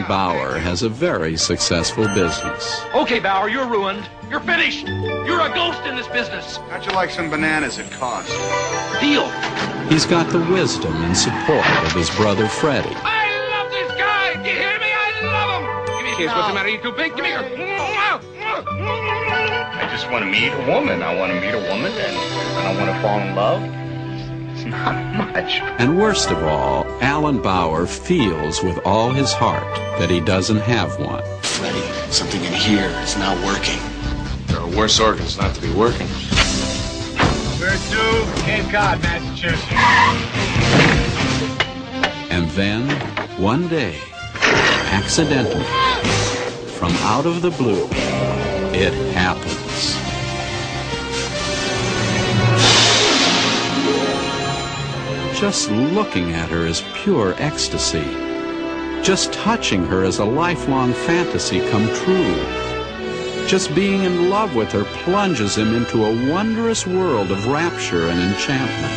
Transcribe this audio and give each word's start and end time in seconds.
Bauer. 0.00 0.08
Bauer 0.08 0.58
has 0.58 0.82
a 0.82 0.88
very 0.88 1.36
successful 1.36 2.06
business. 2.14 2.82
Okay, 2.94 3.20
Bauer, 3.20 3.48
you're 3.48 3.66
ruined. 3.68 4.08
You're 4.30 4.40
finished. 4.40 4.86
You're 4.86 5.40
a 5.40 5.52
ghost 5.54 5.84
in 5.84 5.96
this 5.96 6.08
business. 6.08 6.56
How'd 6.70 6.86
you 6.86 6.92
like 6.92 7.10
some 7.10 7.28
bananas 7.28 7.78
at 7.78 7.90
cost? 7.92 8.30
Deal. 9.00 9.28
He's 9.88 10.06
got 10.06 10.32
the 10.32 10.40
wisdom 10.50 10.94
and 10.94 11.16
support 11.16 11.66
of 11.84 11.92
his 11.92 12.08
brother 12.16 12.48
Freddie. 12.48 12.88
I 12.94 13.28
love 13.52 13.70
this 13.70 13.90
guy. 13.98 14.42
Do 14.42 14.48
you 14.48 14.56
hear 14.56 14.78
me? 14.78 14.88
I 14.88 15.20
love 15.26 15.62
him. 15.62 15.96
Give 15.96 16.04
me 16.04 16.12
a 16.12 16.16
kiss. 16.16 16.32
What's 16.34 16.48
the 16.48 16.54
matter? 16.54 16.70
You 16.70 16.80
too 16.80 16.92
big? 16.92 17.14
Give 17.14 17.24
me 17.24 17.32
a. 17.32 17.42
I 19.74 19.88
just 19.90 20.10
want 20.10 20.24
to 20.24 20.30
meet 20.30 20.52
a 20.52 20.66
woman. 20.66 21.02
I 21.02 21.14
want 21.14 21.32
to 21.32 21.40
meet 21.40 21.52
a 21.52 21.60
woman 21.70 21.92
and, 21.92 22.16
and 22.16 22.66
I 22.66 22.74
want 22.76 22.88
to 22.90 23.02
fall 23.02 23.20
in 23.20 23.34
love. 23.34 23.81
It's 24.72 24.80
not 24.80 25.14
much. 25.14 25.60
And 25.78 25.98
worst 25.98 26.30
of 26.30 26.42
all, 26.44 26.86
Alan 27.02 27.42
Bauer 27.42 27.86
feels 27.86 28.62
with 28.62 28.78
all 28.86 29.10
his 29.10 29.30
heart 29.30 29.66
that 29.98 30.08
he 30.08 30.18
doesn't 30.18 30.60
have 30.60 30.98
one. 30.98 31.22
Freddie, 31.42 31.82
something 32.10 32.42
in 32.42 32.54
here 32.54 32.88
is 33.02 33.14
not 33.18 33.36
working. 33.44 33.78
There 34.46 34.60
are 34.60 34.68
worse 34.70 34.98
organs 34.98 35.36
not 35.36 35.54
to 35.56 35.60
be 35.60 35.70
working. 35.74 36.06
Where 37.58 37.76
to? 37.76 38.42
Cape 38.44 38.70
Cod, 38.72 39.02
Massachusetts. 39.02 39.62
And 42.30 42.48
then, 42.52 42.88
one 43.38 43.68
day, 43.68 43.98
accidentally, 44.90 45.64
from 46.78 46.92
out 47.02 47.26
of 47.26 47.42
the 47.42 47.50
blue, 47.50 47.88
it 48.72 48.94
happens. 49.12 49.51
Just 55.42 55.72
looking 55.72 56.34
at 56.34 56.50
her 56.50 56.64
is 56.66 56.84
pure 56.94 57.34
ecstasy. 57.36 58.04
Just 59.02 59.32
touching 59.32 59.84
her 59.86 60.04
is 60.04 60.20
a 60.20 60.24
lifelong 60.24 60.92
fantasy 60.92 61.58
come 61.68 61.84
true. 61.96 62.36
Just 63.48 63.74
being 63.74 64.04
in 64.04 64.30
love 64.30 64.54
with 64.54 64.70
her 64.70 64.84
plunges 65.02 65.58
him 65.58 65.74
into 65.74 66.04
a 66.04 66.30
wondrous 66.30 66.86
world 66.86 67.32
of 67.32 67.48
rapture 67.48 68.06
and 68.06 68.20
enchantment. 68.20 68.94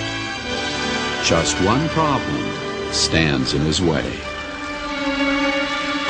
Just 1.26 1.60
one 1.66 1.90
problem 1.90 2.94
stands 2.94 3.56
in 3.56 3.62
his 3.62 3.82
way. 3.82 4.06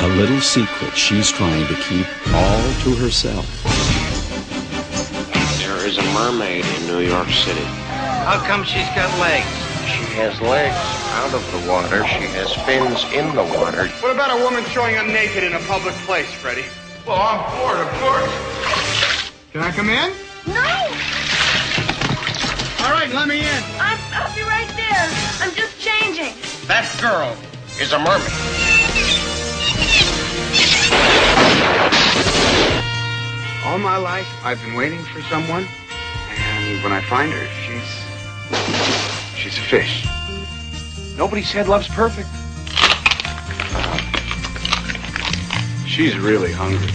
A 0.02 0.08
little 0.18 0.42
secret 0.42 0.94
she's 0.94 1.32
trying 1.32 1.66
to 1.66 1.74
keep 1.76 2.06
all 2.34 2.62
to 2.82 2.94
herself. 2.96 3.46
There 5.60 5.86
is 5.86 5.96
a 5.96 6.04
mermaid 6.12 6.66
in 6.66 6.86
New 6.88 7.00
York 7.00 7.28
City. 7.28 7.64
How 8.28 8.44
come 8.46 8.64
she's 8.64 8.88
got 8.94 9.18
legs? 9.18 9.65
She 10.16 10.22
has 10.22 10.40
legs 10.40 10.74
out 11.20 11.34
of 11.34 11.44
the 11.52 11.70
water. 11.70 12.02
She 12.06 12.24
has 12.40 12.50
fins 12.64 13.04
in 13.12 13.36
the 13.36 13.44
water. 13.60 13.86
What 14.00 14.14
about 14.14 14.32
a 14.32 14.42
woman 14.42 14.64
showing 14.64 14.96
up 14.96 15.06
naked 15.06 15.44
in 15.44 15.52
a 15.52 15.58
public 15.68 15.92
place, 16.08 16.32
Freddie? 16.32 16.64
Well, 17.06 17.20
I'm 17.20 17.44
bored, 17.52 17.76
of 17.76 17.92
course. 18.00 19.30
Can 19.52 19.60
I 19.60 19.70
come 19.72 19.90
in? 19.90 20.08
No! 20.48 20.72
All 22.80 22.92
right, 22.96 23.12
let 23.12 23.28
me 23.28 23.40
in. 23.40 23.62
I'm, 23.76 24.00
I'll 24.16 24.34
be 24.34 24.40
right 24.40 24.72
there. 24.72 25.04
I'm 25.44 25.54
just 25.54 25.78
changing. 25.84 26.32
That 26.64 26.88
girl 26.96 27.36
is 27.78 27.92
a 27.92 27.98
mermaid. 27.98 28.32
All 33.66 33.78
my 33.78 33.98
life, 33.98 34.26
I've 34.42 34.62
been 34.62 34.76
waiting 34.76 35.04
for 35.12 35.20
someone, 35.28 35.66
and 36.30 36.82
when 36.82 36.94
I 36.94 37.02
find 37.02 37.30
her, 37.30 37.46
she's 37.68 38.06
she's 39.36 39.58
a 39.58 39.68
fish. 39.68 40.06
Nobody 41.16 41.42
said 41.42 41.66
love's 41.66 41.88
perfect. 41.88 42.28
She's 45.86 46.18
really 46.18 46.52
hungry. 46.52 46.88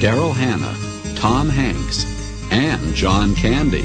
Daryl 0.00 0.32
Hannah, 0.32 1.16
Tom 1.16 1.48
Hanks, 1.48 2.04
and 2.52 2.94
John 2.94 3.34
Candy. 3.34 3.84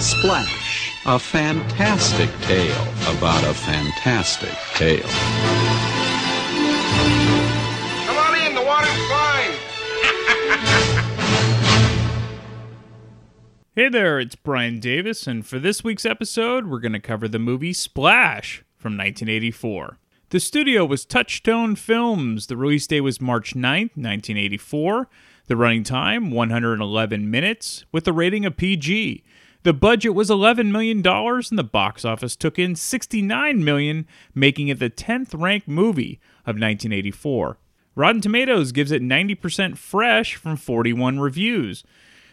Splash, 0.00 0.92
a 1.06 1.18
fantastic 1.18 2.30
tale 2.40 2.82
about 3.16 3.44
a 3.44 3.54
fantastic 3.54 4.56
tale. 4.74 5.69
Hey 13.76 13.88
there, 13.88 14.18
it's 14.18 14.34
Brian 14.34 14.80
Davis, 14.80 15.28
and 15.28 15.46
for 15.46 15.60
this 15.60 15.84
week's 15.84 16.04
episode, 16.04 16.66
we're 16.66 16.80
going 16.80 16.90
to 16.90 16.98
cover 16.98 17.28
the 17.28 17.38
movie 17.38 17.72
Splash 17.72 18.64
from 18.76 18.94
1984. 18.94 19.96
The 20.30 20.40
studio 20.40 20.84
was 20.84 21.04
Touchstone 21.04 21.76
Films. 21.76 22.48
The 22.48 22.56
release 22.56 22.88
date 22.88 23.02
was 23.02 23.20
March 23.20 23.54
9th, 23.54 23.94
1984. 23.94 25.08
The 25.46 25.56
running 25.56 25.84
time, 25.84 26.32
111 26.32 27.30
minutes, 27.30 27.84
with 27.92 28.08
a 28.08 28.12
rating 28.12 28.44
of 28.44 28.56
PG. 28.56 29.22
The 29.62 29.72
budget 29.72 30.16
was 30.16 30.30
$11 30.30 30.72
million, 30.72 31.06
and 31.06 31.58
the 31.58 31.62
box 31.62 32.04
office 32.04 32.34
took 32.34 32.58
in 32.58 32.74
69 32.74 33.64
million, 33.64 34.08
making 34.34 34.66
it 34.66 34.80
the 34.80 34.90
10th 34.90 35.40
ranked 35.40 35.68
movie 35.68 36.18
of 36.40 36.56
1984. 36.56 37.56
Rotten 37.94 38.20
Tomatoes 38.20 38.72
gives 38.72 38.90
it 38.90 39.00
90% 39.00 39.78
fresh 39.78 40.34
from 40.34 40.56
41 40.56 41.20
reviews. 41.20 41.84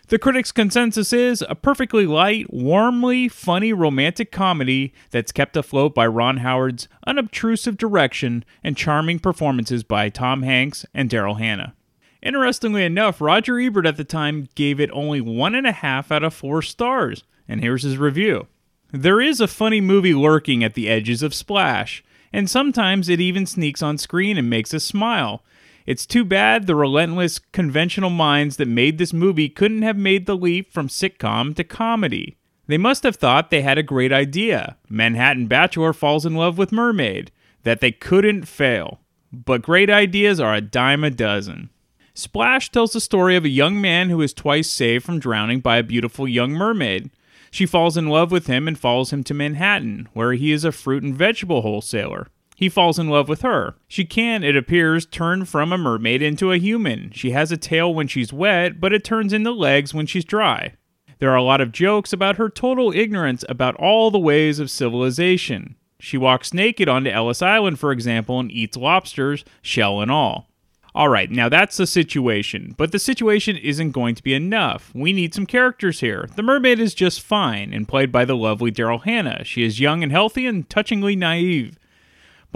The 0.09 0.17
critics' 0.17 0.53
consensus 0.53 1.11
is 1.11 1.43
a 1.49 1.55
perfectly 1.55 2.07
light, 2.07 2.53
warmly 2.53 3.27
funny 3.27 3.73
romantic 3.73 4.31
comedy 4.31 4.93
that's 5.11 5.33
kept 5.33 5.57
afloat 5.57 5.93
by 5.93 6.07
Ron 6.07 6.37
Howard's 6.37 6.87
unobtrusive 7.05 7.75
direction 7.75 8.45
and 8.63 8.77
charming 8.77 9.19
performances 9.19 9.83
by 9.83 10.07
Tom 10.07 10.43
Hanks 10.43 10.85
and 10.93 11.09
Daryl 11.09 11.39
Hannah. 11.39 11.75
Interestingly 12.23 12.85
enough, 12.85 13.19
Roger 13.19 13.59
Ebert 13.59 13.85
at 13.85 13.97
the 13.97 14.05
time 14.05 14.47
gave 14.55 14.79
it 14.79 14.89
only 14.93 15.19
one 15.19 15.53
and 15.53 15.67
a 15.67 15.73
half 15.73 16.09
out 16.09 16.23
of 16.23 16.33
four 16.33 16.61
stars, 16.61 17.25
and 17.45 17.59
here's 17.59 17.83
his 17.83 17.97
review. 17.97 18.47
There 18.93 19.19
is 19.19 19.41
a 19.41 19.47
funny 19.47 19.81
movie 19.81 20.13
lurking 20.13 20.63
at 20.63 20.73
the 20.73 20.87
edges 20.87 21.21
of 21.21 21.33
Splash, 21.33 22.01
and 22.31 22.49
sometimes 22.49 23.09
it 23.09 23.19
even 23.19 23.45
sneaks 23.45 23.83
on 23.83 23.97
screen 23.97 24.37
and 24.37 24.49
makes 24.49 24.73
us 24.73 24.85
smile. 24.85 25.43
It's 25.87 26.05
too 26.05 26.25
bad 26.25 26.67
the 26.67 26.75
relentless 26.75 27.39
conventional 27.39 28.09
minds 28.09 28.57
that 28.57 28.67
made 28.67 28.97
this 28.97 29.13
movie 29.13 29.47
couldn't 29.47 29.83
have 29.83 29.97
made 29.97 30.25
the 30.25 30.35
leap 30.35 30.73
from 30.73 30.89
sitcom 30.89 31.55
to 31.55 31.63
comedy. 31.63 32.35
They 32.67 32.77
must 32.77 33.03
have 33.03 33.15
thought 33.15 33.49
they 33.49 33.61
had 33.61 33.77
a 33.77 33.83
great 33.83 34.11
idea. 34.11 34.75
Manhattan 34.89 35.47
Bachelor 35.47 35.93
falls 35.93 36.25
in 36.25 36.35
love 36.35 36.57
with 36.57 36.73
Mermaid. 36.73 37.31
That 37.63 37.79
they 37.79 37.93
couldn't 37.93 38.49
fail. 38.49 38.99
But 39.31 39.61
great 39.61 39.89
ideas 39.89 40.41
are 40.41 40.53
a 40.53 40.61
dime 40.61 41.05
a 41.05 41.09
dozen. 41.09 41.69
Splash 42.13 42.69
tells 42.69 42.91
the 42.91 42.99
story 42.99 43.37
of 43.37 43.45
a 43.45 43.49
young 43.49 43.79
man 43.79 44.09
who 44.09 44.21
is 44.21 44.33
twice 44.33 44.69
saved 44.69 45.05
from 45.05 45.19
drowning 45.19 45.61
by 45.61 45.77
a 45.77 45.83
beautiful 45.83 46.27
young 46.27 46.51
mermaid. 46.51 47.11
She 47.49 47.65
falls 47.65 47.95
in 47.95 48.07
love 48.07 48.31
with 48.31 48.47
him 48.47 48.67
and 48.67 48.77
follows 48.77 49.13
him 49.13 49.23
to 49.23 49.33
Manhattan, 49.33 50.09
where 50.13 50.33
he 50.33 50.51
is 50.51 50.65
a 50.65 50.71
fruit 50.73 51.03
and 51.03 51.15
vegetable 51.15 51.61
wholesaler. 51.61 52.27
He 52.57 52.69
falls 52.69 52.97
in 52.97 53.07
love 53.07 53.29
with 53.29 53.43
her. 53.43 53.75
She 53.87 54.03
can, 54.03 54.43
it 54.43 54.57
appears, 54.57 55.05
turn 55.05 55.45
from 55.45 55.71
a 55.71 55.77
mermaid 55.77 56.23
into 56.23 56.51
a 56.51 56.57
human. 56.57 57.11
She 57.11 57.29
has 57.29 57.51
a 57.51 57.57
tail 57.57 57.93
when 57.93 58.07
she's 58.07 58.33
wet, 58.33 58.81
but 58.81 58.91
it 58.91 59.03
turns 59.03 59.31
into 59.31 59.51
legs 59.51 59.93
when 59.93 60.07
she's 60.07 60.25
dry. 60.25 60.73
There 61.19 61.29
are 61.29 61.35
a 61.35 61.43
lot 61.43 61.61
of 61.61 61.71
jokes 61.71 62.13
about 62.13 62.37
her 62.37 62.49
total 62.49 62.91
ignorance 62.91 63.45
about 63.47 63.75
all 63.75 64.09
the 64.09 64.17
ways 64.17 64.57
of 64.57 64.71
civilization. 64.71 65.75
She 65.99 66.17
walks 66.17 66.51
naked 66.51 66.89
onto 66.89 67.11
Ellis 67.11 67.43
Island, 67.43 67.79
for 67.79 67.91
example, 67.91 68.39
and 68.39 68.51
eats 68.51 68.75
lobsters, 68.75 69.45
shell 69.61 70.01
and 70.01 70.09
all. 70.09 70.47
All 70.95 71.09
right, 71.09 71.29
now 71.29 71.49
that's 71.49 71.77
the 71.77 71.85
situation, 71.85 72.73
but 72.75 72.91
the 72.91 72.97
situation 72.97 73.55
isn't 73.55 73.91
going 73.91 74.15
to 74.15 74.23
be 74.23 74.33
enough. 74.33 74.91
We 74.95 75.13
need 75.13 75.35
some 75.35 75.45
characters 75.45 75.99
here. 75.99 76.27
The 76.35 76.41
mermaid 76.41 76.79
is 76.79 76.95
just 76.95 77.21
fine 77.21 77.71
and 77.71 77.87
played 77.87 78.11
by 78.11 78.25
the 78.25 78.35
lovely 78.35 78.71
Daryl 78.71 79.03
Hannah. 79.03 79.43
She 79.43 79.63
is 79.63 79.79
young 79.79 80.01
and 80.01 80.11
healthy 80.11 80.47
and 80.47 80.67
touchingly 80.67 81.15
naive. 81.15 81.77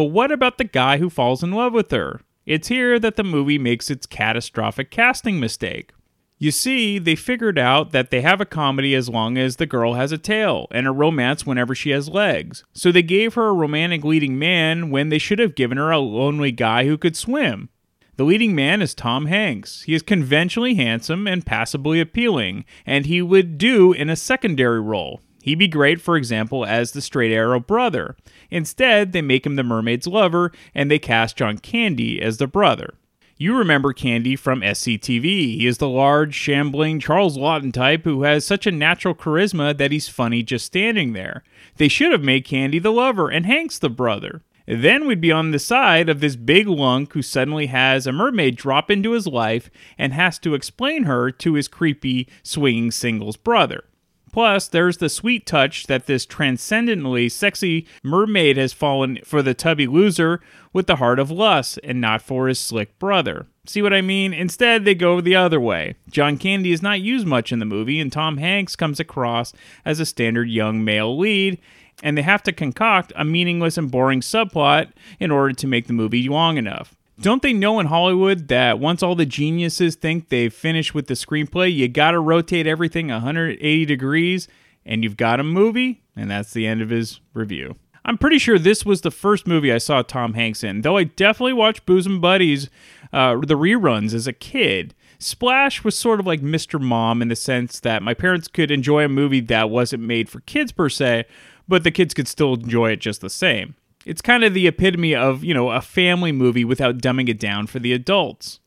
But 0.01 0.09
what 0.09 0.31
about 0.31 0.57
the 0.57 0.63
guy 0.63 0.97
who 0.97 1.11
falls 1.11 1.43
in 1.43 1.51
love 1.51 1.73
with 1.73 1.91
her? 1.91 2.21
It's 2.43 2.69
here 2.69 2.97
that 2.97 3.17
the 3.17 3.23
movie 3.23 3.59
makes 3.59 3.91
its 3.91 4.07
catastrophic 4.07 4.89
casting 4.89 5.39
mistake. 5.39 5.91
You 6.39 6.49
see, 6.49 6.97
they 6.97 7.15
figured 7.15 7.59
out 7.59 7.91
that 7.91 8.09
they 8.09 8.21
have 8.21 8.41
a 8.41 8.45
comedy 8.47 8.95
as 8.95 9.09
long 9.09 9.37
as 9.37 9.57
the 9.57 9.67
girl 9.67 9.93
has 9.93 10.11
a 10.11 10.17
tail, 10.17 10.65
and 10.71 10.87
a 10.87 10.91
romance 10.91 11.45
whenever 11.45 11.75
she 11.75 11.91
has 11.91 12.09
legs. 12.09 12.63
So 12.73 12.91
they 12.91 13.03
gave 13.03 13.35
her 13.35 13.49
a 13.49 13.53
romantic 13.53 14.03
leading 14.03 14.39
man 14.39 14.89
when 14.89 15.09
they 15.09 15.19
should 15.19 15.37
have 15.37 15.53
given 15.53 15.77
her 15.77 15.91
a 15.91 15.99
lonely 15.99 16.51
guy 16.51 16.87
who 16.87 16.97
could 16.97 17.15
swim. 17.15 17.69
The 18.15 18.23
leading 18.23 18.55
man 18.55 18.81
is 18.81 18.95
Tom 18.95 19.27
Hanks. 19.27 19.83
He 19.83 19.93
is 19.93 20.01
conventionally 20.01 20.73
handsome 20.73 21.27
and 21.27 21.45
passably 21.45 22.01
appealing, 22.01 22.65
and 22.87 23.05
he 23.05 23.21
would 23.21 23.59
do 23.59 23.93
in 23.93 24.09
a 24.09 24.15
secondary 24.15 24.81
role. 24.81 25.21
He'd 25.43 25.57
be 25.59 25.67
great, 25.67 25.99
for 25.99 26.17
example, 26.17 26.65
as 26.65 26.91
the 26.91 27.01
straight 27.01 27.31
arrow 27.31 27.59
brother. 27.59 28.15
Instead, 28.51 29.13
they 29.13 29.21
make 29.21 29.45
him 29.45 29.55
the 29.55 29.63
mermaid's 29.63 30.05
lover, 30.05 30.51
and 30.75 30.91
they 30.91 30.99
cast 30.99 31.37
John 31.37 31.57
Candy 31.57 32.21
as 32.21 32.37
the 32.37 32.47
brother. 32.47 32.93
You 33.41 33.57
remember 33.57 33.91
Candy 33.91 34.35
from 34.35 34.61
SCTV. 34.61 35.23
He 35.23 35.65
is 35.65 35.79
the 35.79 35.89
large, 35.89 36.35
shambling 36.35 36.99
Charles 36.99 37.39
Laughton 37.39 37.73
type 37.73 38.03
who 38.03 38.21
has 38.21 38.45
such 38.45 38.67
a 38.67 38.71
natural 38.71 39.15
charisma 39.15 39.75
that 39.75 39.91
he's 39.91 40.07
funny 40.07 40.43
just 40.43 40.67
standing 40.67 41.13
there. 41.13 41.43
They 41.77 41.87
should 41.87 42.11
have 42.11 42.21
made 42.21 42.45
Candy 42.45 42.77
the 42.77 42.91
lover 42.91 43.29
and 43.29 43.47
Hanks 43.47 43.79
the 43.79 43.89
brother. 43.89 44.43
Then 44.67 45.07
we'd 45.07 45.21
be 45.21 45.31
on 45.31 45.49
the 45.49 45.57
side 45.57 46.07
of 46.07 46.19
this 46.19 46.35
big 46.35 46.67
lunk 46.67 47.13
who 47.13 47.23
suddenly 47.23 47.65
has 47.65 48.05
a 48.05 48.11
mermaid 48.11 48.57
drop 48.57 48.91
into 48.91 49.13
his 49.13 49.25
life 49.25 49.71
and 49.97 50.13
has 50.13 50.37
to 50.37 50.53
explain 50.53 51.05
her 51.05 51.31
to 51.31 51.55
his 51.55 51.67
creepy, 51.67 52.27
swinging 52.43 52.91
singles 52.91 53.37
brother. 53.37 53.85
Plus, 54.31 54.67
there's 54.67 54.97
the 54.97 55.09
sweet 55.09 55.45
touch 55.45 55.87
that 55.87 56.05
this 56.05 56.25
transcendently 56.25 57.27
sexy 57.27 57.85
mermaid 58.03 58.57
has 58.57 58.73
fallen 58.73 59.19
for 59.25 59.41
the 59.41 59.53
tubby 59.53 59.87
loser 59.87 60.39
with 60.71 60.87
the 60.87 60.97
heart 60.97 61.19
of 61.19 61.29
lust 61.29 61.79
and 61.83 61.99
not 61.99 62.21
for 62.21 62.47
his 62.47 62.59
slick 62.59 62.97
brother. 62.97 63.47
See 63.65 63.81
what 63.81 63.93
I 63.93 64.01
mean? 64.01 64.33
Instead, 64.33 64.85
they 64.85 64.95
go 64.95 65.21
the 65.21 65.35
other 65.35 65.59
way. 65.59 65.95
John 66.09 66.37
Candy 66.37 66.71
is 66.71 66.81
not 66.81 67.01
used 67.01 67.27
much 67.27 67.51
in 67.51 67.59
the 67.59 67.65
movie, 67.65 67.99
and 67.99 68.11
Tom 68.11 68.37
Hanks 68.37 68.75
comes 68.75 68.99
across 68.99 69.53
as 69.85 69.99
a 69.99 70.05
standard 70.05 70.49
young 70.49 70.83
male 70.83 71.17
lead, 71.17 71.59
and 72.01 72.17
they 72.17 72.23
have 72.23 72.41
to 72.43 72.53
concoct 72.53 73.13
a 73.15 73.25
meaningless 73.25 73.77
and 73.77 73.91
boring 73.91 74.21
subplot 74.21 74.91
in 75.19 75.29
order 75.29 75.53
to 75.53 75.67
make 75.67 75.87
the 75.87 75.93
movie 75.93 76.27
long 76.27 76.57
enough. 76.57 76.95
Don't 77.21 77.43
they 77.43 77.53
know 77.53 77.79
in 77.79 77.85
Hollywood 77.85 78.47
that 78.47 78.79
once 78.79 79.03
all 79.03 79.13
the 79.13 79.27
geniuses 79.27 79.93
think 79.95 80.29
they've 80.29 80.51
finished 80.51 80.95
with 80.95 81.05
the 81.05 81.13
screenplay, 81.13 81.71
you 81.71 81.87
gotta 81.87 82.19
rotate 82.19 82.65
everything 82.65 83.09
180 83.09 83.85
degrees 83.85 84.47
and 84.87 85.03
you've 85.03 85.17
got 85.17 85.39
a 85.39 85.43
movie? 85.43 86.01
And 86.15 86.31
that's 86.31 86.51
the 86.51 86.65
end 86.65 86.81
of 86.81 86.89
his 86.89 87.19
review. 87.35 87.75
I'm 88.03 88.17
pretty 88.17 88.39
sure 88.39 88.57
this 88.57 88.83
was 88.83 89.01
the 89.01 89.11
first 89.11 89.45
movie 89.45 89.71
I 89.71 89.77
saw 89.77 90.01
Tom 90.01 90.33
Hanks 90.33 90.63
in, 90.63 90.81
though 90.81 90.97
I 90.97 91.03
definitely 91.03 91.53
watched 91.53 91.85
Bosom 91.85 92.19
Buddies, 92.19 92.71
uh, 93.13 93.35
the 93.35 93.53
reruns 93.53 94.15
as 94.15 94.25
a 94.25 94.33
kid. 94.33 94.95
Splash 95.19 95.83
was 95.83 95.95
sort 95.95 96.19
of 96.19 96.25
like 96.25 96.41
Mr. 96.41 96.81
Mom 96.81 97.21
in 97.21 97.27
the 97.27 97.35
sense 97.35 97.79
that 97.81 98.01
my 98.01 98.15
parents 98.15 98.47
could 98.47 98.71
enjoy 98.71 99.05
a 99.05 99.09
movie 99.09 99.41
that 99.41 99.69
wasn't 99.69 100.01
made 100.01 100.27
for 100.27 100.39
kids 100.41 100.71
per 100.71 100.89
se, 100.89 101.25
but 101.67 101.83
the 101.83 101.91
kids 101.91 102.15
could 102.15 102.27
still 102.27 102.55
enjoy 102.55 102.89
it 102.89 102.99
just 102.99 103.21
the 103.21 103.29
same. 103.29 103.75
It's 104.05 104.21
kind 104.21 104.43
of 104.43 104.53
the 104.53 104.67
epitome 104.67 105.15
of, 105.15 105.43
you 105.43 105.53
know, 105.53 105.69
a 105.69 105.81
family 105.81 106.31
movie 106.31 106.65
without 106.65 106.97
dumbing 106.97 107.29
it 107.29 107.39
down 107.39 107.67
for 107.67 107.79
the 107.79 107.93
adults. 107.93 108.59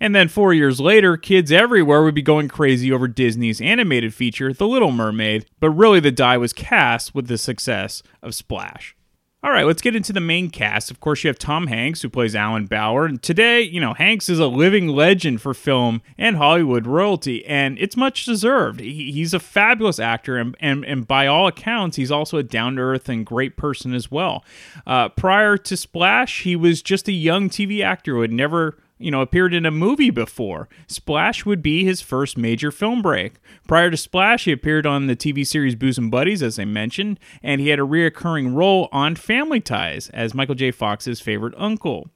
And 0.00 0.14
then 0.14 0.28
four 0.28 0.54
years 0.54 0.80
later, 0.80 1.16
kids 1.16 1.50
everywhere 1.50 2.02
would 2.04 2.14
be 2.14 2.22
going 2.22 2.48
crazy 2.48 2.92
over 2.92 3.08
Disney's 3.08 3.60
animated 3.60 4.14
feature, 4.14 4.52
The 4.52 4.66
Little 4.66 4.92
Mermaid, 4.92 5.46
but 5.58 5.70
really 5.70 6.00
the 6.00 6.12
die 6.12 6.38
was 6.38 6.52
cast 6.52 7.14
with 7.14 7.26
the 7.26 7.38
success 7.38 8.02
of 8.22 8.34
Splash. 8.34 8.94
All 9.40 9.52
right, 9.52 9.64
let's 9.64 9.82
get 9.82 9.94
into 9.94 10.12
the 10.12 10.20
main 10.20 10.50
cast. 10.50 10.90
Of 10.90 10.98
course, 10.98 11.22
you 11.22 11.28
have 11.28 11.38
Tom 11.38 11.68
Hanks, 11.68 12.02
who 12.02 12.08
plays 12.08 12.34
Alan 12.34 12.66
Bauer. 12.66 13.06
And 13.06 13.22
today, 13.22 13.62
you 13.62 13.80
know, 13.80 13.94
Hanks 13.94 14.28
is 14.28 14.40
a 14.40 14.48
living 14.48 14.88
legend 14.88 15.40
for 15.40 15.54
film 15.54 16.02
and 16.18 16.36
Hollywood 16.36 16.88
royalty, 16.88 17.46
and 17.46 17.78
it's 17.78 17.96
much 17.96 18.24
deserved. 18.24 18.80
he's 18.80 19.32
a 19.32 19.38
fabulous 19.38 20.00
actor, 20.00 20.38
and, 20.38 20.56
and, 20.58 20.84
and 20.84 21.06
by 21.06 21.28
all 21.28 21.46
accounts, 21.46 21.96
he's 21.96 22.10
also 22.10 22.38
a 22.38 22.42
down 22.42 22.74
to 22.76 22.82
earth 22.82 23.08
and 23.08 23.24
great 23.24 23.56
person 23.56 23.94
as 23.94 24.10
well. 24.10 24.44
Uh, 24.88 25.08
prior 25.10 25.56
to 25.56 25.76
Splash, 25.76 26.42
he 26.42 26.56
was 26.56 26.82
just 26.82 27.06
a 27.06 27.12
young 27.12 27.48
TV 27.48 27.80
actor 27.80 28.14
who 28.14 28.22
had 28.22 28.32
never 28.32 28.76
you 28.98 29.10
know, 29.10 29.20
appeared 29.20 29.54
in 29.54 29.66
a 29.66 29.70
movie 29.70 30.10
before. 30.10 30.68
Splash 30.86 31.44
would 31.46 31.62
be 31.62 31.84
his 31.84 32.00
first 32.00 32.36
major 32.36 32.70
film 32.70 33.02
break. 33.02 33.34
Prior 33.66 33.90
to 33.90 33.96
Splash, 33.96 34.44
he 34.44 34.52
appeared 34.52 34.86
on 34.86 35.06
the 35.06 35.16
TV 35.16 35.46
series 35.46 35.74
Bosom 35.74 36.10
Buddies, 36.10 36.42
as 36.42 36.58
I 36.58 36.64
mentioned, 36.64 37.18
and 37.42 37.60
he 37.60 37.68
had 37.68 37.78
a 37.78 37.82
reoccurring 37.82 38.54
role 38.54 38.88
on 38.92 39.14
Family 39.14 39.60
Ties 39.60 40.08
as 40.10 40.34
Michael 40.34 40.54
J. 40.54 40.70
Fox's 40.70 41.20
favorite 41.20 41.54
uncle. 41.56 42.08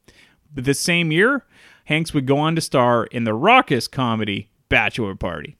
But 0.54 0.64
the 0.64 0.74
same 0.74 1.12
year, 1.12 1.46
Hanks 1.86 2.14
would 2.14 2.26
go 2.26 2.38
on 2.38 2.54
to 2.54 2.60
star 2.60 3.04
in 3.04 3.24
the 3.24 3.34
raucous 3.34 3.88
comedy 3.88 4.50
Bachelor 4.68 5.14
Party. 5.14 5.56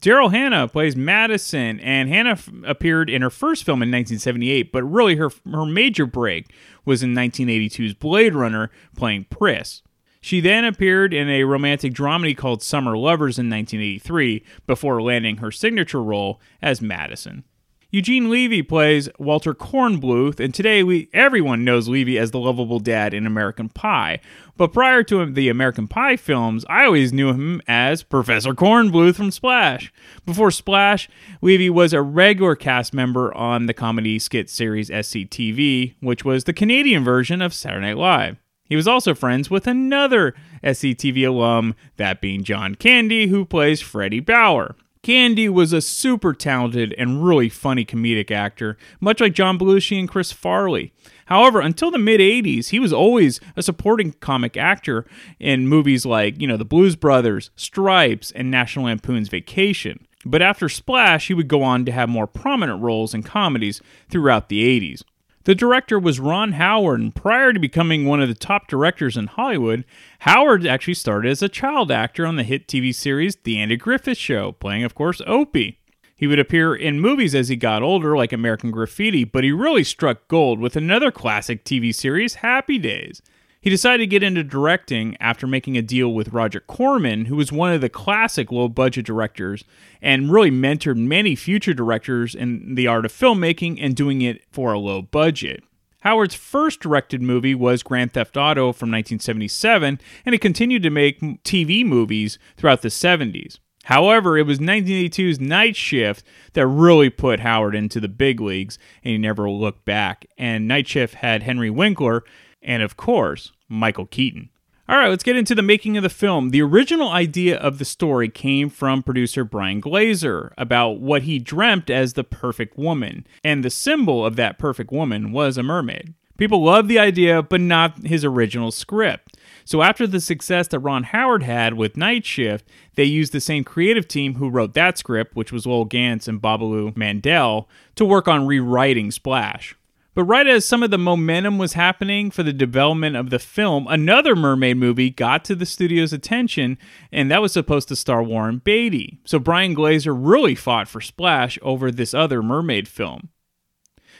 Daryl 0.00 0.30
Hannah 0.30 0.68
plays 0.68 0.94
Madison, 0.94 1.80
and 1.80 2.10
Hannah 2.10 2.32
f- 2.32 2.50
appeared 2.66 3.08
in 3.08 3.22
her 3.22 3.30
first 3.30 3.64
film 3.64 3.82
in 3.82 3.88
1978, 3.88 4.70
but 4.70 4.82
really 4.84 5.16
her, 5.16 5.30
her 5.50 5.64
major 5.64 6.04
break 6.04 6.52
was 6.84 7.02
in 7.02 7.14
1982's 7.14 7.94
Blade 7.94 8.34
Runner 8.34 8.70
playing 8.94 9.24
Pris. 9.30 9.80
She 10.24 10.40
then 10.40 10.64
appeared 10.64 11.12
in 11.12 11.28
a 11.28 11.44
romantic 11.44 11.92
dramedy 11.92 12.34
called 12.34 12.62
Summer 12.62 12.96
Lovers 12.96 13.38
in 13.38 13.50
1983 13.50 14.42
before 14.66 15.02
landing 15.02 15.36
her 15.36 15.50
signature 15.50 16.02
role 16.02 16.40
as 16.62 16.80
Madison. 16.80 17.44
Eugene 17.90 18.30
Levy 18.30 18.62
plays 18.62 19.10
Walter 19.18 19.52
Kornbluth, 19.52 20.40
and 20.40 20.54
today 20.54 20.82
we 20.82 21.10
everyone 21.12 21.62
knows 21.62 21.90
Levy 21.90 22.18
as 22.18 22.30
the 22.30 22.38
lovable 22.38 22.80
dad 22.80 23.12
in 23.12 23.26
American 23.26 23.68
Pie. 23.68 24.18
But 24.56 24.72
prior 24.72 25.02
to 25.02 25.30
the 25.30 25.50
American 25.50 25.88
Pie 25.88 26.16
films, 26.16 26.64
I 26.70 26.86
always 26.86 27.12
knew 27.12 27.28
him 27.28 27.60
as 27.68 28.02
Professor 28.02 28.54
Kornbluth 28.54 29.16
from 29.16 29.30
Splash. 29.30 29.92
Before 30.24 30.50
Splash, 30.50 31.06
Levy 31.42 31.68
was 31.68 31.92
a 31.92 32.00
regular 32.00 32.56
cast 32.56 32.94
member 32.94 33.32
on 33.34 33.66
the 33.66 33.74
comedy 33.74 34.18
skit 34.18 34.48
series 34.48 34.88
SCTV, 34.88 35.96
which 36.00 36.24
was 36.24 36.44
the 36.44 36.54
Canadian 36.54 37.04
version 37.04 37.42
of 37.42 37.52
Saturday 37.52 37.88
Night 37.88 37.98
Live. 37.98 38.43
He 38.66 38.76
was 38.76 38.88
also 38.88 39.14
friends 39.14 39.50
with 39.50 39.66
another 39.66 40.34
SCTV 40.62 41.26
alum, 41.28 41.74
that 41.96 42.20
being 42.20 42.42
John 42.42 42.74
Candy, 42.74 43.26
who 43.26 43.44
plays 43.44 43.80
Freddie 43.80 44.20
Bauer. 44.20 44.74
Candy 45.02 45.50
was 45.50 45.74
a 45.74 45.82
super 45.82 46.32
talented 46.32 46.94
and 46.96 47.24
really 47.24 47.50
funny 47.50 47.84
comedic 47.84 48.30
actor, 48.30 48.78
much 49.00 49.20
like 49.20 49.34
John 49.34 49.58
Belushi 49.58 49.98
and 49.98 50.08
Chris 50.08 50.32
Farley. 50.32 50.94
However, 51.26 51.60
until 51.60 51.90
the 51.90 51.98
mid 51.98 52.20
80s, 52.20 52.68
he 52.68 52.80
was 52.80 52.92
always 52.92 53.38
a 53.54 53.62
supporting 53.62 54.12
comic 54.12 54.56
actor 54.56 55.04
in 55.38 55.68
movies 55.68 56.06
like, 56.06 56.40
you 56.40 56.46
know, 56.46 56.56
The 56.56 56.64
Blues 56.64 56.96
Brothers, 56.96 57.50
Stripes, 57.54 58.30
and 58.30 58.50
National 58.50 58.86
Lampoon's 58.86 59.28
Vacation. 59.28 60.06
But 60.24 60.40
after 60.40 60.70
Splash, 60.70 61.28
he 61.28 61.34
would 61.34 61.48
go 61.48 61.62
on 61.62 61.84
to 61.84 61.92
have 61.92 62.08
more 62.08 62.26
prominent 62.26 62.80
roles 62.80 63.12
in 63.12 63.22
comedies 63.22 63.82
throughout 64.08 64.48
the 64.48 64.64
80s. 64.80 65.02
The 65.44 65.54
director 65.54 65.98
was 65.98 66.20
Ron 66.20 66.52
Howard, 66.52 67.00
and 67.00 67.14
prior 67.14 67.52
to 67.52 67.60
becoming 67.60 68.06
one 68.06 68.22
of 68.22 68.28
the 68.28 68.34
top 68.34 68.66
directors 68.66 69.14
in 69.14 69.26
Hollywood, 69.26 69.84
Howard 70.20 70.66
actually 70.66 70.94
started 70.94 71.30
as 71.30 71.42
a 71.42 71.50
child 71.50 71.90
actor 71.90 72.24
on 72.24 72.36
the 72.36 72.44
hit 72.44 72.66
TV 72.66 72.94
series 72.94 73.36
The 73.36 73.58
Andy 73.58 73.76
Griffith 73.76 74.16
Show, 74.16 74.52
playing, 74.52 74.84
of 74.84 74.94
course, 74.94 75.20
Opie. 75.26 75.80
He 76.16 76.26
would 76.26 76.38
appear 76.38 76.74
in 76.74 76.98
movies 76.98 77.34
as 77.34 77.48
he 77.48 77.56
got 77.56 77.82
older, 77.82 78.16
like 78.16 78.32
American 78.32 78.70
Graffiti, 78.70 79.24
but 79.24 79.44
he 79.44 79.52
really 79.52 79.84
struck 79.84 80.28
gold 80.28 80.60
with 80.60 80.76
another 80.76 81.10
classic 81.10 81.62
TV 81.62 81.94
series, 81.94 82.36
Happy 82.36 82.78
Days. 82.78 83.20
He 83.64 83.70
decided 83.70 84.02
to 84.02 84.06
get 84.06 84.22
into 84.22 84.44
directing 84.44 85.16
after 85.20 85.46
making 85.46 85.78
a 85.78 85.80
deal 85.80 86.12
with 86.12 86.34
Roger 86.34 86.60
Corman, 86.60 87.24
who 87.24 87.36
was 87.36 87.50
one 87.50 87.72
of 87.72 87.80
the 87.80 87.88
classic 87.88 88.52
low 88.52 88.68
budget 88.68 89.06
directors 89.06 89.64
and 90.02 90.30
really 90.30 90.50
mentored 90.50 90.98
many 90.98 91.34
future 91.34 91.72
directors 91.72 92.34
in 92.34 92.74
the 92.74 92.86
art 92.86 93.06
of 93.06 93.10
filmmaking 93.10 93.78
and 93.80 93.96
doing 93.96 94.20
it 94.20 94.42
for 94.52 94.74
a 94.74 94.78
low 94.78 95.00
budget. 95.00 95.64
Howard's 96.00 96.34
first 96.34 96.80
directed 96.80 97.22
movie 97.22 97.54
was 97.54 97.82
Grand 97.82 98.12
Theft 98.12 98.36
Auto 98.36 98.64
from 98.64 98.90
1977, 98.90 99.98
and 100.26 100.34
he 100.34 100.38
continued 100.38 100.82
to 100.82 100.90
make 100.90 101.22
TV 101.42 101.86
movies 101.86 102.38
throughout 102.58 102.82
the 102.82 102.88
70s. 102.88 103.60
However, 103.84 104.36
it 104.36 104.46
was 104.46 104.58
1982's 104.58 105.40
Night 105.40 105.74
Shift 105.74 106.22
that 106.52 106.66
really 106.66 107.08
put 107.08 107.40
Howard 107.40 107.74
into 107.74 107.98
the 107.98 108.08
big 108.08 108.42
leagues, 108.42 108.78
and 109.02 109.12
he 109.12 109.16
never 109.16 109.48
looked 109.48 109.86
back. 109.86 110.26
And 110.36 110.68
Night 110.68 110.86
Shift 110.86 111.14
had 111.14 111.44
Henry 111.44 111.70
Winkler, 111.70 112.24
and 112.64 112.82
of 112.82 112.96
course, 112.96 113.52
Michael 113.68 114.06
Keaton. 114.06 114.50
All 114.86 114.98
right, 114.98 115.08
let's 115.08 115.22
get 115.22 115.36
into 115.36 115.54
the 115.54 115.62
making 115.62 115.96
of 115.96 116.02
the 116.02 116.10
film. 116.10 116.50
The 116.50 116.60
original 116.60 117.08
idea 117.08 117.56
of 117.56 117.78
the 117.78 117.86
story 117.86 118.28
came 118.28 118.68
from 118.68 119.02
producer 119.02 119.42
Brian 119.42 119.80
Grazer 119.80 120.52
about 120.58 121.00
what 121.00 121.22
he 121.22 121.38
dreamt 121.38 121.88
as 121.88 122.12
the 122.12 122.24
perfect 122.24 122.76
woman, 122.76 123.26
and 123.42 123.64
the 123.64 123.70
symbol 123.70 124.26
of 124.26 124.36
that 124.36 124.58
perfect 124.58 124.92
woman 124.92 125.32
was 125.32 125.56
a 125.56 125.62
mermaid. 125.62 126.12
People 126.36 126.62
loved 126.62 126.88
the 126.88 126.98
idea, 126.98 127.42
but 127.42 127.62
not 127.62 128.04
his 128.04 128.24
original 128.24 128.70
script. 128.70 129.38
So, 129.64 129.80
after 129.80 130.06
the 130.06 130.20
success 130.20 130.68
that 130.68 130.80
Ron 130.80 131.04
Howard 131.04 131.44
had 131.44 131.74
with 131.74 131.96
Night 131.96 132.26
Shift, 132.26 132.68
they 132.96 133.04
used 133.04 133.32
the 133.32 133.40
same 133.40 133.64
creative 133.64 134.06
team 134.06 134.34
who 134.34 134.50
wrote 134.50 134.74
that 134.74 134.98
script, 134.98 135.34
which 135.34 135.52
was 135.52 135.64
Lowell 135.64 135.86
Ganz 135.86 136.28
and 136.28 136.42
Babaloo 136.42 136.94
Mandel, 136.94 137.68
to 137.94 138.04
work 138.04 138.28
on 138.28 138.46
rewriting 138.46 139.10
Splash. 139.10 139.76
But 140.14 140.24
right 140.24 140.46
as 140.46 140.64
some 140.64 140.84
of 140.84 140.90
the 140.90 140.98
momentum 140.98 141.58
was 141.58 141.72
happening 141.72 142.30
for 142.30 142.44
the 142.44 142.52
development 142.52 143.16
of 143.16 143.30
the 143.30 143.40
film, 143.40 143.86
another 143.88 144.36
mermaid 144.36 144.76
movie 144.76 145.10
got 145.10 145.44
to 145.46 145.56
the 145.56 145.66
studio's 145.66 146.12
attention, 146.12 146.78
and 147.10 147.30
that 147.30 147.42
was 147.42 147.52
supposed 147.52 147.88
to 147.88 147.96
star 147.96 148.22
Warren 148.22 148.58
Beatty. 148.58 149.18
So 149.24 149.40
Brian 149.40 149.74
Grazer 149.74 150.14
really 150.14 150.54
fought 150.54 150.86
for 150.86 151.00
Splash 151.00 151.58
over 151.62 151.90
this 151.90 152.14
other 152.14 152.42
mermaid 152.42 152.86
film. 152.86 153.30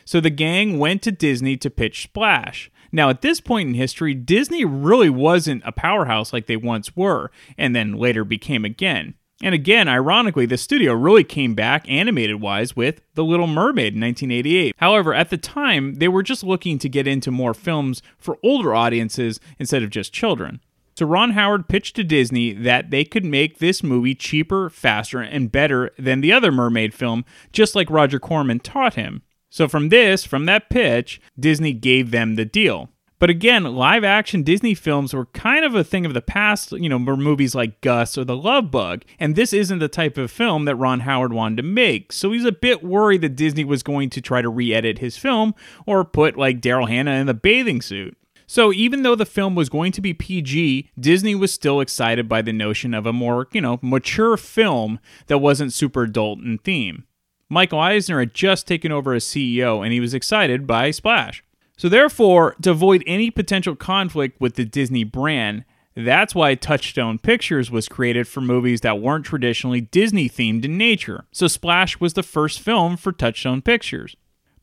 So 0.04 0.20
the 0.20 0.30
gang 0.30 0.78
went 0.78 1.00
to 1.02 1.12
Disney 1.12 1.56
to 1.58 1.70
pitch 1.70 2.02
Splash. 2.02 2.70
Now, 2.90 3.08
at 3.08 3.22
this 3.22 3.40
point 3.40 3.68
in 3.68 3.74
history, 3.74 4.14
Disney 4.14 4.64
really 4.64 5.10
wasn't 5.10 5.62
a 5.64 5.72
powerhouse 5.72 6.32
like 6.32 6.46
they 6.46 6.56
once 6.56 6.96
were, 6.96 7.30
and 7.56 7.74
then 7.74 7.94
later 7.94 8.24
became 8.24 8.64
again. 8.64 9.14
And 9.44 9.54
again, 9.54 9.88
ironically, 9.88 10.46
the 10.46 10.56
studio 10.56 10.94
really 10.94 11.22
came 11.22 11.54
back 11.54 11.84
animated 11.86 12.40
wise 12.40 12.74
with 12.74 13.02
The 13.14 13.22
Little 13.22 13.46
Mermaid 13.46 13.92
in 13.92 14.00
1988. 14.00 14.74
However, 14.78 15.12
at 15.12 15.28
the 15.28 15.36
time, 15.36 15.96
they 15.96 16.08
were 16.08 16.22
just 16.22 16.42
looking 16.42 16.78
to 16.78 16.88
get 16.88 17.06
into 17.06 17.30
more 17.30 17.52
films 17.52 18.00
for 18.16 18.38
older 18.42 18.74
audiences 18.74 19.40
instead 19.58 19.82
of 19.82 19.90
just 19.90 20.14
children. 20.14 20.60
So 20.96 21.04
Ron 21.04 21.32
Howard 21.32 21.68
pitched 21.68 21.94
to 21.96 22.04
Disney 22.04 22.54
that 22.54 22.90
they 22.90 23.04
could 23.04 23.26
make 23.26 23.58
this 23.58 23.82
movie 23.82 24.14
cheaper, 24.14 24.70
faster, 24.70 25.20
and 25.20 25.52
better 25.52 25.90
than 25.98 26.22
the 26.22 26.32
other 26.32 26.50
mermaid 26.50 26.94
film, 26.94 27.26
just 27.52 27.74
like 27.74 27.90
Roger 27.90 28.18
Corman 28.18 28.60
taught 28.60 28.94
him. 28.94 29.20
So 29.50 29.68
from 29.68 29.90
this, 29.90 30.24
from 30.24 30.46
that 30.46 30.70
pitch, 30.70 31.20
Disney 31.38 31.74
gave 31.74 32.12
them 32.12 32.36
the 32.36 32.46
deal. 32.46 32.88
But 33.18 33.30
again, 33.30 33.64
live 33.64 34.04
action 34.04 34.42
Disney 34.42 34.75
films 34.75 35.14
were 35.14 35.26
kind 35.26 35.64
of 35.64 35.75
a 35.75 35.85
thing 35.85 36.04
of 36.04 36.14
the 36.14 36.21
past, 36.21 36.73
you 36.73 36.88
know, 36.88 36.99
movies 36.99 37.54
like 37.54 37.80
Gus 37.80 38.18
or 38.18 38.25
The 38.25 38.37
Love 38.37 38.71
Bug. 38.71 39.04
And 39.18 39.37
this 39.37 39.52
isn't 39.52 39.78
the 39.78 39.88
type 39.88 40.18
of 40.18 40.30
film 40.30 40.64
that 40.64 40.76
Ron 40.76 41.00
Howard 41.00 41.33
wanted 41.33 41.56
to 41.59 41.62
make. 41.62 42.12
So 42.12 42.33
he's 42.33 42.44
a 42.44 42.52
bit 42.52 42.83
worried 42.83 43.23
that 43.23 43.37
Disney 43.37 43.64
was 43.64 43.83
going 43.83 44.11
to 44.11 44.21
try 44.21 44.42
to 44.42 44.49
re 44.49 44.75
edit 44.75 44.99
his 44.99 45.16
film 45.16 45.54
or 45.87 46.04
put 46.04 46.37
like 46.37 46.61
Daryl 46.61 46.88
Hannah 46.88 47.12
in 47.12 47.26
the 47.26 47.35
bathing 47.35 47.80
suit. 47.80 48.16
So 48.47 48.73
even 48.73 49.02
though 49.02 49.14
the 49.14 49.25
film 49.25 49.54
was 49.54 49.68
going 49.68 49.92
to 49.92 50.00
be 50.00 50.12
PG, 50.12 50.90
Disney 50.99 51.35
was 51.35 51.52
still 51.52 51.80
excited 51.80 52.28
by 52.28 52.42
the 52.42 52.52
notion 52.52 52.92
of 52.94 53.06
a 53.06 53.12
more, 53.12 53.49
you 53.52 53.61
know, 53.61 53.78
mature 53.80 54.37
film 54.37 54.99
that 55.28 55.38
wasn't 55.38 55.73
super 55.73 56.02
adult 56.02 56.40
in 56.40 56.59
theme. 56.59 57.04
Michael 57.49 57.78
Eisner 57.78 58.18
had 58.18 58.35
just 58.35 58.66
taken 58.66 58.92
over 58.92 59.14
as 59.14 59.25
CEO 59.25 59.83
and 59.83 59.92
he 59.92 60.00
was 60.00 60.14
excited 60.14 60.66
by 60.66 60.90
Splash. 60.90 61.44
So 61.76 61.88
therefore, 61.88 62.54
to 62.62 62.71
avoid 62.71 63.02
any 63.07 63.31
potential 63.31 63.75
conflict 63.75 64.40
with 64.40 64.54
the 64.54 64.64
Disney 64.64 65.04
brand, 65.04 65.64
that's 65.97 66.35
why 66.35 66.54
Touchstone 66.54 67.19
Pictures 67.19 67.71
was 67.71 67.88
created 67.88 68.26
for 68.26 68.40
movies 68.40 68.81
that 68.81 69.00
weren't 69.00 69.25
traditionally 69.25 69.81
Disney 69.81 70.28
themed 70.28 70.64
in 70.64 70.76
nature. 70.76 71.25
So 71.33 71.47
Splash 71.47 72.00
was 72.00 72.14
the 72.14 72.23
first 72.23 72.61
film 72.61 72.97
for 72.97 73.12
Touchstone 73.12 73.62
Pictures. 73.62 74.16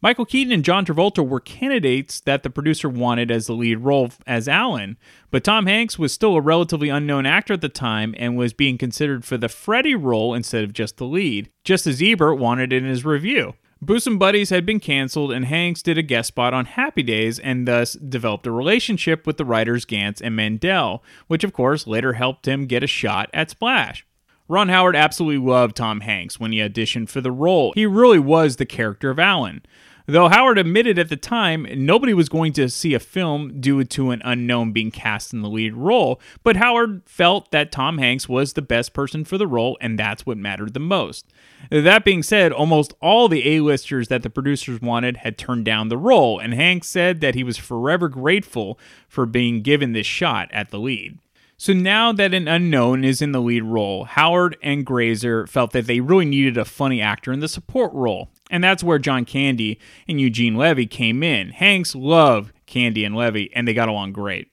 Michael 0.03 0.25
Keaton 0.25 0.51
and 0.51 0.65
John 0.65 0.84
Travolta 0.84 1.25
were 1.25 1.39
candidates 1.39 2.22
that 2.22 2.41
the 2.41 2.50
producer 2.50 2.89
wanted 2.89 3.30
as 3.30 3.46
the 3.46 3.53
lead 3.53 3.77
role 3.80 4.10
as 4.25 4.48
Alan, 4.48 4.98
but 5.30 5.44
Tom 5.44 5.68
Hanks 5.68 6.00
was 6.00 6.12
still 6.12 6.36
a 6.36 6.41
relatively 6.41 6.89
unknown 6.89 7.27
actor 7.27 7.53
at 7.53 7.62
the 7.62 7.70
time 7.70 8.15
and 8.18 8.36
was 8.36 8.51
being 8.51 8.80
considered 8.80 9.24
for 9.24 9.38
the 9.38 9.48
Freddy 9.48 9.94
role 9.94 10.34
instead 10.34 10.63
of 10.63 10.74
just 10.74 10.98
the 10.98 11.06
lead, 11.06 11.51
just 11.63 11.86
as 11.86 12.01
Ebert 12.01 12.39
wanted 12.39 12.74
in 12.74 12.84
his 12.84 13.06
review. 13.06 13.53
Bosom 13.83 14.19
Buddies 14.19 14.51
had 14.51 14.63
been 14.63 14.79
canceled, 14.79 15.31
and 15.31 15.45
Hanks 15.45 15.81
did 15.81 15.97
a 15.97 16.03
guest 16.03 16.27
spot 16.27 16.53
on 16.53 16.65
Happy 16.65 17.01
Days 17.01 17.39
and 17.39 17.67
thus 17.67 17.93
developed 17.93 18.45
a 18.45 18.51
relationship 18.51 19.25
with 19.25 19.38
the 19.38 19.45
writers 19.45 19.85
Ganz 19.85 20.21
and 20.21 20.35
Mandel, 20.35 21.03
which 21.25 21.43
of 21.43 21.51
course 21.51 21.88
later 21.88 22.13
helped 22.13 22.47
him 22.47 22.67
get 22.67 22.83
a 22.83 22.88
shot 22.88 23.31
at 23.33 23.50
Splash. 23.50 24.05
Ron 24.47 24.69
Howard 24.69 24.95
absolutely 24.95 25.43
loved 25.43 25.77
Tom 25.77 26.01
Hanks 26.01 26.39
when 26.39 26.51
he 26.51 26.59
auditioned 26.59 27.09
for 27.09 27.21
the 27.21 27.31
role. 27.31 27.71
He 27.73 27.88
really 27.88 28.19
was 28.19 28.57
the 28.57 28.67
character 28.67 29.09
of 29.09 29.17
Alan. 29.17 29.63
Though 30.12 30.27
Howard 30.27 30.58
admitted 30.58 31.00
at 31.00 31.08
the 31.08 31.15
time 31.15 31.65
nobody 31.74 32.13
was 32.13 32.27
going 32.27 32.51
to 32.53 32.68
see 32.68 32.94
a 32.94 33.00
film 33.00 33.62
due 33.62 33.82
to 33.86 34.12
an 34.12 34.22
unknown 34.25 34.74
being 34.74 34.91
cast 34.91 35.32
in 35.32 35.41
the 35.41 35.50
lead 35.50 35.74
role, 35.74 36.20
but 36.44 36.58
Howard 36.58 37.03
felt 37.06 37.51
that 37.51 37.72
Tom 37.72 37.98
Hanks 37.98 38.27
was 38.27 38.51
the 38.51 38.62
best 38.62 38.91
person 38.91 39.24
for 39.24 39.38
the 39.38 39.48
role 39.48 39.77
and 39.80 39.98
that's 39.98 40.25
what 40.25 40.38
mattered 40.38 40.74
the 40.74 40.82
most. 40.82 41.27
That 41.70 42.03
being 42.03 42.24
said, 42.24 42.51
almost 42.51 42.94
all 43.00 43.30
the 43.30 43.56
A-listers 43.56 44.10
that 44.10 44.22
the 44.22 44.30
producers 44.30 44.82
wanted 44.82 45.15
had 45.15 45.38
turned 45.38 45.63
down 45.63 45.88
the 45.88 45.98
role, 45.98 46.39
and 46.39 46.53
Hanks 46.53 46.89
said 46.89 47.22
that 47.22 47.36
he 47.36 47.46
was 47.46 47.56
forever 47.56 48.10
grateful 48.10 48.77
for 49.08 49.25
being 49.25 49.62
given 49.62 49.94
this 49.94 50.08
shot 50.08 50.50
at 50.51 50.72
the 50.72 50.80
lead. 50.80 51.20
So 51.62 51.74
now 51.74 52.12
that 52.13 52.34
an 52.34 52.48
unknown 52.48 53.03
is 53.03 53.22
in 53.22 53.34
the 53.34 53.39
lead 53.39 53.62
role, 53.62 54.06
Howard 54.06 54.58
and 54.63 54.84
Grazer 54.84 55.46
felt 55.46 55.74
that 55.74 55.86
they 55.86 56.00
really 56.00 56.25
needed 56.25 56.58
a 56.58 56.65
funny 56.65 57.00
actor 57.00 57.32
in 57.32 57.39
the 57.39 57.48
support 57.48 57.94
role. 57.94 58.32
And 58.50 58.63
that's 58.63 58.84
where 58.84 58.98
John 58.98 59.25
Candy 59.25 59.80
and 60.08 60.20
Eugene 60.20 60.56
Levy 60.56 60.88
came 60.88 61.22
in. 61.22 61.50
Hanks 61.50 61.94
loved 61.94 62.51
Candy 62.65 63.06
and 63.06 63.15
Levy, 63.15 63.51
and 63.56 63.68
they 63.68 63.75
got 63.75 63.89
along 63.89 64.13
great. 64.13 64.48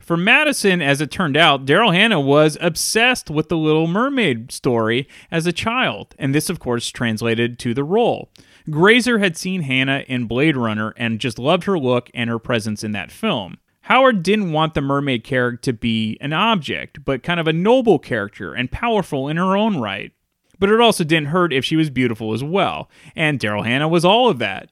For 0.00 0.18
Madison, 0.18 0.82
as 0.82 1.00
it 1.00 1.10
turned 1.10 1.38
out, 1.38 1.64
Daryl 1.64 1.94
Hannah 1.94 2.20
was 2.20 2.58
obsessed 2.60 3.30
with 3.30 3.48
the 3.48 3.56
Little 3.56 3.86
Mermaid 3.86 4.52
story 4.52 5.08
as 5.30 5.46
a 5.46 5.50
child, 5.50 6.14
and 6.18 6.34
this, 6.34 6.50
of 6.50 6.60
course, 6.60 6.90
translated 6.90 7.58
to 7.60 7.72
the 7.72 7.84
role. 7.84 8.30
Grazer 8.68 9.18
had 9.18 9.38
seen 9.38 9.62
Hannah 9.62 10.04
in 10.06 10.26
Blade 10.26 10.58
Runner 10.58 10.92
and 10.98 11.20
just 11.20 11.38
loved 11.38 11.64
her 11.64 11.78
look 11.78 12.10
and 12.12 12.28
her 12.28 12.38
presence 12.38 12.84
in 12.84 12.92
that 12.92 13.10
film. 13.10 13.56
Howard 13.88 14.22
didn't 14.22 14.52
want 14.52 14.74
the 14.74 14.80
mermaid 14.80 15.24
character 15.24 15.72
to 15.72 15.72
be 15.72 16.16
an 16.20 16.32
object, 16.32 17.04
but 17.04 17.22
kind 17.22 17.40
of 17.40 17.46
a 17.46 17.52
noble 17.52 17.98
character 17.98 18.54
and 18.54 18.70
powerful 18.70 19.28
in 19.28 19.36
her 19.36 19.56
own 19.56 19.78
right 19.78 20.12
but 20.58 20.70
it 20.70 20.80
also 20.80 21.04
didn't 21.04 21.28
hurt 21.28 21.52
if 21.52 21.64
she 21.64 21.76
was 21.76 21.90
beautiful 21.90 22.34
as 22.34 22.42
well, 22.42 22.90
and 23.14 23.38
Daryl 23.38 23.64
Hannah 23.64 23.88
was 23.88 24.04
all 24.04 24.28
of 24.28 24.38
that. 24.38 24.70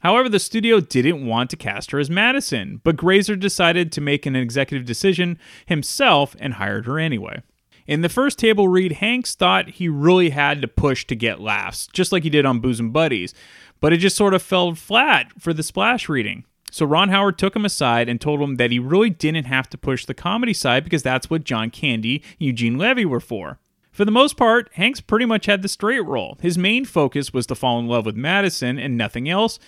However, 0.00 0.28
the 0.28 0.38
studio 0.38 0.80
didn't 0.80 1.26
want 1.26 1.50
to 1.50 1.56
cast 1.56 1.90
her 1.90 1.98
as 1.98 2.10
Madison, 2.10 2.80
but 2.84 2.96
Grazer 2.96 3.36
decided 3.36 3.90
to 3.92 4.00
make 4.00 4.26
an 4.26 4.36
executive 4.36 4.86
decision 4.86 5.38
himself 5.64 6.36
and 6.38 6.54
hired 6.54 6.86
her 6.86 6.98
anyway. 6.98 7.42
In 7.86 8.02
the 8.02 8.08
first 8.08 8.38
table 8.38 8.68
read, 8.68 8.92
Hanks 8.92 9.34
thought 9.34 9.70
he 9.70 9.88
really 9.88 10.30
had 10.30 10.60
to 10.60 10.68
push 10.68 11.06
to 11.06 11.16
get 11.16 11.40
laughs, 11.40 11.88
just 11.92 12.12
like 12.12 12.24
he 12.24 12.30
did 12.30 12.44
on 12.44 12.60
Bosom 12.60 12.90
Buddies, 12.90 13.32
but 13.80 13.92
it 13.92 13.98
just 13.98 14.16
sort 14.16 14.34
of 14.34 14.42
fell 14.42 14.74
flat 14.74 15.30
for 15.38 15.52
the 15.52 15.62
splash 15.62 16.08
reading. 16.08 16.44
So 16.76 16.84
Ron 16.84 17.08
Howard 17.08 17.38
took 17.38 17.56
him 17.56 17.64
aside 17.64 18.06
and 18.06 18.20
told 18.20 18.42
him 18.42 18.56
that 18.56 18.70
he 18.70 18.78
really 18.78 19.08
didn't 19.08 19.46
have 19.46 19.70
to 19.70 19.78
push 19.78 20.04
the 20.04 20.12
comedy 20.12 20.52
side 20.52 20.84
because 20.84 21.02
that's 21.02 21.30
what 21.30 21.42
John 21.42 21.70
Candy 21.70 22.16
and 22.16 22.48
Eugene 22.48 22.76
Levy 22.76 23.06
were 23.06 23.18
for. 23.18 23.58
For 23.92 24.04
the 24.04 24.10
most 24.10 24.36
part, 24.36 24.68
Hanks 24.74 25.00
pretty 25.00 25.24
much 25.24 25.46
had 25.46 25.62
the 25.62 25.70
straight 25.70 26.04
role. 26.04 26.36
His 26.42 26.58
main 26.58 26.84
focus 26.84 27.32
was 27.32 27.46
to 27.46 27.54
fall 27.54 27.78
in 27.78 27.86
love 27.86 28.04
with 28.04 28.14
Madison 28.14 28.78
and 28.78 28.94
nothing 28.94 29.26
else, 29.26 29.58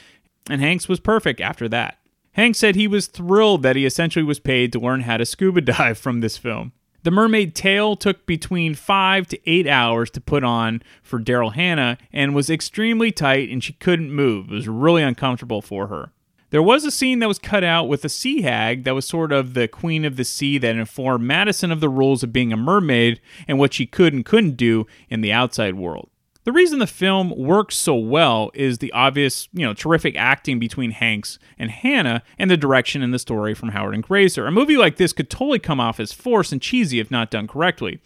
and 0.51 0.61
Hanks 0.61 0.87
was 0.87 1.01
perfect 1.01 1.41
after 1.41 1.67
that. 1.71 1.97
Hanks 2.33 2.59
said 2.59 2.77
he 2.77 2.87
was 2.87 3.07
thrilled 3.07 3.63
that 3.63 3.77
he 3.77 3.87
essentially 3.87 4.23
was 4.23 4.39
paid 4.39 4.71
to 4.73 4.79
learn 4.79 5.01
how 5.01 5.17
to 5.17 5.25
scuba 5.25 5.61
dive 5.63 5.97
from 5.97 6.21
this 6.21 6.37
film. 6.37 6.73
The 7.05 7.11
Mermaid 7.11 7.55
Tail 7.55 7.97
took 7.97 8.27
between 8.27 8.75
five 8.75 9.27
to 9.29 9.51
eight 9.51 9.67
hours 9.67 10.11
to 10.11 10.21
put 10.21 10.45
on 10.45 10.83
for 11.03 11.19
Daryl 11.19 11.55
Hannah 11.55 11.97
and 12.13 12.35
was 12.35 12.51
extremely 12.51 13.13
tight, 13.13 13.49
and 13.49 13.65
she 13.65 13.73
couldn't 13.73 14.13
move. 14.13 14.53
It 14.53 14.57
was 14.57 14.69
really 14.69 15.03
uncomfortable 15.03 15.63
for 15.63 15.87
her. 15.87 16.13
There 16.51 16.63
was 16.63 16.85
a 16.87 16.91
scene 16.91 17.19
that 17.19 17.29
was 17.29 17.39
cut 17.39 17.63
out 17.63 17.89
with 17.89 18.07
a 18.07 18.09
sea 18.09 18.41
hag 18.41 18.85
that 18.85 18.95
was 18.95 19.07
sort 19.07 19.33
of 19.33 19.53
the 19.53 19.69
queen 19.69 20.07
of 20.07 20.17
the 20.17 20.25
sea 20.25 20.57
that 20.57 20.77
informed 20.77 21.25
Madison 21.25 21.71
of 21.71 21.81
the 21.81 21.91
rules 21.91 22.23
of 22.23 22.33
being 22.33 22.55
a 22.55 22.57
mermaid 22.57 23.21
and 23.47 23.59
what 23.59 23.75
she 23.75 23.85
could 23.85 24.15
and 24.15 24.25
couldn't 24.25 24.57
do 24.57 24.87
in 25.11 25.21
the 25.21 25.33
outside 25.33 25.75
world. 25.75 26.09
The 26.45 26.53
reason 26.53 26.79
the 26.79 26.87
film 26.87 27.35
works 27.37 27.77
so 27.77 27.95
well 27.95 28.51
is 28.55 28.79
the 28.79 28.91
obvious, 28.93 29.51
you 29.53 29.67
know, 29.67 29.75
terrific 29.75 30.17
acting 30.17 30.59
between 30.59 30.93
Hanks 30.93 31.39
and 31.59 31.71
Hannah 31.71 32.23
and 32.39 32.51
the 32.51 32.57
direction 32.57 33.03
and 33.03 33.13
the 33.13 33.19
story 33.19 33.53
from 33.53 33.69
Howard 33.71 33.93
and 33.93 34.03
Grazer. 34.03 34.47
A 34.47 34.51
movie 34.51 34.79
like 34.79 34.97
this 34.97 35.13
could 35.13 35.29
totally 35.29 35.59
come 35.59 35.81
off 35.81 36.01
as 36.01 36.15
forced 36.15 36.51
and 36.51 36.63
cheesy 36.63 36.99
if 37.01 37.11
not 37.11 37.31
done 37.31 37.47
correctly. 37.47 38.01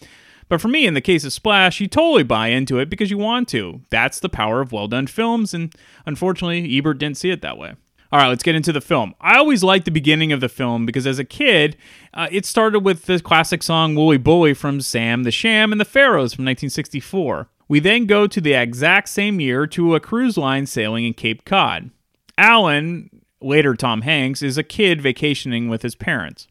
But 0.49 0.61
for 0.61 0.67
me, 0.67 0.87
in 0.87 0.95
the 0.95 1.01
case 1.01 1.25
of 1.25 1.33
Splash, 1.33 1.81
you 1.81 1.87
totally 1.87 2.25
buy 2.25 2.49
into 2.49 2.81
it 2.81 2.91
because 2.91 3.13
you 3.13 3.19
want 3.19 3.47
to. 3.51 3.83
That's 3.91 4.19
the 4.19 4.29
power 4.29 4.61
of 4.61 4.73
well 4.73 4.89
done 4.89 5.07
films, 5.07 5.55
and 5.55 5.73
unfortunately, 6.05 6.77
Ebert 6.77 6.99
didn't 6.99 7.19
see 7.19 7.31
it 7.31 7.43
that 7.43 7.57
way. 7.57 7.75
All 8.12 8.19
right, 8.19 8.28
let's 8.28 8.42
get 8.42 8.54
into 8.54 8.75
the 8.75 8.83
film. 8.83 9.14
I 9.23 9.38
always 9.38 9.64
liked 9.64 9.87
the 9.87 9.90
beginning 9.90 10.33
of 10.33 10.42
the 10.42 10.50
film 10.50 10.85
because 10.85 11.07
as 11.07 11.19
a 11.19 11.25
kid, 11.25 11.78
uh, 12.12 12.28
it 12.31 12.45
started 12.45 12.81
with 12.81 13.07
the 13.07 13.19
classic 13.19 13.62
song 13.62 13.95
Wooly 13.95 14.19
Bully 14.19 14.52
from 14.52 14.83
Sam 14.83 15.23
the 15.23 15.31
Sham 15.31 15.73
and 15.73 15.81
the 15.81 15.87
Pharaohs 15.87 16.35
from 16.35 16.45
1964. 16.45 17.49
We 17.69 17.81
then 17.81 18.04
go 18.04 18.26
to 18.26 18.38
the 18.38 18.52
exact 18.52 19.09
same 19.09 19.40
year 19.40 19.66
to 19.69 19.95
a 19.95 20.00
cruise 20.00 20.37
line 20.37 20.66
sailing 20.66 21.07
in 21.07 21.14
Cape 21.14 21.47
Cod. 21.47 21.90
Alan, 22.37 23.09
later 23.40 23.75
Tom 23.75 24.02
Hanks, 24.02 24.42
is 24.42 24.59
a 24.59 24.62
kid 24.62 25.00
vacationing 25.00 25.71
with 25.71 25.81
his 25.81 25.95
parents. 25.95 26.49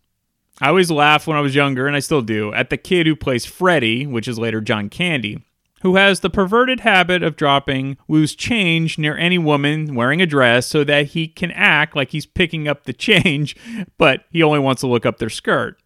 I 0.59 0.69
always 0.69 0.89
laughed 0.89 1.27
when 1.27 1.37
I 1.37 1.41
was 1.41 1.53
younger, 1.53 1.85
and 1.85 1.95
I 1.95 1.99
still 1.99 2.23
do, 2.23 2.51
at 2.55 2.71
the 2.71 2.77
kid 2.77 3.05
who 3.05 3.15
plays 3.15 3.45
Freddy, 3.45 4.07
which 4.07 4.27
is 4.27 4.39
later 4.39 4.61
John 4.61 4.89
Candy 4.89 5.43
who 5.81 5.95
has 5.95 6.19
the 6.19 6.29
perverted 6.29 6.81
habit 6.81 7.23
of 7.23 7.35
dropping 7.35 7.97
loose 8.07 8.35
change 8.35 8.97
near 8.97 9.17
any 9.17 9.37
woman 9.37 9.95
wearing 9.95 10.21
a 10.21 10.25
dress 10.25 10.67
so 10.67 10.83
that 10.83 11.07
he 11.07 11.27
can 11.27 11.51
act 11.51 11.95
like 11.95 12.11
he's 12.11 12.25
picking 12.25 12.67
up 12.67 12.83
the 12.83 12.93
change, 12.93 13.55
but 13.97 14.25
he 14.31 14.43
only 14.43 14.59
wants 14.59 14.81
to 14.81 14.87
look 14.87 15.05
up 15.05 15.17
their 15.17 15.29
skirt. 15.29 15.77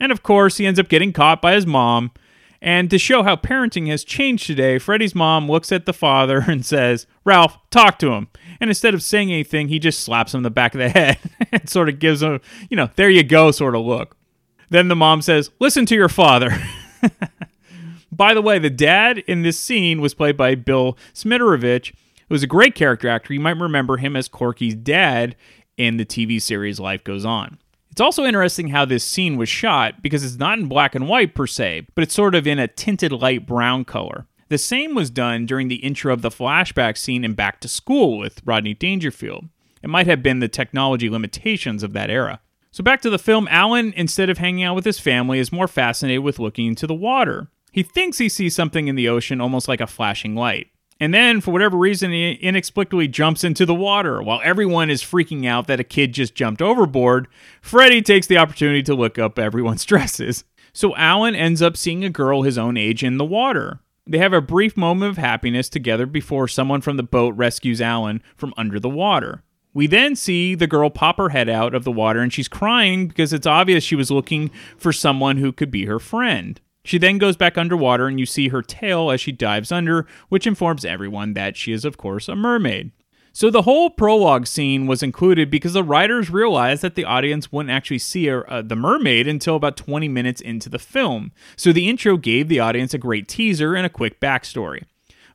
And 0.00 0.10
of 0.10 0.22
course, 0.22 0.56
he 0.56 0.66
ends 0.66 0.80
up 0.80 0.88
getting 0.88 1.12
caught 1.12 1.40
by 1.40 1.54
his 1.54 1.66
mom. 1.66 2.10
And 2.60 2.88
to 2.90 2.98
show 2.98 3.24
how 3.24 3.34
parenting 3.34 3.88
has 3.88 4.04
changed 4.04 4.46
today, 4.46 4.78
Freddy's 4.78 5.16
mom 5.16 5.50
looks 5.50 5.72
at 5.72 5.84
the 5.84 5.92
father 5.92 6.44
and 6.48 6.64
says, 6.64 7.06
Ralph, 7.24 7.58
talk 7.70 7.98
to 8.00 8.12
him. 8.12 8.28
And 8.60 8.70
instead 8.70 8.94
of 8.94 9.02
saying 9.02 9.32
anything, 9.32 9.68
he 9.68 9.78
just 9.78 10.00
slaps 10.00 10.32
him 10.32 10.38
in 10.38 10.44
the 10.44 10.50
back 10.50 10.74
of 10.74 10.78
the 10.78 10.88
head 10.88 11.18
and 11.50 11.68
sort 11.68 11.88
of 11.88 11.98
gives 11.98 12.22
him, 12.22 12.40
you 12.70 12.76
know, 12.76 12.90
there 12.96 13.10
you 13.10 13.22
go 13.22 13.50
sort 13.50 13.74
of 13.74 13.84
look. 13.84 14.16
Then 14.70 14.88
the 14.88 14.96
mom 14.96 15.20
says, 15.20 15.50
Listen 15.60 15.84
to 15.86 15.94
your 15.94 16.08
father. 16.08 16.50
By 18.12 18.34
the 18.34 18.42
way, 18.42 18.58
the 18.58 18.70
dad 18.70 19.18
in 19.18 19.42
this 19.42 19.58
scene 19.58 20.02
was 20.02 20.12
played 20.12 20.36
by 20.36 20.54
Bill 20.54 20.98
Smitrovich, 21.14 21.94
who 22.28 22.34
was 22.34 22.42
a 22.42 22.46
great 22.46 22.74
character 22.74 23.08
actor. 23.08 23.32
You 23.32 23.40
might 23.40 23.56
remember 23.56 23.96
him 23.96 24.16
as 24.16 24.28
Corky's 24.28 24.74
dad 24.74 25.34
in 25.78 25.96
the 25.96 26.04
TV 26.04 26.40
series 26.40 26.78
Life 26.78 27.02
Goes 27.04 27.24
On. 27.24 27.58
It's 27.90 28.00
also 28.00 28.24
interesting 28.24 28.68
how 28.68 28.84
this 28.84 29.04
scene 29.04 29.36
was 29.36 29.48
shot 29.48 30.02
because 30.02 30.24
it's 30.24 30.36
not 30.36 30.58
in 30.58 30.66
black 30.66 30.94
and 30.94 31.08
white 31.08 31.34
per 31.34 31.46
se, 31.46 31.86
but 31.94 32.02
it's 32.02 32.14
sort 32.14 32.34
of 32.34 32.46
in 32.46 32.58
a 32.58 32.68
tinted 32.68 33.12
light 33.12 33.46
brown 33.46 33.84
color. 33.84 34.26
The 34.48 34.58
same 34.58 34.94
was 34.94 35.08
done 35.08 35.46
during 35.46 35.68
the 35.68 35.76
intro 35.76 36.12
of 36.12 36.20
the 36.20 36.28
flashback 36.28 36.98
scene 36.98 37.24
in 37.24 37.32
Back 37.32 37.60
to 37.60 37.68
School 37.68 38.18
with 38.18 38.42
Rodney 38.44 38.74
Dangerfield. 38.74 39.48
It 39.82 39.88
might 39.88 40.06
have 40.06 40.22
been 40.22 40.40
the 40.40 40.48
technology 40.48 41.08
limitations 41.08 41.82
of 41.82 41.94
that 41.94 42.10
era. 42.10 42.40
So 42.70 42.84
back 42.84 43.00
to 43.02 43.10
the 43.10 43.18
film, 43.18 43.48
Alan, 43.50 43.94
instead 43.94 44.28
of 44.28 44.38
hanging 44.38 44.64
out 44.64 44.74
with 44.74 44.84
his 44.84 44.98
family, 44.98 45.38
is 45.38 45.52
more 45.52 45.68
fascinated 45.68 46.22
with 46.22 46.38
looking 46.38 46.66
into 46.66 46.86
the 46.86 46.94
water. 46.94 47.48
He 47.72 47.82
thinks 47.82 48.18
he 48.18 48.28
sees 48.28 48.54
something 48.54 48.86
in 48.86 48.94
the 48.94 49.08
ocean 49.08 49.40
almost 49.40 49.66
like 49.66 49.80
a 49.80 49.86
flashing 49.86 50.36
light. 50.36 50.68
And 51.00 51.12
then, 51.12 51.40
for 51.40 51.50
whatever 51.50 51.76
reason, 51.76 52.12
he 52.12 52.34
inexplicably 52.34 53.08
jumps 53.08 53.42
into 53.42 53.66
the 53.66 53.74
water. 53.74 54.22
While 54.22 54.40
everyone 54.44 54.88
is 54.88 55.02
freaking 55.02 55.46
out 55.48 55.66
that 55.66 55.80
a 55.80 55.84
kid 55.84 56.12
just 56.12 56.36
jumped 56.36 56.62
overboard, 56.62 57.26
Freddy 57.60 58.02
takes 58.02 58.28
the 58.28 58.38
opportunity 58.38 58.84
to 58.84 58.94
look 58.94 59.18
up 59.18 59.36
everyone's 59.38 59.84
dresses. 59.86 60.44
So 60.72 60.94
Alan 60.94 61.34
ends 61.34 61.60
up 61.60 61.76
seeing 61.76 62.04
a 62.04 62.10
girl 62.10 62.42
his 62.42 62.56
own 62.56 62.76
age 62.76 63.02
in 63.02 63.16
the 63.16 63.24
water. 63.24 63.80
They 64.06 64.18
have 64.18 64.32
a 64.32 64.40
brief 64.40 64.76
moment 64.76 65.10
of 65.10 65.18
happiness 65.18 65.68
together 65.68 66.06
before 66.06 66.46
someone 66.46 66.82
from 66.82 66.96
the 66.96 67.02
boat 67.02 67.34
rescues 67.36 67.80
Alan 67.80 68.22
from 68.36 68.54
under 68.56 68.78
the 68.78 68.88
water. 68.88 69.42
We 69.74 69.86
then 69.86 70.16
see 70.16 70.54
the 70.54 70.66
girl 70.66 70.90
pop 70.90 71.18
her 71.18 71.30
head 71.30 71.48
out 71.48 71.74
of 71.74 71.84
the 71.84 71.92
water 71.92 72.20
and 72.20 72.32
she's 72.32 72.48
crying 72.48 73.08
because 73.08 73.32
it's 73.32 73.46
obvious 73.46 73.82
she 73.82 73.96
was 73.96 74.10
looking 74.10 74.50
for 74.76 74.92
someone 74.92 75.38
who 75.38 75.52
could 75.52 75.70
be 75.70 75.86
her 75.86 75.98
friend. 75.98 76.60
She 76.84 76.98
then 76.98 77.18
goes 77.18 77.36
back 77.36 77.56
underwater 77.56 78.08
and 78.08 78.18
you 78.18 78.26
see 78.26 78.48
her 78.48 78.62
tail 78.62 79.10
as 79.10 79.20
she 79.20 79.32
dives 79.32 79.70
under, 79.70 80.06
which 80.28 80.46
informs 80.46 80.84
everyone 80.84 81.34
that 81.34 81.56
she 81.56 81.72
is, 81.72 81.84
of 81.84 81.96
course, 81.96 82.28
a 82.28 82.34
mermaid. 82.34 82.90
So 83.34 83.48
the 83.48 83.62
whole 83.62 83.88
prologue 83.88 84.46
scene 84.46 84.86
was 84.86 85.02
included 85.02 85.50
because 85.50 85.72
the 85.72 85.84
writers 85.84 86.28
realized 86.28 86.82
that 86.82 86.96
the 86.96 87.04
audience 87.04 87.50
wouldn't 87.50 87.70
actually 87.70 88.00
see 88.00 88.26
her, 88.26 88.50
uh, 88.52 88.60
the 88.60 88.76
mermaid 88.76 89.26
until 89.26 89.56
about 89.56 89.76
20 89.76 90.06
minutes 90.08 90.40
into 90.40 90.68
the 90.68 90.78
film. 90.78 91.32
So 91.56 91.72
the 91.72 91.88
intro 91.88 92.18
gave 92.18 92.48
the 92.48 92.60
audience 92.60 92.92
a 92.92 92.98
great 92.98 93.28
teaser 93.28 93.74
and 93.74 93.86
a 93.86 93.90
quick 93.90 94.20
backstory 94.20 94.82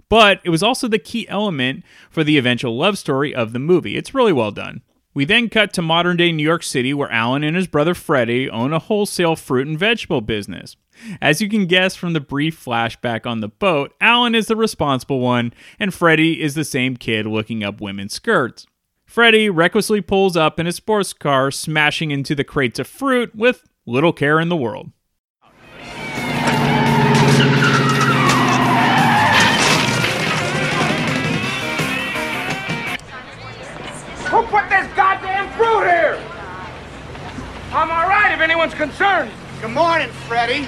but 0.10 0.40
it 0.44 0.50
was 0.50 0.64
also 0.64 0.88
the 0.88 1.00
key 1.00 1.28
element 1.28 1.84
for 2.10 2.24
the 2.24 2.38
eventual 2.38 2.78
love 2.78 2.98
story 2.98 3.34
of 3.34 3.54
the 3.54 3.60
movie. 3.60 3.98
It's 3.98 4.16
really 4.16 4.34
well 4.34 4.52
done. 4.52 4.82
We 5.14 5.26
then 5.26 5.50
cut 5.50 5.74
to 5.74 5.82
modern 5.82 6.18
day 6.18 6.32
New 6.32 6.44
York 6.44 6.64
City, 6.64 6.94
where 6.94 7.12
Alan 7.12 7.44
and 7.44 7.56
his 7.56 7.68
brother 7.68 7.96
Freddie 7.96 8.50
own 8.50 8.72
a 8.72 8.80
wholesale 8.80 9.36
fruit 9.36 9.68
and 9.68 9.78
vegetable 9.78 10.22
business. 10.22 10.76
As 11.22 11.42
you 11.42 11.50
can 11.50 11.66
guess 11.66 11.96
from 11.96 12.14
the 12.14 12.20
brief 12.20 12.64
flashback 12.64 13.26
on 13.26 13.42
the 13.42 13.48
boat, 13.48 13.94
Alan 14.02 14.36
is 14.36 14.48
the 14.48 14.56
responsible 14.56 15.20
one, 15.20 15.54
and 15.80 15.94
Freddy 15.94 16.42
is 16.42 16.56
the 16.56 16.64
same 16.64 16.98
kid 16.98 17.26
looking 17.26 17.64
up 17.64 17.82
women's 17.82 18.14
skirts. 18.14 18.66
Freddy 19.06 19.50
recklessly 19.50 20.02
pulls 20.02 20.36
up 20.36 20.60
in 20.60 20.66
his 20.66 20.76
sports 20.76 21.14
car, 21.14 21.50
smashing 21.50 22.12
into 22.12 22.36
the 22.36 22.44
crates 22.44 22.78
of 22.80 22.88
fruit 22.88 23.34
with 23.36 23.68
little 23.86 24.12
care 24.14 24.40
in 24.40 24.50
the 24.50 24.56
world. 24.56 24.92
Who 34.28 34.44
put 34.44 34.70
this 34.70 34.88
goddamn 34.94 35.50
fruit 35.54 35.88
here? 35.88 36.22
I'm 37.72 37.90
all 37.90 38.10
right 38.10 38.34
if 38.34 38.42
anyone's 38.42 38.74
concerned. 38.74 39.32
Good 39.62 39.72
morning, 39.72 40.10
Freddy. 40.28 40.68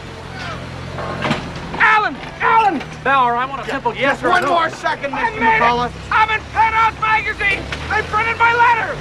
Alan! 1.80 2.16
Alan! 2.42 2.80
Bauer, 3.04 3.36
I 3.36 3.46
want 3.46 3.62
a 3.62 3.70
simple 3.70 3.96
yes 3.96 4.22
or 4.22 4.28
no. 4.28 4.32
One 4.32 4.46
more 4.46 4.70
second, 4.70 5.12
Mr. 5.12 5.40
McCullough. 5.40 5.92
I'm 6.12 6.30
in 6.30 6.42
Penthouse 6.52 7.00
Magazine! 7.02 7.64
They 7.90 8.02
printed 8.08 8.38
my 8.38 8.54
letter! 8.54 8.98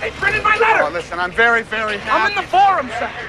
They 0.00 0.10
printed 0.12 0.42
my 0.42 0.56
letter! 0.56 0.84
Oh, 0.84 0.90
listen, 0.90 1.18
I'm 1.18 1.32
very, 1.32 1.62
very 1.62 1.98
happy. 1.98 2.10
I'm 2.10 2.30
in 2.30 2.36
the 2.36 2.50
forum 2.50 2.88
section. 2.98 3.26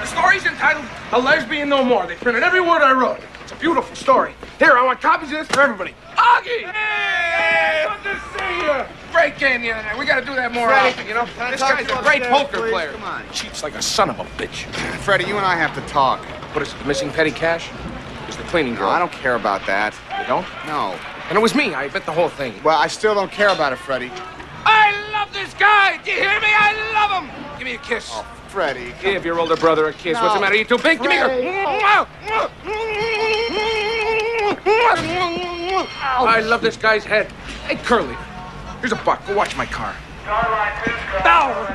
The 0.00 0.06
story's 0.06 0.46
entitled 0.46 0.86
A 1.12 1.18
Lesbian 1.20 1.68
No 1.68 1.84
More. 1.84 2.06
They 2.06 2.16
printed 2.16 2.42
every 2.42 2.60
word 2.60 2.82
I 2.82 2.92
wrote. 2.92 3.20
It's 3.48 3.56
a 3.56 3.60
beautiful 3.60 3.96
story. 3.96 4.34
Here, 4.58 4.72
I 4.72 4.84
want 4.84 5.00
copies 5.00 5.32
of 5.32 5.38
this 5.38 5.48
for 5.48 5.62
everybody. 5.62 5.94
Augie! 6.16 6.70
Hey! 6.70 7.86
Good 7.88 8.12
to 8.12 8.20
see 8.36 8.60
you! 8.60 8.84
Great 9.10 9.38
game 9.38 9.62
the 9.62 9.72
other 9.72 9.82
night. 9.84 9.98
We 9.98 10.04
gotta 10.04 10.26
do 10.26 10.34
that 10.34 10.52
more 10.52 10.68
Freddie, 10.68 10.90
often, 10.90 11.08
you 11.08 11.14
know? 11.14 11.24
This 11.50 11.60
guy's 11.60 11.86
a 11.86 12.02
great 12.02 12.20
upstairs, 12.20 12.26
poker 12.28 12.58
please? 12.58 12.70
player. 12.72 12.92
Come 12.92 13.04
on. 13.04 13.22
Cheats 13.32 13.62
like 13.62 13.74
a 13.74 13.80
son 13.80 14.10
of 14.10 14.20
a 14.20 14.24
bitch. 14.36 14.66
Freddy, 15.00 15.24
you 15.24 15.38
and 15.38 15.46
I 15.46 15.56
have 15.56 15.74
to 15.76 15.80
talk. 15.90 16.22
What 16.54 16.60
is 16.60 16.74
it, 16.74 16.78
the 16.80 16.84
missing 16.84 17.08
petty 17.10 17.30
cash? 17.30 17.70
Is 18.28 18.36
the 18.36 18.42
cleaning 18.42 18.74
No, 18.74 18.80
girl? 18.80 18.90
I 18.90 18.98
don't 18.98 19.12
care 19.12 19.36
about 19.36 19.64
that. 19.66 19.94
You 20.20 20.26
don't? 20.26 20.46
No. 20.66 21.00
And 21.30 21.38
it 21.38 21.40
was 21.40 21.54
me. 21.54 21.72
I 21.72 21.88
bet 21.88 22.04
the 22.04 22.12
whole 22.12 22.28
thing. 22.28 22.52
Well, 22.62 22.76
I 22.78 22.86
still 22.86 23.14
don't 23.14 23.32
care 23.32 23.48
about 23.48 23.72
it, 23.72 23.76
Freddy. 23.76 24.10
I 24.64 25.10
love 25.12 25.32
this 25.32 25.54
guy! 25.54 25.98
Do 26.04 26.10
you 26.10 26.18
hear 26.18 26.40
me? 26.40 26.48
I 26.48 26.72
love 26.94 27.22
him! 27.22 27.30
Give 27.58 27.66
me 27.66 27.74
a 27.74 27.78
kiss. 27.78 28.08
Oh, 28.12 28.22
Freddy. 28.48 28.94
Give 29.00 29.24
your 29.24 29.38
older 29.38 29.56
brother 29.56 29.86
a 29.86 29.92
kiss. 29.92 30.14
No. 30.14 30.22
What's 30.22 30.34
the 30.34 30.40
matter? 30.40 30.56
You 30.56 30.64
too 30.64 30.78
big? 30.78 31.00
Give 31.00 31.10
me 31.10 31.18
a... 31.18 31.24
Ow. 31.82 32.06
I 36.20 36.40
love 36.40 36.60
this 36.62 36.76
guy's 36.76 37.04
head. 37.04 37.30
Hey, 37.66 37.76
Curly, 37.76 38.16
here's 38.80 38.92
a 38.92 38.96
buck. 38.96 39.26
Go 39.26 39.34
watch 39.34 39.56
my 39.56 39.66
car. 39.66 39.94
Bauer, 41.24 41.66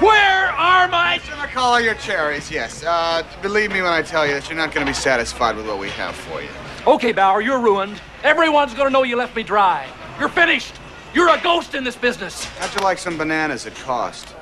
where 0.00 0.48
are 0.50 0.88
my... 0.88 1.18
Mr. 1.18 1.34
McCullough, 1.36 1.82
your 1.82 1.94
cherries, 1.94 2.50
yes. 2.50 2.84
Uh, 2.84 3.22
believe 3.42 3.72
me 3.72 3.82
when 3.82 3.92
I 3.92 4.02
tell 4.02 4.26
you 4.26 4.34
that 4.34 4.48
you're 4.48 4.56
not 4.56 4.72
going 4.72 4.86
to 4.86 4.90
be 4.90 4.94
satisfied 4.94 5.56
with 5.56 5.66
what 5.66 5.78
we 5.78 5.90
have 5.90 6.14
for 6.14 6.42
you. 6.42 6.48
Okay, 6.86 7.12
Bauer, 7.12 7.40
you're 7.42 7.60
ruined. 7.60 8.00
Everyone's 8.22 8.72
gonna 8.72 8.90
know 8.90 9.02
you 9.02 9.16
left 9.16 9.36
me 9.36 9.42
dry. 9.42 9.86
You're 10.18 10.28
finished. 10.28 10.74
You're 11.14 11.34
a 11.34 11.40
ghost 11.40 11.74
in 11.74 11.84
this 11.84 11.96
business. 11.96 12.44
How'd 12.44 12.74
you 12.78 12.84
like 12.84 12.98
some 12.98 13.16
bananas 13.16 13.66
at 13.66 13.74
cost? 13.76 14.34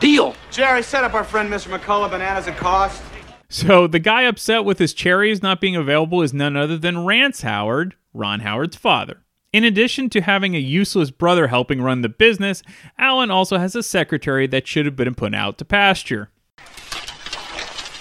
Deal. 0.00 0.34
Jerry, 0.50 0.82
set 0.82 1.04
up 1.04 1.14
our 1.14 1.24
friend 1.24 1.52
Mr. 1.52 1.76
McCullough 1.76 2.10
bananas 2.10 2.48
at 2.48 2.56
cost. 2.56 3.02
So 3.48 3.86
the 3.86 3.98
guy 3.98 4.22
upset 4.22 4.64
with 4.64 4.78
his 4.78 4.94
cherries 4.94 5.42
not 5.42 5.60
being 5.60 5.76
available 5.76 6.22
is 6.22 6.32
none 6.32 6.56
other 6.56 6.76
than 6.78 7.04
Rance 7.04 7.42
Howard, 7.42 7.94
Ron 8.12 8.40
Howard's 8.40 8.76
father. 8.76 9.22
In 9.52 9.62
addition 9.62 10.10
to 10.10 10.20
having 10.20 10.56
a 10.56 10.58
useless 10.58 11.12
brother 11.12 11.46
helping 11.46 11.80
run 11.80 12.02
the 12.02 12.08
business, 12.08 12.62
Alan 12.98 13.30
also 13.30 13.58
has 13.58 13.76
a 13.76 13.82
secretary 13.84 14.48
that 14.48 14.66
should 14.66 14.86
have 14.86 14.96
been 14.96 15.14
put 15.14 15.34
out 15.34 15.58
to 15.58 15.64
pasture. 15.64 16.30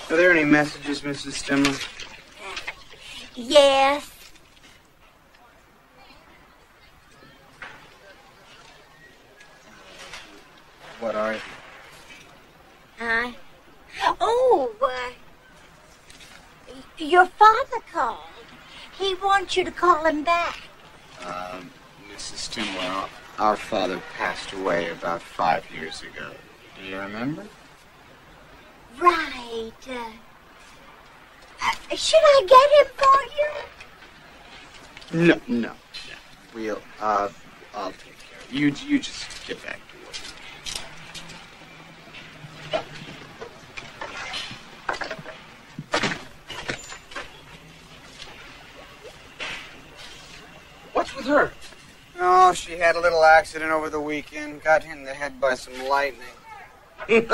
Are 0.09 0.17
there 0.17 0.31
any 0.31 0.45
messages, 0.45 1.01
Mrs. 1.01 1.43
Stimler? 1.43 1.89
Yes. 3.35 4.12
What 11.03 11.15
are 11.15 11.33
you? 11.33 11.39
Huh? 12.97 13.31
Oh, 14.21 14.71
uh, 14.81 15.11
your 16.97 17.25
father 17.25 17.83
called. 17.91 18.19
He 18.97 19.13
wants 19.15 19.57
you 19.57 19.65
to 19.65 19.71
call 19.71 20.05
him 20.05 20.23
back. 20.23 20.61
Um, 21.25 21.71
Mrs. 22.09 22.47
Stimler, 22.47 23.09
our 23.37 23.57
father 23.57 24.01
passed 24.15 24.53
away 24.53 24.91
about 24.91 25.21
five 25.21 25.65
years 25.75 26.03
ago. 26.03 26.31
Do 26.79 26.85
you 26.85 26.97
remember? 26.97 27.45
Right. 28.97 29.73
Uh, 29.85 30.11
uh, 31.61 31.95
should 31.97 32.23
I 32.23 32.45
get 32.47 32.69
him 32.79 32.93
for 35.11 35.19
you? 35.19 35.27
No, 35.27 35.41
no, 35.49 35.67
no. 35.67 35.73
We'll, 36.53 36.81
uh, 37.01 37.27
I'll 37.75 37.91
take 37.91 38.17
care 38.19 38.39
of 38.39 38.53
you. 38.53 38.67
You 38.87 38.99
just 38.99 39.45
get 39.45 39.61
back. 39.65 39.81
What's 50.93 51.15
with 51.15 51.25
her? 51.25 51.51
Oh, 52.19 52.53
she 52.53 52.77
had 52.77 52.95
a 52.95 53.01
little 53.01 53.23
accident 53.23 53.71
over 53.71 53.89
the 53.89 53.99
weekend. 53.99 54.63
Got 54.63 54.83
hit 54.83 54.97
in 54.97 55.03
the 55.03 55.13
head 55.13 55.41
by 55.41 55.55
some 55.55 55.73
lightning. 55.87 56.21
oh, 57.09 57.31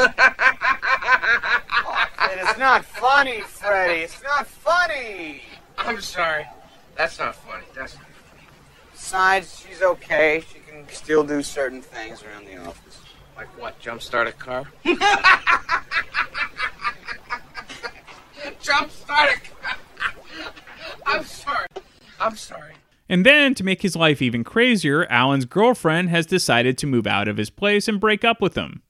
Fred, 2.15 2.39
it's 2.41 2.57
not 2.57 2.85
funny, 2.85 3.41
Freddy. 3.41 4.01
It's 4.01 4.21
not 4.23 4.47
funny. 4.47 5.41
I'm 5.77 6.01
sorry. 6.01 6.45
That's 6.95 7.19
not 7.19 7.35
funny. 7.35 7.63
That's 7.75 7.95
not 7.95 8.03
funny. 8.03 8.47
Besides, 8.91 9.65
she's 9.65 9.81
okay. 9.81 10.43
She 10.51 10.59
can 10.59 10.87
still 10.89 11.23
do 11.23 11.41
certain 11.41 11.81
things 11.81 12.23
around 12.23 12.45
the 12.47 12.57
office. 12.57 13.01
Like 13.39 13.57
what? 13.57 13.79
Jumpstart 13.79 14.27
a 14.27 14.33
car? 14.33 14.65
Jumpstart 18.61 19.33
a 19.33 19.39
car. 19.39 19.77
I'm 21.05 21.23
sorry. 21.23 21.67
I'm 22.19 22.35
sorry. 22.35 22.73
And 23.07 23.25
then, 23.25 23.55
to 23.55 23.63
make 23.63 23.81
his 23.81 23.95
life 23.95 24.21
even 24.21 24.43
crazier, 24.43 25.05
Alan's 25.05 25.45
girlfriend 25.45 26.09
has 26.09 26.25
decided 26.25 26.77
to 26.79 26.87
move 26.87 27.07
out 27.07 27.29
of 27.29 27.37
his 27.37 27.49
place 27.49 27.87
and 27.87 27.97
break 27.97 28.25
up 28.25 28.41
with 28.41 28.55
him. 28.55 28.81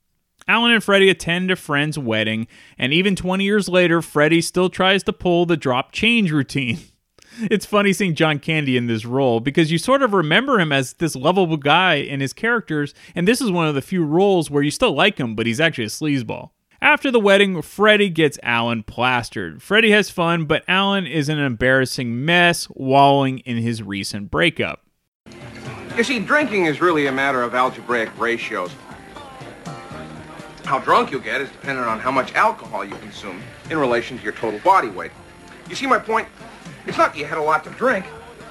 Alan 0.48 0.72
and 0.72 0.82
Freddie 0.82 1.10
attend 1.10 1.52
a 1.52 1.56
friend's 1.56 1.96
wedding, 1.96 2.48
and 2.76 2.92
even 2.92 3.14
20 3.14 3.44
years 3.44 3.68
later, 3.68 4.02
Freddie 4.02 4.42
still 4.42 4.68
tries 4.68 5.04
to 5.04 5.12
pull 5.12 5.46
the 5.46 5.56
drop 5.56 5.92
change 5.92 6.32
routine. 6.32 6.80
it's 7.42 7.66
funny 7.66 7.92
seeing 7.92 8.14
John 8.14 8.38
Candy 8.38 8.76
in 8.76 8.86
this 8.86 9.04
role 9.04 9.40
because 9.40 9.70
you 9.70 9.78
sort 9.78 10.02
of 10.02 10.12
remember 10.12 10.60
him 10.60 10.72
as 10.72 10.94
this 10.94 11.16
lovable 11.16 11.56
guy 11.56 11.94
in 11.94 12.20
his 12.20 12.32
characters, 12.32 12.94
and 13.14 13.26
this 13.26 13.40
is 13.40 13.50
one 13.50 13.66
of 13.66 13.74
the 13.74 13.82
few 13.82 14.04
roles 14.04 14.50
where 14.50 14.62
you 14.62 14.70
still 14.70 14.92
like 14.92 15.18
him, 15.18 15.34
but 15.34 15.46
he's 15.46 15.60
actually 15.60 15.84
a 15.84 15.88
sleazeball. 15.88 16.50
After 16.82 17.10
the 17.10 17.20
wedding, 17.20 17.60
Freddie 17.60 18.08
gets 18.08 18.38
Alan 18.42 18.82
plastered. 18.82 19.62
Freddie 19.62 19.90
has 19.90 20.08
fun, 20.08 20.46
but 20.46 20.64
Alan 20.66 21.06
is 21.06 21.28
an 21.28 21.38
embarrassing 21.38 22.24
mess, 22.24 22.68
wallowing 22.70 23.40
in 23.40 23.58
his 23.58 23.82
recent 23.82 24.30
breakup. 24.30 24.86
You 25.96 26.04
see, 26.04 26.20
drinking 26.20 26.64
is 26.64 26.80
really 26.80 27.06
a 27.06 27.12
matter 27.12 27.42
of 27.42 27.54
algebraic 27.54 28.18
ratios. 28.18 28.70
How 30.64 30.78
drunk 30.78 31.10
you'll 31.10 31.20
get 31.20 31.42
is 31.42 31.50
dependent 31.50 31.86
on 31.86 32.00
how 32.00 32.10
much 32.10 32.32
alcohol 32.34 32.84
you 32.84 32.94
consume 32.96 33.42
in 33.70 33.76
relation 33.76 34.16
to 34.16 34.24
your 34.24 34.32
total 34.32 34.60
body 34.60 34.88
weight. 34.88 35.10
You 35.68 35.74
see 35.74 35.86
my 35.86 35.98
point? 35.98 36.28
It's 36.86 36.98
not 36.98 37.12
that 37.12 37.18
you 37.18 37.26
had 37.26 37.38
a 37.38 37.42
lot 37.42 37.64
to 37.64 37.70
drink. 37.70 38.04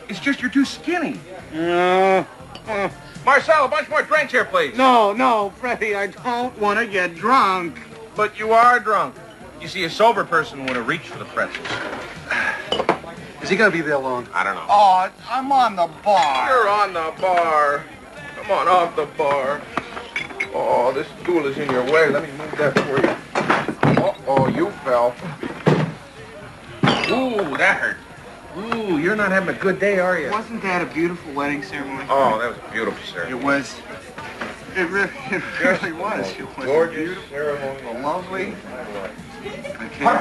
It's 0.07 0.19
just 0.19 0.41
you're 0.41 0.51
too 0.51 0.65
skinny. 0.65 1.19
No. 1.53 2.25
Uh, 2.67 2.89
Marcel, 3.25 3.65
a 3.65 3.67
bunch 3.67 3.89
more 3.89 4.01
drinks 4.01 4.31
here, 4.31 4.45
please. 4.45 4.77
No, 4.77 5.13
no, 5.13 5.51
Freddie, 5.57 5.95
I 5.95 6.07
don't 6.07 6.57
want 6.57 6.79
to 6.79 6.87
get 6.87 7.15
drunk. 7.15 7.79
But 8.15 8.39
you 8.39 8.53
are 8.53 8.79
drunk. 8.79 9.15
You 9.61 9.67
see, 9.67 9.83
a 9.83 9.89
sober 9.89 10.23
person 10.23 10.65
would 10.65 10.75
have 10.75 10.87
reached 10.87 11.07
for 11.07 11.19
the 11.19 11.25
pretzels. 11.25 11.67
Is 13.41 13.49
he 13.49 13.55
going 13.55 13.71
to 13.71 13.77
be 13.77 13.81
there 13.81 13.97
long? 13.97 14.27
I 14.33 14.43
don't 14.43 14.55
know. 14.55 14.65
Oh, 14.69 15.11
I'm 15.29 15.51
on 15.51 15.75
the 15.75 15.89
bar. 16.03 16.49
You're 16.49 16.69
on 16.69 16.93
the 16.93 17.13
bar. 17.21 17.83
Come 18.35 18.51
on 18.51 18.67
off 18.67 18.95
the 18.95 19.05
bar. 19.05 19.61
Oh, 20.53 20.91
this 20.93 21.07
stool 21.21 21.45
is 21.45 21.57
in 21.57 21.69
your 21.69 21.83
way. 21.85 22.09
Let 22.09 22.23
me 22.23 22.31
move 22.37 22.51
that 22.57 22.77
for 22.79 23.01
you. 23.01 24.03
Uh-oh, 24.03 24.47
you 24.47 24.71
fell. 24.83 25.15
Ooh, 27.11 27.57
that 27.57 27.79
hurt. 27.79 27.97
Ooh, 28.57 28.97
you're 28.97 29.15
not 29.15 29.31
having 29.31 29.55
a 29.55 29.57
good 29.57 29.79
day, 29.79 29.99
are 29.99 30.19
you? 30.19 30.31
Wasn't 30.31 30.61
that 30.63 30.81
a 30.81 30.85
beautiful 30.91 31.31
wedding 31.33 31.61
ceremony? 31.63 32.05
Oh, 32.09 32.39
that 32.39 32.49
was 32.49 32.57
beautiful, 32.71 33.01
sir. 33.05 33.27
It 33.27 33.35
was. 33.41 33.75
It 34.75 34.89
really, 34.89 35.11
it 35.31 35.43
really 35.61 35.91
was. 35.93 36.27
It 36.31 36.45
was 36.57 36.65
Gorgeous 36.65 36.95
beautiful, 36.97 37.29
ceremony. 37.29 38.01
lovely. 38.03 38.45
Okay. 38.45 40.03
How 40.03 40.15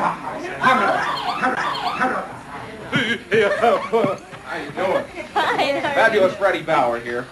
are 4.51 4.59
you 4.61 4.71
doing? 4.73 5.05
Fabulous 5.33 6.35
Freddie 6.37 6.63
Bauer 6.63 7.01
here. 7.01 7.23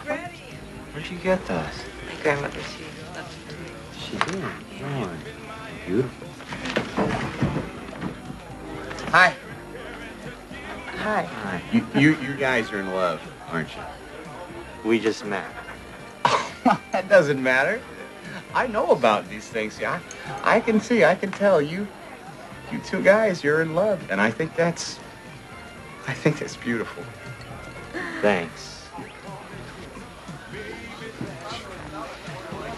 Where'd 0.92 1.10
you 1.10 1.18
get 1.18 1.44
those? 1.46 1.64
My 2.06 2.14
grandmother, 2.22 2.60
she 2.60 2.84
She 4.00 4.16
did. 4.18 4.44
Oh, 4.82 5.10
beautiful. 5.86 6.28
Hi. 9.10 9.34
Hi. 11.06 11.22
Hi. 11.22 11.62
You, 11.72 11.86
you, 11.94 12.16
you 12.16 12.34
guys 12.34 12.72
are 12.72 12.80
in 12.80 12.92
love, 12.92 13.22
aren't 13.52 13.68
you? 13.76 13.82
We 14.84 14.98
just 14.98 15.24
met. 15.24 15.46
that 16.90 17.08
doesn't 17.08 17.40
matter. 17.40 17.80
I 18.52 18.66
know 18.66 18.90
about 18.90 19.30
these 19.30 19.46
things. 19.46 19.78
Yeah, 19.78 20.00
I, 20.42 20.56
I 20.56 20.60
can 20.60 20.80
see, 20.80 21.04
I 21.04 21.14
can 21.14 21.30
tell 21.30 21.62
you, 21.62 21.86
you 22.72 22.80
two 22.80 23.04
guys, 23.04 23.44
you're 23.44 23.62
in 23.62 23.76
love, 23.76 24.10
and 24.10 24.20
I 24.20 24.32
think 24.32 24.56
that's, 24.56 24.98
I 26.08 26.12
think 26.12 26.40
that's 26.40 26.56
beautiful. 26.56 27.04
Thanks. 28.20 28.88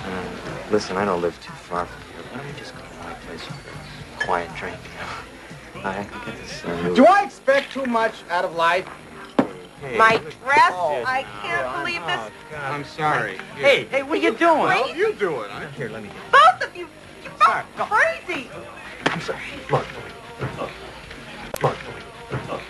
Uh, 0.04 0.28
listen, 0.70 0.98
I 0.98 1.06
don't 1.06 1.22
live 1.22 1.42
too 1.42 1.54
far 1.54 1.86
from 1.86 2.02
here. 2.12 2.22
Why 2.30 2.36
don't 2.40 2.52
we 2.52 2.58
just 2.58 2.74
go 2.74 2.82
to 2.82 3.08
my 3.08 3.14
place 3.26 3.42
for 3.42 3.54
a 3.54 4.26
quiet 4.26 4.54
drink? 4.54 4.76
I 5.84 6.04
can 6.04 6.24
get 6.24 6.36
this. 6.38 6.96
Do 6.96 7.06
I 7.06 7.24
expect 7.24 7.72
too 7.72 7.86
much 7.86 8.14
out 8.30 8.44
of 8.44 8.54
life? 8.54 8.88
Hey, 9.80 9.96
My 9.96 10.16
dress? 10.16 10.72
Oh, 10.72 11.04
I 11.06 11.24
can't 11.42 11.78
believe 11.78 12.04
this. 12.06 12.18
oh, 12.18 12.30
God. 12.50 12.72
I'm 12.72 12.84
sorry. 12.84 13.38
Hey, 13.56 13.84
hey, 13.84 14.02
what 14.02 14.18
are 14.18 14.22
you 14.22 14.34
doing? 14.34 14.66
Crazy. 14.66 14.98
you 14.98 15.12
doing? 15.14 15.50
I 15.50 15.60
do 15.60 15.66
it. 15.66 15.68
I 15.68 15.70
Here, 15.70 15.88
let 15.88 16.02
me. 16.02 16.08
get 16.08 16.32
Both 16.32 16.68
of 16.68 16.76
you, 16.76 16.88
you're 17.22 17.32
both 17.32 17.64
crazy. 17.76 18.50
I'm 19.06 19.20
sorry. 19.20 19.38
Look, 19.70 19.86
look, 20.40 21.76
look. 22.48 22.60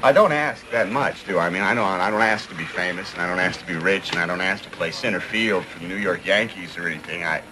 I 0.00 0.12
don't 0.12 0.30
ask 0.30 0.64
that 0.70 0.90
much, 0.92 1.26
do 1.26 1.38
I? 1.38 1.46
I 1.46 1.50
mean, 1.50 1.62
I 1.62 1.74
don't. 1.74 1.84
I 1.84 2.08
don't 2.08 2.22
ask 2.22 2.48
to 2.50 2.54
be 2.54 2.64
famous, 2.64 3.12
and 3.14 3.22
I 3.22 3.26
don't 3.26 3.40
ask 3.40 3.58
to 3.58 3.66
be 3.66 3.74
rich, 3.74 4.10
and 4.10 4.20
I 4.20 4.26
don't 4.26 4.40
ask 4.40 4.62
to 4.62 4.70
play 4.70 4.92
center 4.92 5.20
field 5.20 5.64
for 5.64 5.80
the 5.80 5.88
New 5.88 5.96
York 5.96 6.24
Yankees 6.24 6.76
or 6.76 6.86
anything. 6.86 7.24
I, 7.24 7.42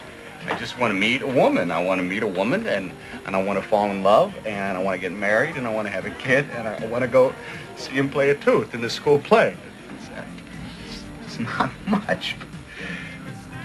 I 0.47 0.59
just 0.59 0.79
want 0.79 0.93
to 0.93 0.99
meet 0.99 1.23
a 1.23 1.27
woman. 1.27 1.71
I 1.71 1.83
want 1.83 1.99
to 1.99 2.05
meet 2.05 2.23
a 2.23 2.27
woman, 2.27 2.67
and 2.67 2.93
and 3.27 3.35
I 3.35 3.43
want 3.43 3.61
to 3.61 3.69
fall 3.69 3.91
in 3.91 4.03
love, 4.03 4.35
and 4.47 4.79
I 4.79 4.83
want 4.83 4.97
to 4.97 5.01
get 5.01 5.13
married, 5.13 5.57
and 5.57 5.67
I 5.67 5.73
want 5.73 5.87
to 5.87 5.93
have 5.93 6.07
a 6.07 6.11
kid, 6.11 6.47
and 6.53 6.69
I 6.69 6.87
want 6.87 7.03
to 7.03 7.09
go 7.09 7.35
see 7.77 7.93
him 7.93 8.09
play 8.09 8.31
a 8.31 8.35
tooth 8.35 8.75
in 8.75 8.81
the 8.81 8.91
school 8.91 9.19
play. 9.19 9.57
It's, 9.99 11.03
it's, 11.25 11.39
not 11.39 11.71
much, 11.87 12.37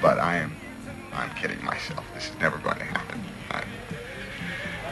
but 0.02 0.20
I 0.20 0.38
am. 0.38 0.56
I'm 1.14 1.30
kidding 1.36 1.64
myself. 1.64 2.06
This 2.14 2.30
is 2.30 2.40
never 2.40 2.58
going 2.58 2.78
to 2.78 2.86
happen. 2.86 3.24
I'm, 3.52 3.68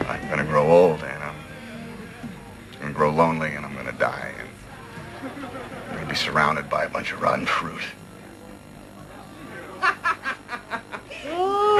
I'm 0.06 0.26
going 0.26 0.38
to 0.38 0.44
grow 0.44 0.70
old, 0.70 1.02
and 1.02 1.22
I'm 1.22 1.34
going 2.80 2.92
to 2.92 2.98
grow 2.98 3.10
lonely 3.10 3.54
and 3.54 3.64
I'm 3.64 3.74
going 3.74 3.86
to 3.86 3.92
die. 3.92 4.32
And 4.38 4.48
I'm 5.88 5.94
going 5.94 6.04
to 6.04 6.08
be 6.08 6.16
surrounded 6.16 6.70
by 6.70 6.84
a 6.84 6.88
bunch 6.88 7.12
of 7.12 7.20
rotten 7.20 7.46
fruit. 7.46 7.82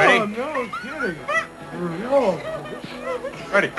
Ready? 0.00 0.18
Oh, 0.18 0.24
no 0.24 0.68
kidding. 0.80 1.16
Ready? 3.52 3.70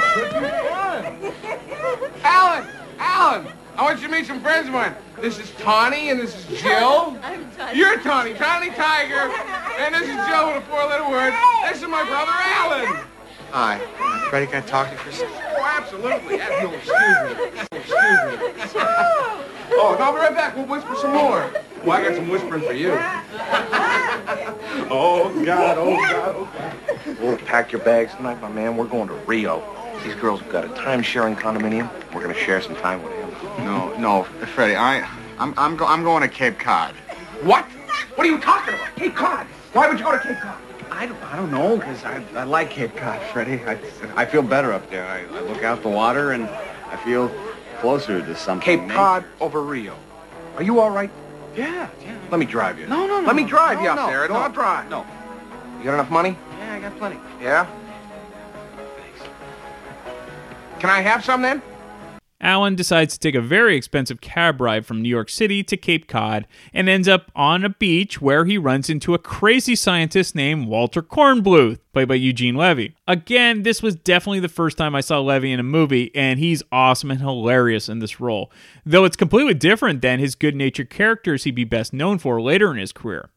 Alan! 2.23 2.67
Alan! 2.99 3.47
I 3.75 3.81
want 3.81 4.01
you 4.01 4.07
to 4.07 4.13
meet 4.13 4.27
some 4.27 4.39
friends 4.39 4.67
of 4.67 4.73
mine. 4.73 4.93
This 5.19 5.39
is 5.39 5.51
Tawny 5.57 6.09
and 6.11 6.19
this 6.19 6.35
is 6.35 6.61
Jill. 6.61 7.17
I'm 7.23 7.51
Tawny. 7.53 7.77
You're 7.79 7.97
Tawny, 8.01 8.35
Tawny 8.35 8.69
Tiger. 8.69 9.33
And 9.79 9.95
this 9.95 10.03
is 10.03 10.15
Jill 10.27 10.47
with 10.47 10.57
a 10.57 10.61
four-letter 10.69 11.09
word. 11.09 11.33
This 11.67 11.81
is 11.81 11.87
my 11.87 12.03
brother 12.03 12.31
Alan. 12.31 13.03
Hi. 13.49 13.79
Freddie, 14.29 14.45
can 14.45 14.61
I 14.61 14.65
talk 14.67 14.87
to 14.89 14.93
you 14.93 14.99
for 14.99 15.09
a 15.09 15.13
second? 15.13 15.35
Oh, 15.57 15.75
absolutely. 15.79 16.39
Ab- 16.39 16.63
no, 16.63 16.71
excuse 16.73 16.93
me. 16.93 17.77
Excuse 17.79 18.75
me. 18.75 18.81
Oh, 19.73 19.95
no, 19.97 20.05
I'll 20.05 20.13
be 20.13 20.19
right 20.19 20.35
back. 20.35 20.55
We'll 20.55 20.67
whisper 20.67 20.95
some 20.97 21.13
more. 21.13 21.51
Well, 21.83 21.97
I 21.97 22.03
got 22.07 22.15
some 22.15 22.29
whispering 22.29 22.61
for 22.61 22.73
you. 22.73 22.91
Oh, 24.93 25.43
God. 25.45 25.77
Oh, 25.77 25.95
God. 26.01 26.35
Oh, 26.35 26.49
God. 26.57 27.19
We'll 27.19 27.37
pack 27.37 27.71
your 27.71 27.81
bags 27.81 28.13
tonight, 28.15 28.39
my 28.41 28.49
man. 28.49 28.77
We're 28.77 28.85
going 28.85 29.07
to 29.07 29.15
Rio. 29.25 29.63
These 30.03 30.15
girls 30.15 30.41
have 30.41 30.51
got 30.51 30.65
a 30.65 30.69
time-sharing 30.69 31.35
condominium. 31.35 31.89
We're 32.13 32.21
going 32.21 32.33
to 32.33 32.39
share 32.39 32.61
some 32.61 32.75
time 32.75 33.01
with 33.03 33.13
him. 33.13 33.29
No, 33.65 33.95
no, 33.97 34.23
Freddie, 34.23 34.75
I, 34.75 35.07
I'm, 35.39 35.53
I'm, 35.57 35.75
go, 35.75 35.85
I'm 35.85 36.03
going 36.03 36.21
to 36.21 36.27
Cape 36.27 36.59
Cod. 36.59 36.93
What? 37.41 37.65
What 38.15 38.27
are 38.27 38.29
you 38.29 38.39
talking 38.39 38.73
about? 38.73 38.95
Cape 38.95 39.15
Cod. 39.15 39.45
Why 39.73 39.87
would 39.89 39.97
you 39.97 40.05
go 40.05 40.11
to 40.11 40.19
Cape 40.19 40.37
Cod? 40.37 40.57
I 40.91 41.05
don't, 41.07 41.23
I 41.23 41.35
don't 41.35 41.51
know, 41.51 41.77
because 41.77 42.03
I, 42.03 42.23
I 42.35 42.43
like 42.43 42.69
Cape 42.69 42.95
Cod, 42.95 43.21
Freddie. 43.31 43.63
I, 43.65 43.77
I 44.15 44.25
feel 44.25 44.41
better 44.41 44.71
up 44.71 44.89
there. 44.89 45.05
I, 45.05 45.21
I 45.21 45.41
look 45.41 45.63
out 45.63 45.81
the 45.81 45.89
water, 45.89 46.31
and 46.31 46.45
I 46.45 46.97
feel 46.97 47.31
closer 47.79 48.21
to 48.21 48.35
something. 48.35 48.79
Cape. 48.79 48.89
Cod 48.89 49.25
over 49.39 49.61
Rio. 49.61 49.95
Are 50.57 50.63
you 50.63 50.79
all 50.79 50.91
right? 50.91 51.09
Yeah, 51.55 51.89
yeah. 52.03 52.17
Let 52.29 52.39
me 52.39 52.45
drive 52.45 52.79
you. 52.79 52.87
No, 52.87 53.05
no, 53.05 53.19
no. 53.21 53.27
Let 53.27 53.35
me 53.35 53.43
drive 53.43 53.77
no, 53.77 53.83
you 53.83 53.89
up 53.89 53.95
no, 53.97 54.07
there, 54.07 54.23
and 54.25 54.33
no, 54.33 54.39
I'll 54.39 54.51
drive. 54.51 54.89
No. 54.89 55.05
You 55.79 55.85
got 55.85 55.95
enough 55.95 56.11
money? 56.11 56.37
Yeah, 56.59 56.73
I 56.75 56.79
got 56.79 56.97
plenty. 56.97 57.17
Yeah? 57.41 57.65
Thanks. 58.95 59.29
Can 60.79 60.89
I 60.89 61.01
have 61.01 61.25
some 61.25 61.41
then? 61.41 61.61
Alan 62.41 62.75
decides 62.75 63.13
to 63.13 63.19
take 63.19 63.35
a 63.35 63.41
very 63.41 63.75
expensive 63.77 64.19
cab 64.19 64.59
ride 64.59 64.85
from 64.85 65.01
New 65.01 65.09
York 65.09 65.29
City 65.29 65.63
to 65.63 65.77
Cape 65.77 66.07
Cod 66.07 66.47
and 66.73 66.89
ends 66.89 67.07
up 67.07 67.31
on 67.35 67.63
a 67.63 67.69
beach 67.69 68.19
where 68.19 68.45
he 68.45 68.57
runs 68.57 68.89
into 68.89 69.13
a 69.13 69.19
crazy 69.19 69.75
scientist 69.75 70.33
named 70.33 70.67
Walter 70.67 71.03
Kornbluth, 71.03 71.79
played 71.93 72.07
by 72.07 72.15
Eugene 72.15 72.55
Levy. 72.55 72.95
Again, 73.07 73.61
this 73.61 73.83
was 73.83 73.95
definitely 73.95 74.39
the 74.39 74.49
first 74.49 74.75
time 74.75 74.95
I 74.95 75.01
saw 75.01 75.19
Levy 75.19 75.51
in 75.51 75.59
a 75.59 75.63
movie, 75.63 76.11
and 76.15 76.39
he's 76.39 76.63
awesome 76.71 77.11
and 77.11 77.21
hilarious 77.21 77.87
in 77.87 77.99
this 77.99 78.19
role, 78.19 78.51
though 78.85 79.05
it's 79.05 79.15
completely 79.15 79.53
different 79.53 80.01
than 80.01 80.19
his 80.19 80.33
good 80.33 80.55
natured 80.55 80.89
characters 80.89 81.43
he'd 81.43 81.55
be 81.55 81.63
best 81.63 81.93
known 81.93 82.17
for 82.17 82.41
later 82.41 82.71
in 82.71 82.77
his 82.77 82.91
career. 82.91 83.29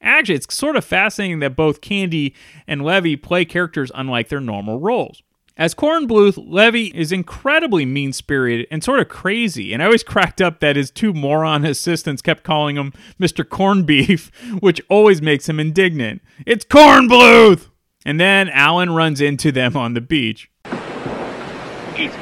Actually, 0.00 0.36
it's 0.36 0.54
sort 0.54 0.76
of 0.76 0.84
fascinating 0.84 1.40
that 1.40 1.56
both 1.56 1.80
Candy 1.80 2.34
and 2.68 2.84
Levy 2.84 3.16
play 3.16 3.44
characters 3.44 3.90
unlike 3.94 4.28
their 4.28 4.40
normal 4.40 4.78
roles. 4.78 5.22
As 5.56 5.72
Kornbluth, 5.72 6.42
Levy 6.48 6.86
is 6.86 7.12
incredibly 7.12 7.86
mean 7.86 8.12
spirited 8.12 8.66
and 8.72 8.82
sort 8.82 8.98
of 8.98 9.08
crazy, 9.08 9.72
and 9.72 9.80
I 9.80 9.86
always 9.86 10.02
cracked 10.02 10.40
up 10.40 10.58
that 10.58 10.74
his 10.74 10.90
two 10.90 11.12
moron 11.12 11.64
assistants 11.64 12.22
kept 12.22 12.42
calling 12.42 12.74
him 12.76 12.92
Mr. 13.20 13.44
Cornbeef, 13.44 14.34
which 14.60 14.82
always 14.88 15.22
makes 15.22 15.48
him 15.48 15.60
indignant. 15.60 16.22
It's 16.44 16.64
Kornbluth! 16.64 17.68
And 18.04 18.18
then 18.20 18.48
Alan 18.48 18.90
runs 18.90 19.20
into 19.20 19.52
them 19.52 19.76
on 19.76 19.94
the 19.94 20.00
beach. 20.00 20.50
Easy. 20.66 22.18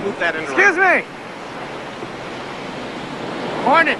Move 0.00 0.18
that 0.18 0.34
in 0.34 0.44
Excuse 0.44 0.78
me. 0.78 1.04
Morning. 3.64 3.98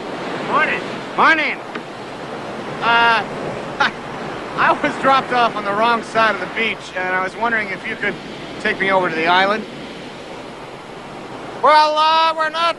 Morning. 0.48 0.80
Morning. 1.16 1.60
Uh, 2.82 3.53
I 4.56 4.72
was 4.72 4.94
dropped 5.02 5.32
off 5.32 5.56
on 5.56 5.64
the 5.64 5.72
wrong 5.72 6.02
side 6.02 6.34
of 6.34 6.40
the 6.40 6.54
beach, 6.54 6.94
and 6.94 7.14
I 7.14 7.22
was 7.24 7.34
wondering 7.36 7.68
if 7.70 7.86
you 7.86 7.96
could 7.96 8.14
take 8.60 8.78
me 8.78 8.92
over 8.92 9.08
to 9.10 9.14
the 9.14 9.26
island. 9.26 9.64
Well, 11.62 11.96
uh, 11.98 12.34
we're 12.36 12.50
not. 12.50 12.76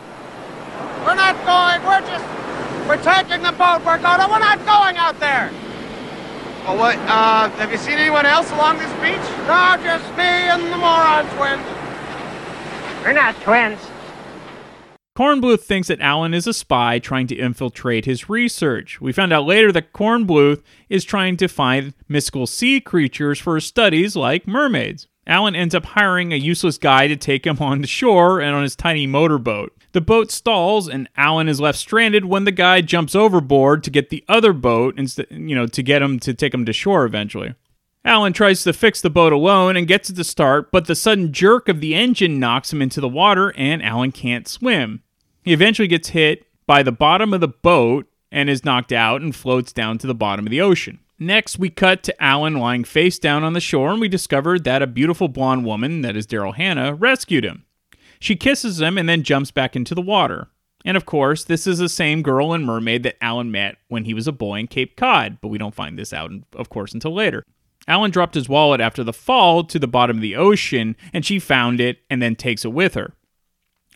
We're 1.05 1.15
not 1.15 1.35
going. 1.43 1.83
We're 1.85 2.01
just. 2.07 2.25
We're 2.87 3.03
taking 3.03 3.43
the 3.43 3.51
boat. 3.51 3.83
We're 3.83 3.99
going. 3.99 4.29
We're 4.29 4.39
not 4.39 4.65
going 4.65 4.95
out 4.97 5.19
there. 5.19 5.51
Well, 6.65 6.77
what, 6.77 6.97
uh, 6.97 7.49
have 7.49 7.71
you 7.71 7.77
seen 7.77 7.99
anyone 7.99 8.25
else 8.25 8.49
along 8.51 8.79
this 8.79 8.91
beach? 8.93 9.21
No, 9.45 9.77
just 9.83 10.09
me 10.17 10.23
and 10.23 10.63
the 10.71 10.77
moron 10.77 11.27
twins. 11.35 11.61
We're 13.03 13.13
not 13.13 13.35
twins. 13.41 13.79
Kornbluth 15.15 15.61
thinks 15.61 15.87
that 15.87 16.01
Alan 16.01 16.33
is 16.33 16.45
a 16.45 16.53
spy 16.53 16.99
trying 16.99 17.27
to 17.27 17.35
infiltrate 17.35 18.03
his 18.03 18.29
research. 18.29 18.99
We 18.99 19.13
found 19.13 19.31
out 19.31 19.45
later 19.45 19.71
that 19.71 19.93
Kornbluth 19.93 20.61
is 20.89 21.05
trying 21.05 21.37
to 21.37 21.47
find 21.47 21.93
mystical 22.09 22.45
sea 22.45 22.81
creatures 22.81 23.39
for 23.39 23.55
his 23.55 23.63
studies, 23.63 24.17
like 24.17 24.45
mermaids. 24.45 25.07
Alan 25.25 25.55
ends 25.55 25.73
up 25.73 25.85
hiring 25.85 26.33
a 26.33 26.35
useless 26.35 26.77
guy 26.77 27.07
to 27.07 27.15
take 27.15 27.47
him 27.47 27.59
on 27.59 27.79
the 27.79 27.87
shore 27.87 28.41
and 28.41 28.53
on 28.53 28.63
his 28.63 28.75
tiny 28.75 29.07
motorboat. 29.07 29.71
The 29.93 30.01
boat 30.01 30.31
stalls 30.31 30.89
and 30.89 31.09
Alan 31.15 31.47
is 31.47 31.61
left 31.61 31.79
stranded 31.79 32.25
when 32.25 32.43
the 32.43 32.51
guy 32.51 32.81
jumps 32.81 33.15
overboard 33.15 33.85
to 33.85 33.89
get 33.89 34.09
the 34.09 34.25
other 34.27 34.51
boat 34.51 34.99
instead, 34.99 35.27
you 35.31 35.55
know, 35.55 35.65
to 35.65 35.81
get 35.81 36.01
him 36.01 36.19
to 36.19 36.33
take 36.33 36.53
him 36.53 36.65
to 36.65 36.73
shore 36.73 37.05
eventually. 37.05 37.55
Alan 38.03 38.33
tries 38.33 38.63
to 38.63 38.73
fix 38.73 39.01
the 39.01 39.09
boat 39.09 39.33
alone 39.33 39.77
and 39.77 39.87
gets 39.87 40.09
it 40.09 40.15
to 40.17 40.23
start, 40.23 40.71
but 40.71 40.85
the 40.85 40.93
sudden 40.93 41.31
jerk 41.31 41.69
of 41.69 41.79
the 41.79 41.95
engine 41.95 42.37
knocks 42.37 42.71
him 42.71 42.81
into 42.81 42.99
the 42.99 43.09
water 43.09 43.51
and 43.57 43.81
Alan 43.81 44.11
can't 44.11 44.47
swim. 44.47 45.01
He 45.45 45.53
eventually 45.53 45.87
gets 45.87 46.09
hit 46.09 46.47
by 46.65 46.81
the 46.81 46.91
bottom 46.91 47.31
of 47.31 47.39
the 47.39 47.47
boat 47.47 48.07
and 48.31 48.49
is 48.49 48.65
knocked 48.65 48.91
out 48.91 49.21
and 49.21 49.33
floats 49.33 49.71
down 49.71 49.99
to 49.99 50.07
the 50.07 50.15
bottom 50.15 50.47
of 50.47 50.49
the 50.49 50.59
ocean. 50.59 50.99
Next, 51.19 51.59
we 51.59 51.69
cut 51.69 52.01
to 52.03 52.21
Alan 52.21 52.55
lying 52.55 52.83
face 52.83 53.19
down 53.19 53.43
on 53.43 53.53
the 53.53 53.61
shore, 53.61 53.91
and 53.91 54.01
we 54.01 54.09
discover 54.09 54.57
that 54.57 54.81
a 54.81 54.87
beautiful 54.87 55.27
blonde 55.27 55.63
woman, 55.63 56.01
that 56.01 56.17
is 56.17 56.25
Daryl 56.25 56.55
Hannah, 56.55 56.95
rescued 56.95 57.45
him. 57.45 57.63
She 58.19 58.35
kisses 58.35 58.81
him 58.81 58.97
and 58.97 59.07
then 59.07 59.21
jumps 59.21 59.51
back 59.51 59.75
into 59.75 59.93
the 59.93 60.01
water. 60.01 60.47
And 60.83 60.97
of 60.97 61.05
course, 61.05 61.43
this 61.43 61.67
is 61.67 61.77
the 61.77 61.89
same 61.89 62.23
girl 62.23 62.51
and 62.51 62.65
mermaid 62.65 63.03
that 63.03 63.23
Alan 63.23 63.51
met 63.51 63.77
when 63.87 64.05
he 64.05 64.15
was 64.15 64.27
a 64.27 64.31
boy 64.31 64.59
in 64.59 64.67
Cape 64.67 64.97
Cod, 64.97 65.37
but 65.41 65.49
we 65.49 65.59
don't 65.59 65.75
find 65.75 65.97
this 65.97 66.11
out, 66.11 66.31
of 66.53 66.69
course, 66.69 66.93
until 66.93 67.13
later. 67.13 67.43
Alan 67.87 68.09
dropped 68.09 68.33
his 68.33 68.49
wallet 68.49 68.81
after 68.81 69.03
the 69.03 69.13
fall 69.13 69.63
to 69.63 69.77
the 69.77 69.87
bottom 69.87 70.17
of 70.17 70.21
the 70.21 70.35
ocean, 70.35 70.95
and 71.13 71.23
she 71.23 71.37
found 71.37 71.79
it 71.79 71.99
and 72.09 72.19
then 72.19 72.35
takes 72.35 72.65
it 72.65 72.73
with 72.73 72.95
her. 72.95 73.13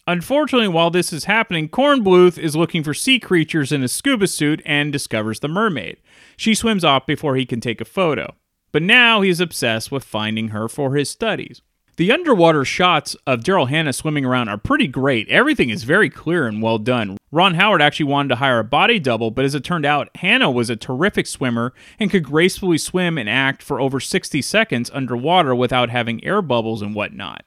Unfortunately, 0.09 0.67
while 0.67 0.89
this 0.89 1.13
is 1.13 1.25
happening, 1.25 1.69
Kornbluth 1.69 2.39
is 2.39 2.55
looking 2.55 2.83
for 2.83 2.95
sea 2.95 3.19
creatures 3.19 3.71
in 3.71 3.83
a 3.83 3.87
scuba 3.87 4.25
suit 4.25 4.59
and 4.65 4.91
discovers 4.91 5.39
the 5.39 5.47
mermaid. 5.47 5.97
She 6.35 6.55
swims 6.55 6.83
off 6.83 7.05
before 7.05 7.35
he 7.35 7.45
can 7.45 7.61
take 7.61 7.79
a 7.79 7.85
photo. 7.85 8.33
But 8.71 8.81
now 8.81 9.21
he's 9.21 9.39
obsessed 9.39 9.91
with 9.91 10.03
finding 10.03 10.47
her 10.47 10.67
for 10.67 10.95
his 10.95 11.11
studies. 11.11 11.61
The 11.97 12.11
underwater 12.11 12.65
shots 12.65 13.15
of 13.27 13.41
Daryl 13.41 13.69
Hannah 13.69 13.93
swimming 13.93 14.25
around 14.25 14.49
are 14.49 14.57
pretty 14.57 14.87
great. 14.87 15.29
Everything 15.29 15.69
is 15.69 15.83
very 15.83 16.09
clear 16.09 16.47
and 16.47 16.59
well 16.59 16.79
done. 16.79 17.19
Ron 17.29 17.53
Howard 17.53 17.83
actually 17.83 18.07
wanted 18.07 18.29
to 18.29 18.37
hire 18.37 18.57
a 18.57 18.63
body 18.63 18.97
double, 18.97 19.29
but 19.29 19.45
as 19.45 19.53
it 19.53 19.63
turned 19.63 19.85
out, 19.85 20.09
Hannah 20.15 20.49
was 20.49 20.71
a 20.71 20.75
terrific 20.75 21.27
swimmer 21.27 21.71
and 21.99 22.09
could 22.09 22.23
gracefully 22.23 22.79
swim 22.79 23.19
and 23.19 23.29
act 23.29 23.61
for 23.61 23.79
over 23.79 23.99
60 23.99 24.41
seconds 24.41 24.89
underwater 24.91 25.53
without 25.53 25.91
having 25.91 26.23
air 26.23 26.41
bubbles 26.41 26.81
and 26.81 26.95
whatnot. 26.95 27.45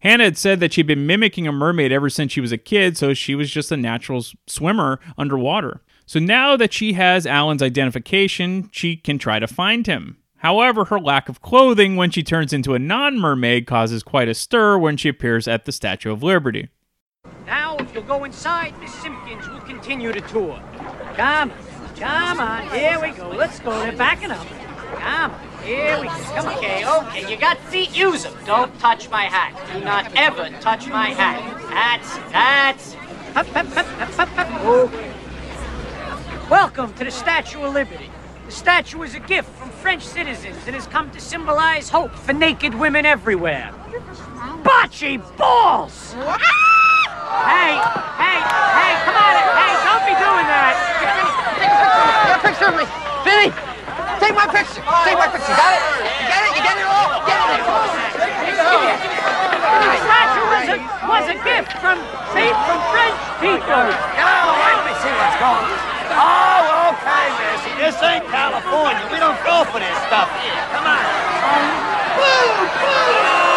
Hannah 0.00 0.24
had 0.24 0.38
said 0.38 0.60
that 0.60 0.72
she'd 0.72 0.86
been 0.86 1.06
mimicking 1.06 1.46
a 1.46 1.52
mermaid 1.52 1.92
ever 1.92 2.10
since 2.10 2.32
she 2.32 2.40
was 2.40 2.52
a 2.52 2.58
kid, 2.58 2.96
so 2.96 3.14
she 3.14 3.34
was 3.34 3.50
just 3.50 3.70
a 3.70 3.76
natural 3.76 4.24
swimmer 4.46 4.98
underwater. 5.16 5.82
So 6.06 6.18
now 6.18 6.56
that 6.56 6.72
she 6.72 6.94
has 6.94 7.26
Alan's 7.26 7.62
identification, 7.62 8.68
she 8.72 8.96
can 8.96 9.18
try 9.18 9.38
to 9.38 9.46
find 9.46 9.86
him. 9.86 10.16
However, 10.38 10.86
her 10.86 10.98
lack 10.98 11.28
of 11.28 11.42
clothing 11.42 11.96
when 11.96 12.10
she 12.10 12.22
turns 12.22 12.54
into 12.54 12.74
a 12.74 12.78
non 12.78 13.18
mermaid 13.18 13.66
causes 13.66 14.02
quite 14.02 14.28
a 14.28 14.34
stir 14.34 14.78
when 14.78 14.96
she 14.96 15.10
appears 15.10 15.46
at 15.46 15.66
the 15.66 15.72
Statue 15.72 16.10
of 16.10 16.22
Liberty. 16.22 16.70
Now, 17.44 17.76
if 17.76 17.92
you'll 17.92 18.02
go 18.04 18.24
inside, 18.24 18.78
Miss 18.80 18.94
Simpkins 18.94 19.46
will 19.48 19.60
continue 19.60 20.12
the 20.12 20.22
tour. 20.22 20.62
Come 21.14 21.52
come 21.96 22.40
on, 22.40 22.66
here 22.70 22.98
we 23.00 23.10
go. 23.10 23.28
Let's 23.28 23.60
go. 23.60 23.78
They're 23.78 23.92
backing 23.92 24.30
up. 24.30 24.46
Come. 24.96 25.49
Here 25.64 26.00
we 26.00 26.06
go. 26.06 26.12
Okay, 26.56 26.86
okay. 26.86 27.30
You 27.30 27.36
got 27.36 27.58
feet, 27.58 27.94
use 27.96 28.22
them. 28.22 28.34
Don't 28.46 28.76
touch 28.80 29.10
my 29.10 29.24
hat. 29.24 29.54
Do 29.72 29.80
not 29.84 30.10
ever 30.16 30.48
touch 30.60 30.88
my 30.88 31.10
hat. 31.10 31.42
That's, 31.70 32.16
that's. 32.32 32.94
Hup, 33.34 33.46
hup, 33.48 33.66
hup. 34.26 34.90
Welcome 36.50 36.94
to 36.94 37.04
the 37.04 37.10
Statue 37.10 37.60
of 37.62 37.74
Liberty. 37.74 38.10
The 38.46 38.52
statue 38.52 39.02
is 39.02 39.14
a 39.14 39.20
gift 39.20 39.50
from 39.50 39.68
French 39.70 40.02
citizens 40.02 40.56
and 40.66 40.74
has 40.74 40.86
come 40.86 41.10
to 41.10 41.20
symbolize 41.20 41.90
hope 41.90 42.14
for 42.14 42.32
naked 42.32 42.74
women 42.74 43.04
everywhere. 43.04 43.70
Bocce 44.64 45.20
balls! 45.36 46.14
Hey, 46.14 47.78
hey, 48.18 48.40
hey, 48.42 48.92
come 49.04 49.14
on, 49.14 49.36
hey, 49.60 49.72
don't 49.86 50.04
be 50.08 50.14
doing 50.18 50.46
that. 50.50 50.74
Take 51.60 52.36
a 52.36 52.40
picture 52.48 52.68
of 52.68 52.74
me. 52.74 52.84
Vinny, 53.22 53.52
take 54.20 54.36
my 54.36 54.46
picture. 54.46 54.84
Take 55.08 55.16
my 55.16 55.28
picture. 55.32 55.56
Got 55.56 55.72
it? 55.74 55.80
You 56.20 56.28
get 56.28 56.44
it? 56.44 56.52
You 56.54 56.62
get 56.62 56.76
it 56.76 56.86
all? 56.86 57.08
Get 57.24 57.40
it? 57.40 57.64
The 59.80 59.96
statue 60.04 60.44
was 60.44 60.68
a, 60.68 60.78
was 61.08 61.26
a 61.32 61.36
gift 61.40 61.72
from, 61.80 61.96
see, 62.36 62.52
from 62.52 62.78
French 62.92 63.16
people. 63.40 63.80
Oh, 63.80 64.52
let 64.60 64.84
me 64.84 64.92
see 65.00 65.12
what's 65.16 65.40
going 65.40 65.64
on. 65.64 65.90
Oh, 66.12 66.92
okay, 66.92 67.26
Missy. 67.40 67.72
This 67.80 67.96
ain't 68.04 68.28
California. 68.28 69.00
We 69.08 69.18
don't 69.18 69.40
go 69.42 69.64
for 69.72 69.80
this 69.80 69.96
stuff 70.04 70.28
here. 70.44 70.60
Come 70.74 70.84
on. 70.84 71.00
Um, 71.40 71.64
woo, 72.20 73.49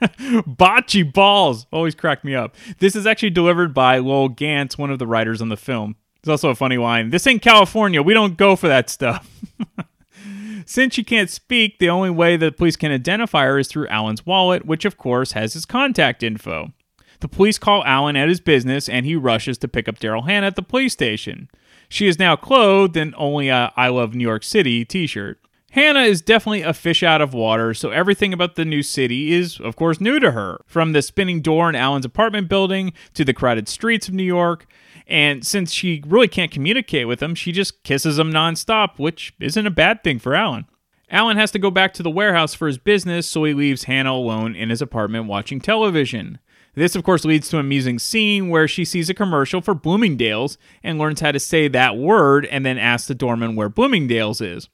Bocce 0.46 1.12
balls 1.12 1.66
always 1.72 1.94
crack 1.94 2.24
me 2.24 2.34
up. 2.34 2.56
This 2.78 2.96
is 2.96 3.06
actually 3.06 3.30
delivered 3.30 3.74
by 3.74 3.98
Lowell 3.98 4.28
Ganz, 4.28 4.78
one 4.78 4.90
of 4.90 4.98
the 4.98 5.06
writers 5.06 5.42
on 5.42 5.48
the 5.48 5.56
film. 5.56 5.96
It's 6.18 6.28
also 6.28 6.50
a 6.50 6.54
funny 6.54 6.78
line. 6.78 7.10
This 7.10 7.26
ain't 7.26 7.42
California. 7.42 8.02
We 8.02 8.14
don't 8.14 8.36
go 8.36 8.56
for 8.56 8.68
that 8.68 8.90
stuff. 8.90 9.28
Since 10.66 10.94
she 10.94 11.02
can't 11.02 11.30
speak, 11.30 11.78
the 11.78 11.88
only 11.88 12.10
way 12.10 12.36
the 12.36 12.52
police 12.52 12.76
can 12.76 12.92
identify 12.92 13.44
her 13.46 13.58
is 13.58 13.68
through 13.68 13.88
Alan's 13.88 14.24
wallet, 14.24 14.66
which 14.66 14.84
of 14.84 14.96
course 14.96 15.32
has 15.32 15.54
his 15.54 15.66
contact 15.66 16.22
info. 16.22 16.72
The 17.20 17.28
police 17.28 17.58
call 17.58 17.84
Alan 17.84 18.16
at 18.16 18.28
his 18.28 18.40
business 18.40 18.88
and 18.88 19.04
he 19.04 19.16
rushes 19.16 19.58
to 19.58 19.68
pick 19.68 19.88
up 19.88 19.98
Daryl 19.98 20.26
Hannah 20.26 20.46
at 20.46 20.56
the 20.56 20.62
police 20.62 20.92
station. 20.92 21.50
She 21.88 22.06
is 22.06 22.18
now 22.18 22.36
clothed 22.36 22.96
in 22.96 23.14
only 23.16 23.48
a 23.48 23.72
I 23.76 23.88
Love 23.88 24.14
New 24.14 24.22
York 24.22 24.44
City 24.44 24.84
t 24.84 25.06
shirt. 25.06 25.40
Hannah 25.72 26.00
is 26.00 26.20
definitely 26.20 26.62
a 26.62 26.74
fish 26.74 27.04
out 27.04 27.20
of 27.20 27.32
water, 27.32 27.74
so 27.74 27.90
everything 27.90 28.32
about 28.32 28.56
the 28.56 28.64
new 28.64 28.82
city 28.82 29.32
is, 29.32 29.60
of 29.60 29.76
course, 29.76 30.00
new 30.00 30.18
to 30.18 30.32
her. 30.32 30.60
From 30.66 30.92
the 30.92 31.00
spinning 31.00 31.42
door 31.42 31.68
in 31.68 31.76
Alan's 31.76 32.04
apartment 32.04 32.48
building 32.48 32.92
to 33.14 33.24
the 33.24 33.32
crowded 33.32 33.68
streets 33.68 34.08
of 34.08 34.14
New 34.14 34.24
York. 34.24 34.66
And 35.06 35.46
since 35.46 35.70
she 35.70 36.02
really 36.04 36.26
can't 36.26 36.50
communicate 36.50 37.06
with 37.06 37.22
him, 37.22 37.36
she 37.36 37.52
just 37.52 37.84
kisses 37.84 38.18
him 38.18 38.32
nonstop, 38.32 38.98
which 38.98 39.32
isn't 39.38 39.66
a 39.66 39.70
bad 39.70 40.02
thing 40.02 40.18
for 40.18 40.34
Alan. 40.34 40.66
Alan 41.08 41.36
has 41.36 41.52
to 41.52 41.58
go 41.60 41.70
back 41.70 41.94
to 41.94 42.02
the 42.02 42.10
warehouse 42.10 42.52
for 42.52 42.66
his 42.66 42.78
business, 42.78 43.28
so 43.28 43.44
he 43.44 43.54
leaves 43.54 43.84
Hannah 43.84 44.12
alone 44.12 44.56
in 44.56 44.70
his 44.70 44.82
apartment 44.82 45.26
watching 45.26 45.60
television. 45.60 46.40
This, 46.74 46.96
of 46.96 47.04
course, 47.04 47.24
leads 47.24 47.48
to 47.50 47.58
an 47.58 47.66
amusing 47.66 48.00
scene 48.00 48.48
where 48.48 48.66
she 48.66 48.84
sees 48.84 49.08
a 49.08 49.14
commercial 49.14 49.60
for 49.60 49.74
Bloomingdale's 49.74 50.58
and 50.82 50.98
learns 50.98 51.20
how 51.20 51.30
to 51.30 51.40
say 51.40 51.68
that 51.68 51.96
word 51.96 52.46
and 52.46 52.66
then 52.66 52.78
asks 52.78 53.06
the 53.06 53.14
doorman 53.14 53.54
where 53.54 53.68
Bloomingdale's 53.68 54.40
is. 54.40 54.68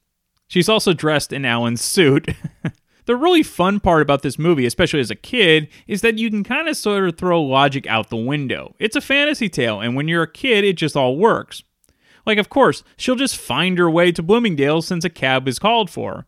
She's 0.47 0.69
also 0.69 0.93
dressed 0.93 1.33
in 1.33 1.45
Alan's 1.45 1.81
suit. 1.81 2.29
the 3.05 3.15
really 3.15 3.43
fun 3.43 3.79
part 3.79 4.01
about 4.01 4.21
this 4.21 4.39
movie, 4.39 4.65
especially 4.65 4.99
as 4.99 5.11
a 5.11 5.15
kid, 5.15 5.67
is 5.87 6.01
that 6.01 6.17
you 6.17 6.29
can 6.29 6.43
kind 6.43 6.67
of 6.67 6.77
sort 6.77 7.07
of 7.07 7.17
throw 7.17 7.41
logic 7.41 7.85
out 7.87 8.09
the 8.09 8.15
window. 8.15 8.75
It's 8.79 8.95
a 8.95 9.01
fantasy 9.01 9.49
tale, 9.49 9.81
and 9.81 9.95
when 9.95 10.07
you're 10.07 10.23
a 10.23 10.31
kid, 10.31 10.63
it 10.63 10.73
just 10.73 10.95
all 10.95 11.17
works. 11.17 11.63
Like, 12.25 12.37
of 12.37 12.49
course, 12.49 12.83
she'll 12.97 13.15
just 13.15 13.37
find 13.37 13.77
her 13.77 13.89
way 13.89 14.11
to 14.11 14.21
Bloomingdale's 14.21 14.87
since 14.87 15.05
a 15.05 15.09
cab 15.09 15.47
is 15.47 15.59
called 15.59 15.89
for. 15.89 16.27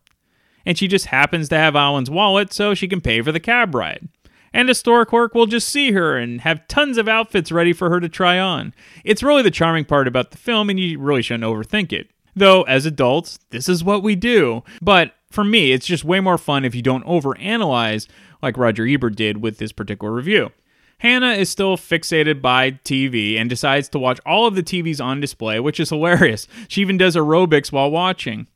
And 0.65 0.77
she 0.77 0.88
just 0.88 1.08
happens 1.08 1.49
to 1.49 1.58
have 1.58 1.75
Alan's 1.75 2.10
wallet 2.10 2.53
so 2.53 2.73
she 2.73 2.88
can 2.88 3.01
pay 3.01 3.21
for 3.21 3.32
the 3.32 3.39
cab 3.39 3.75
ride. 3.75 4.08
And 4.53 4.69
a 4.69 4.75
store 4.75 5.05
clerk 5.05 5.36
will 5.36 5.45
just 5.45 5.69
see 5.69 5.91
her 5.91 6.17
and 6.17 6.41
have 6.41 6.67
tons 6.67 6.97
of 6.97 7.08
outfits 7.08 7.51
ready 7.51 7.73
for 7.73 7.89
her 7.89 7.99
to 7.99 8.10
try 8.10 8.39
on. 8.39 8.73
It's 9.03 9.21
really 9.21 9.43
the 9.43 9.51
charming 9.51 9.86
part 9.86 10.08
about 10.08 10.32
the 10.32 10.38
film, 10.38 10.69
and 10.69 10.79
you 10.79 10.97
really 10.99 11.21
shouldn't 11.21 11.43
overthink 11.43 11.91
it. 11.93 12.10
Though, 12.39 12.63
as 12.63 12.86
adults, 12.86 13.38
this 13.49 13.67
is 13.67 13.84
what 13.84 14.02
we 14.02 14.15
do. 14.15 14.63
But 14.82 15.13
for 15.30 15.43
me, 15.43 15.73
it's 15.73 15.86
just 15.86 16.06
way 16.06 16.21
more 16.21 16.38
fun 16.38 16.63
if 16.63 16.73
you 16.73 16.82
don't 16.82 17.06
overanalyze 17.06 18.08
like 18.41 18.58
Roger 18.58 18.88
Ebert 18.88 19.17
did 19.17 19.41
with 19.41 19.58
this 19.58 19.73
particular 19.73 20.13
review. 20.13 20.52
Hannah 20.99 21.34
is 21.34 21.49
still 21.49 21.75
fixated 21.75 22.41
by 22.41 22.71
TV 22.71 23.38
and 23.38 23.49
decides 23.49 23.89
to 23.89 23.99
watch 23.99 24.21
all 24.25 24.47
of 24.47 24.56
the 24.56 24.63
TVs 24.63 25.04
on 25.04 25.19
display, 25.19 25.60
which 25.60 25.82
is 25.82 25.89
hilarious. 25.89 26.47
She 26.69 26.80
even 26.80 26.97
does 26.97 27.17
aerobics 27.17 27.73
while 27.73 27.91
watching. 27.91 28.47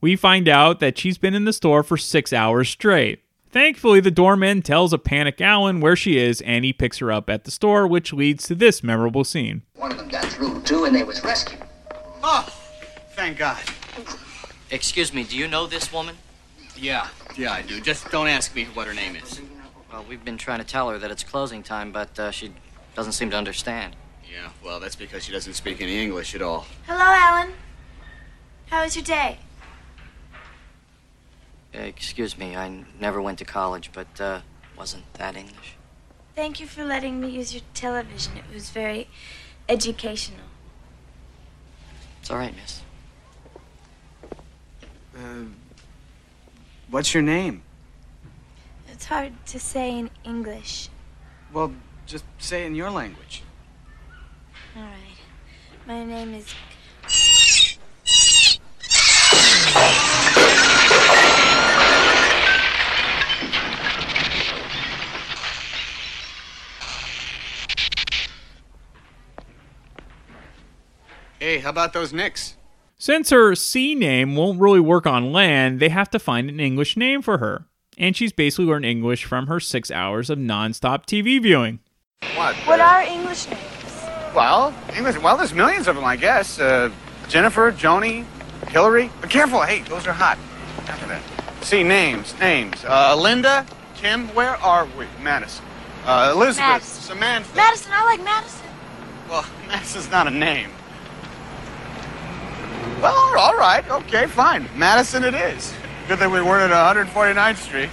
We 0.00 0.14
find 0.14 0.48
out 0.48 0.78
that 0.78 0.96
she's 0.96 1.18
been 1.18 1.34
in 1.34 1.46
the 1.46 1.52
store 1.52 1.82
for 1.82 1.96
six 1.96 2.32
hours 2.32 2.68
straight. 2.68 3.24
Thankfully, 3.50 3.98
the 3.98 4.12
doorman 4.12 4.62
tells 4.62 4.92
a 4.92 4.98
panic 4.98 5.40
Alan 5.40 5.80
where 5.80 5.96
she 5.96 6.16
is 6.16 6.40
and 6.42 6.64
he 6.64 6.72
picks 6.72 6.98
her 6.98 7.10
up 7.10 7.28
at 7.28 7.42
the 7.42 7.50
store, 7.50 7.88
which 7.88 8.12
leads 8.12 8.46
to 8.46 8.54
this 8.54 8.84
memorable 8.84 9.24
scene. 9.24 9.62
One 9.74 9.90
of 9.90 9.98
them 9.98 10.08
got 10.08 10.26
through 10.26 10.62
too, 10.62 10.84
and 10.84 10.94
they 10.94 11.02
was 11.02 11.24
rescued. 11.24 11.60
Oh, 12.22 12.48
thank 13.20 13.36
God. 13.36 13.62
Excuse 14.70 15.12
me, 15.12 15.24
do 15.24 15.36
you 15.36 15.46
know 15.46 15.66
this 15.66 15.92
woman? 15.92 16.16
Yeah, 16.74 17.08
yeah, 17.36 17.52
I 17.52 17.60
do. 17.60 17.78
Just 17.78 18.10
don't 18.10 18.28
ask 18.28 18.54
me 18.54 18.64
what 18.72 18.86
her 18.86 18.94
name 18.94 19.14
is. 19.14 19.42
Well, 19.92 20.06
we've 20.08 20.24
been 20.24 20.38
trying 20.38 20.60
to 20.60 20.64
tell 20.64 20.88
her 20.88 20.98
that 20.98 21.10
it's 21.10 21.22
closing 21.22 21.62
time, 21.62 21.92
but 21.92 22.18
uh, 22.18 22.30
she 22.30 22.52
doesn't 22.94 23.12
seem 23.12 23.30
to 23.30 23.36
understand. 23.36 23.94
Yeah, 24.32 24.48
well, 24.64 24.80
that's 24.80 24.96
because 24.96 25.24
she 25.24 25.32
doesn't 25.32 25.52
speak 25.52 25.82
any 25.82 26.02
English 26.02 26.34
at 26.34 26.40
all. 26.40 26.66
Hello, 26.86 27.04
Alan. 27.04 27.52
How 28.70 28.84
was 28.84 28.96
your 28.96 29.04
day? 29.04 29.38
Uh, 31.74 31.80
excuse 31.80 32.38
me, 32.38 32.56
I 32.56 32.66
n- 32.66 32.86
never 32.98 33.20
went 33.20 33.38
to 33.40 33.44
college, 33.44 33.90
but 33.92 34.18
uh, 34.18 34.40
wasn't 34.78 35.12
that 35.14 35.36
English. 35.36 35.74
Thank 36.34 36.58
you 36.58 36.66
for 36.66 36.84
letting 36.84 37.20
me 37.20 37.28
use 37.28 37.52
your 37.52 37.64
television. 37.74 38.38
It 38.38 38.54
was 38.54 38.70
very 38.70 39.08
educational. 39.68 40.46
It's 42.22 42.30
all 42.30 42.38
right, 42.38 42.54
miss. 42.56 42.80
Uh, 45.20 45.44
what's 46.88 47.12
your 47.12 47.22
name? 47.22 47.62
It's 48.90 49.04
hard 49.04 49.32
to 49.46 49.60
say 49.60 49.98
in 49.98 50.08
English. 50.24 50.88
Well, 51.52 51.72
just 52.06 52.24
say 52.38 52.64
in 52.64 52.74
your 52.74 52.90
language. 52.90 53.42
All 54.74 54.82
right. 54.82 55.18
My 55.86 56.04
name 56.04 56.34
is. 56.34 56.54
Hey, 71.38 71.58
how 71.58 71.70
about 71.70 71.92
those 71.92 72.12
Knicks? 72.12 72.56
Since 73.00 73.30
her 73.30 73.54
sea 73.54 73.94
name 73.94 74.36
won't 74.36 74.60
really 74.60 74.78
work 74.78 75.06
on 75.06 75.32
land, 75.32 75.80
they 75.80 75.88
have 75.88 76.10
to 76.10 76.18
find 76.18 76.50
an 76.50 76.60
English 76.60 76.98
name 76.98 77.22
for 77.22 77.38
her. 77.38 77.64
And 77.96 78.14
she's 78.14 78.30
basically 78.30 78.66
learned 78.66 78.84
English 78.84 79.24
from 79.24 79.46
her 79.46 79.58
six 79.58 79.90
hours 79.90 80.28
of 80.28 80.38
nonstop 80.38 81.06
TV 81.06 81.42
viewing. 81.42 81.78
What? 82.34 82.54
What 82.66 82.78
are 82.78 83.00
English 83.00 83.48
names? 83.48 84.04
Well, 84.36 84.74
English. 84.94 85.16
Well, 85.16 85.38
there's 85.38 85.54
millions 85.54 85.88
of 85.88 85.96
them, 85.96 86.04
I 86.04 86.16
guess. 86.16 86.60
Uh, 86.60 86.90
Jennifer, 87.26 87.72
Joni, 87.72 88.26
Hillary. 88.68 89.08
But 89.22 89.30
careful, 89.30 89.62
hey, 89.62 89.80
those 89.80 90.06
are 90.06 90.12
hot. 90.12 90.36
After 90.86 91.06
that. 91.06 91.22
See 91.64 91.82
names, 91.82 92.38
names. 92.38 92.84
Uh, 92.84 93.16
Linda, 93.16 93.64
Kim. 93.94 94.28
Where 94.34 94.56
are 94.56 94.86
we? 94.98 95.06
Madison. 95.22 95.64
Uh, 96.04 96.32
Elizabeth, 96.34 96.68
Madison. 96.68 97.02
Samantha. 97.02 97.56
Madison, 97.56 97.92
I 97.94 98.04
like 98.04 98.22
Madison. 98.22 98.66
Well, 99.30 99.46
Madison's 99.68 100.10
not 100.10 100.26
a 100.26 100.30
name. 100.30 100.68
Well, 103.00 103.38
all 103.38 103.56
right, 103.56 103.88
okay, 103.90 104.26
fine. 104.26 104.68
Madison 104.76 105.24
it 105.24 105.34
is. 105.34 105.72
Good 106.06 106.18
thing 106.18 106.30
we 106.30 106.42
weren't 106.42 106.70
at 106.70 106.96
149th 106.96 107.56
Street. 107.56 107.88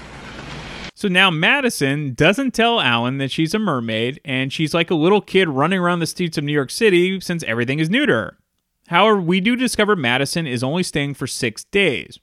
So 0.95 1.07
now 1.07 1.29
Madison 1.29 2.13
doesn't 2.13 2.51
tell 2.51 2.81
Alan 2.81 3.17
that 3.19 3.31
she's 3.31 3.53
a 3.53 3.59
mermaid, 3.59 4.19
and 4.25 4.51
she's 4.51 4.73
like 4.73 4.91
a 4.91 4.95
little 4.95 5.21
kid 5.21 5.47
running 5.47 5.79
around 5.79 5.99
the 5.99 6.07
streets 6.07 6.37
of 6.37 6.43
New 6.43 6.51
York 6.51 6.71
City 6.71 7.21
since 7.21 7.43
everything 7.43 7.79
is 7.79 7.89
new 7.89 8.05
to 8.05 8.11
her. 8.11 8.37
However, 8.87 9.21
we 9.21 9.39
do 9.39 9.55
discover 9.55 9.95
Madison 9.95 10.45
is 10.45 10.63
only 10.63 10.83
staying 10.83 11.13
for 11.13 11.27
six 11.27 11.63
days. 11.65 12.19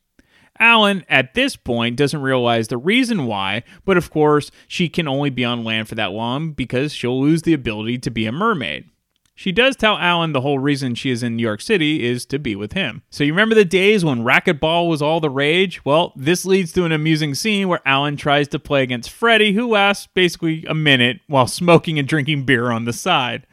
Alan, 0.59 1.05
at 1.09 1.35
this 1.35 1.57
point, 1.57 1.97
doesn't 1.97 2.21
realize 2.21 2.69
the 2.69 2.77
reason 2.77 3.27
why, 3.27 3.63
but 3.85 3.97
of 3.97 4.11
course, 4.11 4.51
she 4.69 4.89
can 4.89 5.09
only 5.09 5.31
be 5.31 5.45
on 5.45 5.65
land 5.65 5.89
for 5.89 5.95
that 5.95 6.13
long 6.13 6.53
because 6.53 6.93
she'll 6.93 7.21
lose 7.21 7.43
the 7.43 7.55
ability 7.55 7.99
to 7.99 8.11
be 8.11 8.27
a 8.27 8.33
mermaid. 8.33 8.91
She 9.37 9.51
does 9.51 9.75
tell 9.75 9.99
Alan 9.99 10.33
the 10.33 10.43
whole 10.43 10.61
reason 10.61 10.95
she 10.95 11.11
is 11.11 11.25
in 11.25 11.35
New 11.35 11.43
York 11.43 11.61
City 11.61 12.05
is 12.05 12.25
to 12.27 12.39
be 12.39 12.55
with 12.55 12.73
him. 12.73 13.03
So 13.11 13.25
you 13.25 13.33
remember 13.33 13.57
the 13.57 13.65
days 13.65 14.05
when 14.05 14.23
racquetball 14.23 14.89
was 14.89 15.03
all 15.03 15.19
the 15.19 15.29
rage? 15.29 15.85
Well, 15.85 16.13
this 16.15 16.45
leads 16.45 16.71
to 16.73 16.85
an 16.85 16.93
amusing 16.93 17.35
scene 17.35 17.67
where 17.67 17.81
Alan 17.85 18.17
tries 18.17 18.47
to 18.49 18.61
play 18.61 18.85
against 18.85 19.11
Freddie, 19.11 19.53
who 19.53 19.69
lasts 19.69 20.07
basically 20.15 20.65
a 20.67 20.75
minute 20.75 21.19
while 21.27 21.47
smoking 21.49 21.99
and 21.99 22.07
drinking 22.07 22.45
beer 22.45 22.71
on 22.71 22.85
the 22.85 22.93
side. 22.93 23.45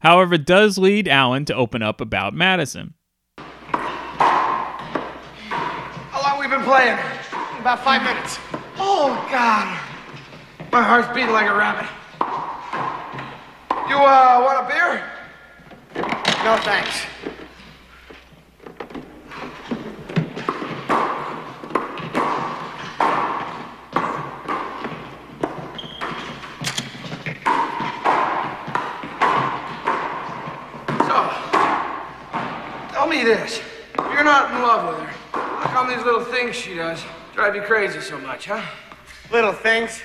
However, 0.00 0.34
it 0.34 0.46
does 0.46 0.78
lead 0.78 1.06
Alan 1.06 1.44
to 1.44 1.54
open 1.54 1.80
up 1.80 2.00
about 2.00 2.34
Madison. 2.34 2.94
How 6.10 6.22
long 6.24 6.40
we 6.40 6.48
been 6.48 6.64
playing? 6.64 6.98
About 7.60 7.84
five 7.84 8.02
minutes. 8.02 8.38
Oh, 8.78 9.14
God. 9.30 9.78
My 10.72 10.82
heart's 10.82 11.14
beating 11.14 11.30
like 11.32 11.48
a 11.48 11.54
rabbit. 11.54 11.88
You, 13.88 13.96
uh, 13.96 14.40
want 14.42 14.66
a 14.66 14.68
beer? 14.68 15.19
No, 15.94 16.56
thanks. 16.62 17.06
So, 31.06 31.30
tell 32.92 33.06
me 33.06 33.24
this. 33.24 33.60
You're 33.98 34.24
not 34.24 34.50
in 34.50 34.62
love 34.62 34.88
with 34.88 35.06
her. 35.06 35.12
How 35.32 35.70
come 35.70 35.88
these 35.88 36.04
little 36.04 36.24
things 36.24 36.56
she 36.56 36.74
does 36.74 37.02
drive 37.34 37.54
you 37.54 37.62
crazy 37.62 38.00
so 38.00 38.18
much, 38.18 38.46
huh? 38.46 38.62
Little 39.30 39.52
things. 39.52 40.02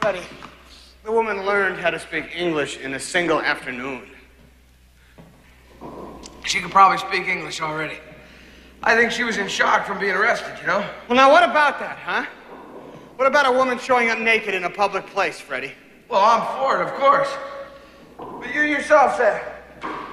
Freddie, 0.00 0.22
the 1.04 1.12
woman 1.12 1.44
learned 1.44 1.78
how 1.78 1.90
to 1.90 1.98
speak 1.98 2.36
English 2.36 2.78
in 2.78 2.94
a 2.94 3.00
single 3.00 3.40
afternoon. 3.40 4.10
She 6.46 6.60
could 6.60 6.70
probably 6.70 6.98
speak 6.98 7.26
English 7.26 7.60
already. 7.60 7.98
I 8.80 8.94
think 8.94 9.10
she 9.10 9.24
was 9.24 9.36
in 9.36 9.48
shock 9.48 9.84
from 9.84 9.98
being 9.98 10.14
arrested, 10.14 10.56
you 10.60 10.66
know? 10.68 10.88
Well, 11.08 11.16
now, 11.16 11.30
what 11.30 11.42
about 11.42 11.80
that, 11.80 11.98
huh? 11.98 12.24
What 13.16 13.26
about 13.26 13.46
a 13.46 13.52
woman 13.52 13.80
showing 13.80 14.10
up 14.10 14.18
naked 14.18 14.54
in 14.54 14.62
a 14.62 14.70
public 14.70 15.06
place, 15.06 15.40
Freddie? 15.40 15.72
Well, 16.08 16.22
I'm 16.22 16.46
for 16.56 16.80
it, 16.80 16.86
of 16.86 16.94
course. 16.94 17.28
But 18.16 18.54
you 18.54 18.60
yourself 18.60 19.16
said 19.16 19.44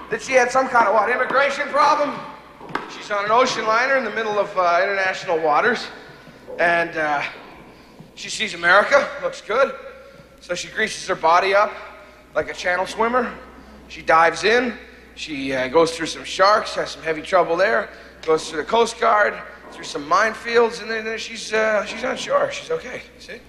that 0.09 0.23
she 0.23 0.33
had 0.33 0.49
some 0.49 0.67
kind 0.69 0.87
of 0.87 0.95
what, 0.95 1.09
immigration 1.09 1.67
problem? 1.67 2.17
She's 2.89 3.11
on 3.11 3.25
an 3.25 3.31
ocean 3.31 3.67
liner 3.67 3.97
in 3.97 4.03
the 4.03 4.11
middle 4.11 4.39
of 4.39 4.49
uh, 4.57 4.79
international 4.81 5.39
waters, 5.39 5.87
and 6.57 6.97
uh, 6.97 7.21
she 8.15 8.29
sees 8.29 8.55
America, 8.55 9.07
looks 9.21 9.41
good, 9.41 9.75
so 10.39 10.55
she 10.55 10.69
greases 10.69 11.07
her 11.07 11.15
body 11.15 11.53
up 11.53 11.71
like 12.33 12.49
a 12.49 12.53
channel 12.53 12.87
swimmer. 12.87 13.31
She 13.87 14.01
dives 14.01 14.43
in, 14.43 14.73
she 15.15 15.53
uh, 15.53 15.67
goes 15.67 15.95
through 15.95 16.07
some 16.07 16.23
sharks, 16.23 16.75
has 16.75 16.91
some 16.91 17.03
heavy 17.03 17.21
trouble 17.21 17.55
there, 17.55 17.89
goes 18.25 18.49
through 18.49 18.61
the 18.61 18.67
Coast 18.67 18.99
Guard, 18.99 19.35
through 19.71 19.83
some 19.83 20.09
minefields, 20.09 20.81
and 20.81 20.89
then, 20.89 21.05
then 21.05 21.17
she's 21.17 21.51
uh, 21.53 21.85
she's 21.85 22.03
on 22.03 22.15
shore. 22.17 22.51
She's 22.51 22.71
okay. 22.71 23.01
See? 23.19 23.39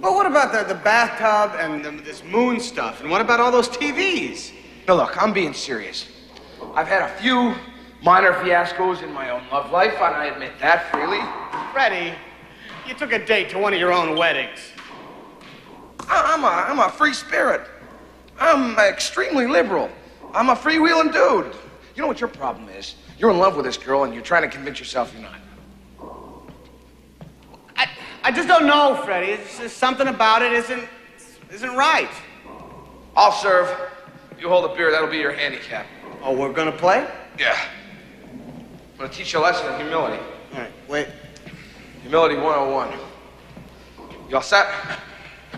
Well, 0.00 0.14
what 0.14 0.26
about 0.26 0.52
the, 0.52 0.62
the 0.72 0.80
bathtub 0.80 1.58
and 1.58 1.84
the, 1.84 2.02
this 2.02 2.22
moon 2.22 2.60
stuff? 2.60 3.00
And 3.00 3.10
what 3.10 3.20
about 3.20 3.40
all 3.40 3.50
those 3.50 3.68
TVs? 3.68 4.52
Now, 4.86 4.94
look, 4.94 5.20
I'm 5.20 5.32
being 5.32 5.52
serious. 5.52 6.06
I've 6.74 6.86
had 6.86 7.02
a 7.02 7.08
few 7.20 7.54
minor 8.02 8.32
fiascos 8.34 9.02
in 9.02 9.12
my 9.12 9.30
own 9.30 9.42
love 9.50 9.72
life, 9.72 9.94
and 9.94 10.14
I 10.14 10.26
admit 10.26 10.52
that 10.60 10.90
freely. 10.92 11.18
Freddie, 11.72 12.14
you 12.86 12.94
took 12.94 13.12
a 13.12 13.24
date 13.24 13.50
to 13.50 13.58
one 13.58 13.74
of 13.74 13.80
your 13.80 13.92
own 13.92 14.16
weddings. 14.16 14.58
I- 16.08 16.34
I'm 16.34 16.44
a, 16.44 16.46
I'm 16.46 16.78
a 16.88 16.92
free 16.92 17.12
spirit. 17.12 17.68
I'm 18.38 18.78
extremely 18.78 19.46
liberal. 19.46 19.90
I'm 20.32 20.50
a 20.50 20.54
freewheeling 20.54 21.12
dude. 21.12 21.54
You 21.94 22.02
know 22.02 22.06
what 22.08 22.20
your 22.20 22.28
problem 22.28 22.68
is? 22.68 22.94
You're 23.18 23.30
in 23.30 23.38
love 23.38 23.56
with 23.56 23.64
this 23.64 23.76
girl, 23.76 24.04
and 24.04 24.14
you're 24.14 24.22
trying 24.22 24.42
to 24.42 24.48
convince 24.48 24.78
yourself 24.78 25.12
you're 25.12 25.22
not. 25.22 25.34
I 27.76 27.88
I 28.22 28.30
just 28.30 28.46
don't 28.46 28.66
know, 28.66 29.00
Freddie. 29.04 29.32
It's 29.32 29.58
just 29.58 29.78
something 29.78 30.06
about 30.06 30.42
it 30.42 30.52
isn't 30.52 30.88
isn't 31.50 31.74
right. 31.74 32.10
I'll 33.16 33.32
serve. 33.32 33.68
You 34.38 34.48
hold 34.48 34.70
a 34.70 34.74
beer, 34.74 34.92
that'll 34.92 35.08
be 35.08 35.18
your 35.18 35.32
handicap. 35.32 35.86
Oh, 36.22 36.32
we're 36.36 36.52
gonna 36.52 36.70
play? 36.70 37.08
Yeah. 37.38 37.58
I'm 38.32 38.98
gonna 38.98 39.08
teach 39.08 39.32
you 39.32 39.40
a 39.40 39.42
lesson 39.42 39.72
in 39.74 39.80
humility. 39.80 40.22
All 40.52 40.60
right, 40.60 40.70
wait. 40.88 41.08
Humility 42.02 42.36
101. 42.36 42.92
You 44.28 44.36
all 44.36 44.42
set? 44.42 44.68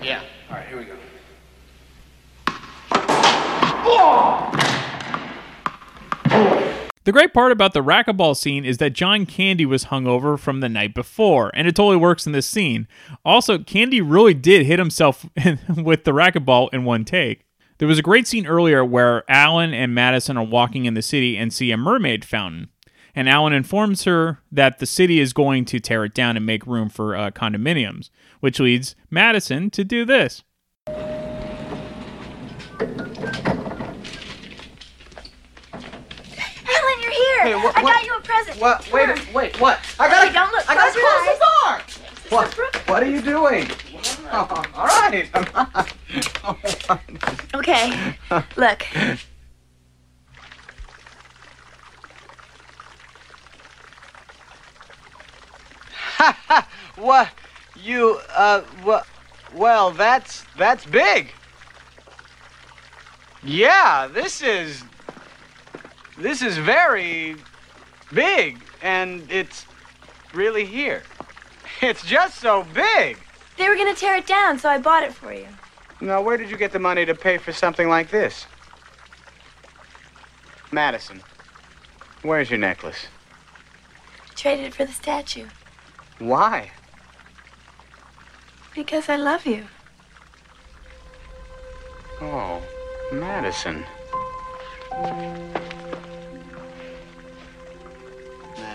Yeah. 0.02 0.22
All 0.48 0.56
right, 0.56 0.66
here 0.66 0.78
we 0.78 0.84
go. 0.84 0.96
The 7.02 7.12
great 7.12 7.32
part 7.32 7.50
about 7.50 7.72
the 7.72 7.82
racquetball 7.82 8.36
scene 8.36 8.64
is 8.64 8.78
that 8.78 8.92
John 8.92 9.26
Candy 9.26 9.66
was 9.66 9.86
hungover 9.86 10.38
from 10.38 10.60
the 10.60 10.68
night 10.68 10.94
before, 10.94 11.50
and 11.54 11.66
it 11.66 11.74
totally 11.74 11.96
works 11.96 12.26
in 12.26 12.32
this 12.32 12.46
scene. 12.46 12.86
Also, 13.24 13.58
Candy 13.58 14.00
really 14.00 14.34
did 14.34 14.66
hit 14.66 14.78
himself 14.78 15.26
with 15.76 16.04
the 16.04 16.12
racquetball 16.12 16.68
in 16.72 16.84
one 16.84 17.04
take. 17.04 17.44
There 17.78 17.88
was 17.88 17.98
a 17.98 18.02
great 18.02 18.26
scene 18.26 18.46
earlier 18.46 18.84
where 18.84 19.24
Alan 19.30 19.72
and 19.72 19.94
Madison 19.94 20.36
are 20.36 20.44
walking 20.44 20.84
in 20.84 20.92
the 20.92 21.00
city 21.00 21.38
and 21.38 21.50
see 21.50 21.72
a 21.72 21.78
mermaid 21.78 22.26
fountain. 22.26 22.68
And 23.14 23.26
Alan 23.28 23.54
informs 23.54 24.04
her 24.04 24.40
that 24.52 24.78
the 24.78 24.86
city 24.86 25.18
is 25.18 25.32
going 25.32 25.64
to 25.64 25.80
tear 25.80 26.04
it 26.04 26.14
down 26.14 26.36
and 26.36 26.44
make 26.44 26.66
room 26.66 26.90
for 26.90 27.16
uh, 27.16 27.30
condominiums, 27.30 28.10
which 28.40 28.60
leads 28.60 28.94
Madison 29.10 29.70
to 29.70 29.82
do 29.82 30.04
this. 30.04 30.44
Alan, 30.86 31.00
you're 37.02 37.10
here. 37.46 37.58
Hey, 37.58 37.64
what? 37.64 37.76
I 37.76 37.82
what? 37.82 37.94
got 37.94 38.04
you 38.06 38.14
a 38.16 38.20
present. 38.20 38.60
What? 38.60 38.92
Wait, 38.92 39.34
wait, 39.34 39.60
what? 39.60 39.80
I 39.98 40.08
gotta. 40.08 40.28
Hey, 40.28 40.32
don't 40.32 40.52
look. 40.52 40.68
I 40.68 40.76
Close 40.76 40.94
your 40.94 41.04
close 41.08 41.26
the 41.26 41.38
door. 41.44 41.80
What? 42.30 42.88
What 42.88 43.02
are 43.02 43.10
you 43.10 43.20
doing? 43.22 43.68
Oh, 44.32 44.62
all 44.76 44.86
right. 44.86 45.28
Okay. 47.54 48.14
Look. 48.56 48.86
what? 56.96 57.28
You? 57.74 58.20
Uh? 58.34 58.60
What? 58.84 59.04
Well, 59.54 59.90
that's 59.90 60.44
that's 60.56 60.86
big. 60.86 61.32
Yeah, 63.42 64.06
this 64.06 64.42
is. 64.42 64.84
This 66.20 66.42
is 66.42 66.58
very 66.58 67.36
big, 68.12 68.58
and 68.82 69.26
it's 69.30 69.64
really 70.34 70.66
here. 70.66 71.02
It's 71.80 72.04
just 72.04 72.38
so 72.38 72.66
big. 72.74 73.16
They 73.56 73.66
were 73.70 73.74
gonna 73.74 73.94
tear 73.94 74.16
it 74.16 74.26
down, 74.26 74.58
so 74.58 74.68
I 74.68 74.76
bought 74.76 75.02
it 75.02 75.14
for 75.14 75.32
you. 75.32 75.46
Now, 75.98 76.20
where 76.20 76.36
did 76.36 76.50
you 76.50 76.58
get 76.58 76.72
the 76.72 76.78
money 76.78 77.06
to 77.06 77.14
pay 77.14 77.38
for 77.38 77.52
something 77.52 77.88
like 77.88 78.10
this? 78.10 78.44
Madison, 80.70 81.22
where's 82.20 82.50
your 82.50 82.58
necklace? 82.58 83.06
Traded 84.36 84.66
it 84.66 84.74
for 84.74 84.84
the 84.84 84.92
statue. 84.92 85.46
Why? 86.18 86.70
Because 88.74 89.08
I 89.08 89.16
love 89.16 89.46
you. 89.46 89.64
Oh, 92.20 92.60
Madison. 93.10 93.86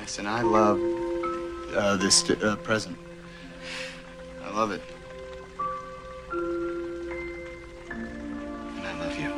Madison, 0.06 0.28
I 0.28 0.44
love 0.44 0.80
uh, 1.76 1.96
this 1.98 2.30
uh, 2.30 2.56
present. 2.58 2.96
I 4.44 4.52
love 4.52 4.70
it. 4.70 4.84
And 7.90 8.86
I 8.86 9.00
love 9.00 9.18
you. 9.18 9.30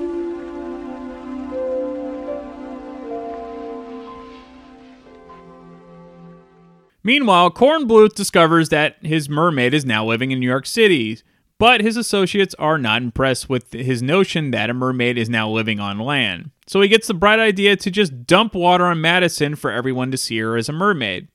Meanwhile, 7.01 7.51
Kornbluth 7.51 8.13
discovers 8.13 8.67
that 8.67 8.97
his 9.01 9.29
mermaid 9.29 9.73
is 9.73 9.85
now 9.85 10.03
living 10.05 10.31
in 10.31 10.39
New 10.41 10.49
York 10.49 10.65
City, 10.65 11.21
but 11.59 11.81
his 11.81 11.97
associates 11.97 12.55
are 12.59 12.77
not 12.77 13.01
impressed 13.01 13.49
with 13.49 13.73
his 13.73 14.01
notion 14.01 14.51
that 14.51 14.69
a 14.69 14.73
mermaid 14.73 15.17
is 15.17 15.29
now 15.29 15.49
living 15.49 15.79
on 15.79 15.99
land. 15.99 16.51
So 16.67 16.81
he 16.81 16.87
gets 16.87 17.07
the 17.07 17.13
bright 17.13 17.39
idea 17.39 17.75
to 17.77 17.91
just 17.91 18.25
dump 18.27 18.53
water 18.53 18.85
on 18.85 19.01
Madison 19.01 19.55
for 19.55 19.71
everyone 19.71 20.11
to 20.11 20.17
see 20.17 20.37
her 20.39 20.57
as 20.57 20.69
a 20.69 20.73
mermaid. 20.73 21.27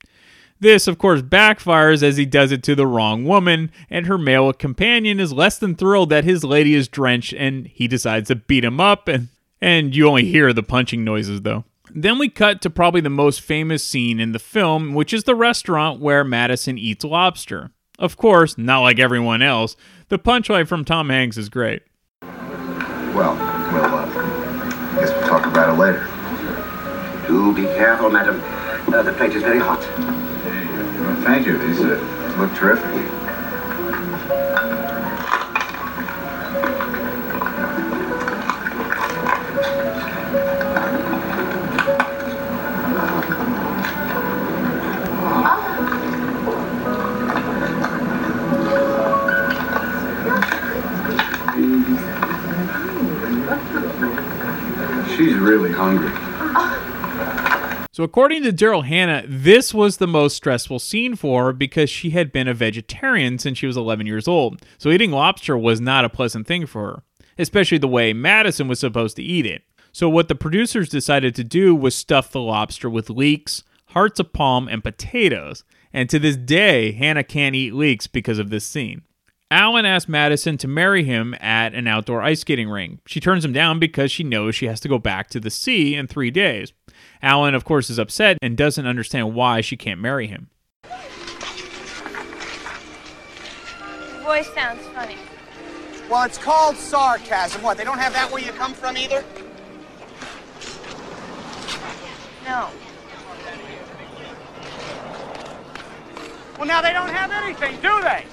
This, 0.59 0.87
of 0.87 0.97
course, 0.97 1.21
backfires 1.21 2.03
as 2.03 2.15
he 2.15 2.25
does 2.25 2.53
it 2.53 2.63
to 2.63 2.75
the 2.75 2.87
wrong 2.87 3.25
woman, 3.25 3.69
and 3.89 4.05
her 4.05 4.17
male 4.17 4.53
companion 4.53 5.19
is 5.19 5.33
less 5.33 5.57
than 5.57 5.75
thrilled 5.75 6.09
that 6.11 6.23
his 6.23 6.45
lady 6.45 6.73
is 6.73 6.87
drenched 6.87 7.33
and 7.33 7.67
he 7.67 7.87
decides 7.87 8.29
to 8.29 8.35
beat 8.35 8.63
him 8.63 8.79
up, 8.79 9.09
and, 9.09 9.27
and 9.59 9.93
you 9.93 10.07
only 10.07 10.23
hear 10.25 10.53
the 10.53 10.63
punching 10.63 11.03
noises 11.03 11.41
though. 11.41 11.65
Then 11.93 12.17
we 12.17 12.29
cut 12.29 12.61
to 12.61 12.69
probably 12.69 13.01
the 13.01 13.09
most 13.09 13.41
famous 13.41 13.85
scene 13.85 14.19
in 14.19 14.31
the 14.31 14.39
film, 14.39 14.93
which 14.93 15.13
is 15.13 15.25
the 15.25 15.35
restaurant 15.35 15.99
where 15.99 16.23
Madison 16.23 16.77
eats 16.77 17.03
lobster. 17.03 17.71
Of 17.99 18.17
course, 18.17 18.57
not 18.57 18.81
like 18.81 18.99
everyone 18.99 19.41
else, 19.41 19.75
the 20.13 20.19
punchline 20.19 20.67
from 20.67 20.85
Tom 20.85 21.09
Hanks 21.09 21.37
is 21.37 21.49
great. 21.49 21.81
Well, 22.21 23.33
well, 23.33 23.95
uh, 23.95 24.99
guess 24.99 25.09
we'll 25.09 25.27
talk 25.27 25.47
about 25.47 25.73
it 25.73 25.79
later. 25.79 26.07
Do 27.25 27.51
be 27.51 27.63
careful, 27.63 28.11
madam. 28.11 28.39
Uh, 28.93 29.01
the 29.01 29.13
plate 29.13 29.33
is 29.33 29.41
very 29.41 29.57
hot. 29.57 29.79
Well, 29.79 31.23
thank 31.23 31.47
you. 31.47 31.57
These 31.57 31.79
uh, 31.79 32.35
look 32.37 32.53
terrific. 32.53 33.23
She's 55.23 55.35
really 55.35 55.71
hungry. 55.71 56.11
So, 57.93 58.03
according 58.03 58.43
to 58.43 58.51
Daryl 58.51 58.83
Hannah, 58.83 59.23
this 59.25 59.73
was 59.73 59.95
the 59.95 60.07
most 60.07 60.35
stressful 60.35 60.79
scene 60.79 61.15
for 61.15 61.45
her 61.45 61.53
because 61.53 61.89
she 61.89 62.09
had 62.09 62.33
been 62.33 62.49
a 62.49 62.53
vegetarian 62.53 63.39
since 63.39 63.57
she 63.57 63.65
was 63.65 63.77
11 63.77 64.05
years 64.05 64.27
old. 64.27 64.61
So, 64.77 64.89
eating 64.89 65.11
lobster 65.11 65.57
was 65.57 65.79
not 65.79 66.03
a 66.03 66.09
pleasant 66.09 66.45
thing 66.45 66.65
for 66.65 66.87
her, 66.87 67.03
especially 67.37 67.77
the 67.77 67.87
way 67.87 68.11
Madison 68.11 68.67
was 68.67 68.81
supposed 68.81 69.15
to 69.15 69.23
eat 69.23 69.45
it. 69.45 69.63
So, 69.93 70.09
what 70.09 70.27
the 70.27 70.35
producers 70.35 70.89
decided 70.89 71.35
to 71.35 71.43
do 71.45 71.73
was 71.73 71.95
stuff 71.95 72.29
the 72.29 72.41
lobster 72.41 72.89
with 72.89 73.09
leeks, 73.09 73.63
hearts 73.91 74.19
of 74.19 74.33
palm, 74.33 74.67
and 74.67 74.83
potatoes. 74.83 75.63
And 75.93 76.09
to 76.09 76.19
this 76.19 76.35
day, 76.35 76.91
Hannah 76.91 77.23
can't 77.23 77.55
eat 77.55 77.73
leeks 77.73 78.07
because 78.07 78.39
of 78.39 78.49
this 78.49 78.65
scene. 78.65 79.03
Alan 79.53 79.85
asks 79.85 80.09
Madison 80.09 80.57
to 80.57 80.67
marry 80.67 81.03
him 81.03 81.35
at 81.39 81.75
an 81.75 81.85
outdoor 81.85 82.23
ice 82.23 82.39
skating 82.39 82.67
rink. 82.69 83.01
She 83.05 83.19
turns 83.19 83.45
him 83.45 83.53
down 83.53 83.77
because 83.77 84.11
she 84.11 84.23
knows 84.23 84.55
she 84.55 84.65
has 84.65 84.79
to 84.79 84.89
go 84.89 84.97
back 84.97 85.29
to 85.29 85.39
the 85.39 85.51
sea 85.51 85.93
in 85.93 86.07
three 86.07 86.31
days. 86.31 86.73
Alan, 87.21 87.53
of 87.53 87.63
course, 87.63 87.91
is 87.91 87.99
upset 87.99 88.39
and 88.41 88.57
doesn't 88.57 88.87
understand 88.87 89.35
why 89.35 89.61
she 89.61 89.77
can't 89.77 89.99
marry 89.99 90.25
him. 90.25 90.49
Your 94.11 94.23
voice 94.23 94.51
sounds 94.55 94.81
funny. 94.87 95.17
Well, 96.09 96.23
it's 96.23 96.39
called 96.39 96.75
sarcasm. 96.75 97.61
What? 97.61 97.77
They 97.77 97.83
don't 97.83 97.99
have 97.99 98.13
that 98.13 98.31
where 98.31 98.43
you 98.43 98.53
come 98.53 98.73
from 98.73 98.97
either? 98.97 99.23
No. 102.43 102.69
Well, 106.57 106.67
now 106.67 106.81
they 106.81 106.91
don't 106.91 107.09
have 107.09 107.29
anything, 107.31 107.75
do 107.81 108.01
they? 108.01 108.25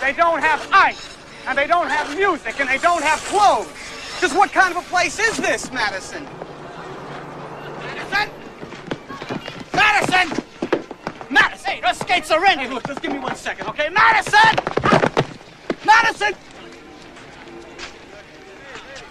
They 0.00 0.12
don't 0.12 0.40
have 0.40 0.68
ice, 0.72 1.16
and 1.46 1.58
they 1.58 1.66
don't 1.66 1.88
have 1.88 2.16
music, 2.16 2.60
and 2.60 2.68
they 2.68 2.78
don't 2.78 3.02
have 3.02 3.18
clothes. 3.24 3.68
Just 4.20 4.36
what 4.36 4.52
kind 4.52 4.76
of 4.76 4.84
a 4.84 4.88
place 4.88 5.18
is 5.18 5.36
this, 5.36 5.70
Madison? 5.72 6.24
Madison! 7.80 8.30
Madison! 9.74 10.44
Madison! 11.30 11.70
Hey, 11.70 11.80
those 11.80 11.98
skates 11.98 12.30
are 12.30 12.44
in. 12.46 12.58
Hey, 12.58 12.68
look, 12.68 12.86
just 12.86 13.02
give 13.02 13.12
me 13.12 13.18
one 13.18 13.36
second, 13.36 13.68
okay? 13.68 13.88
Madison! 13.90 14.54
Madison! 15.84 16.34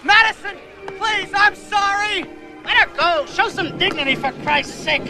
Madison! 0.04 0.56
Please, 0.98 1.30
I'm 1.34 1.54
sorry! 1.54 2.24
Let 2.68 2.76
her 2.86 2.96
go. 2.96 3.26
Show 3.26 3.48
some 3.48 3.78
dignity, 3.78 4.14
for 4.14 4.30
Christ's 4.42 4.74
sake. 4.74 5.02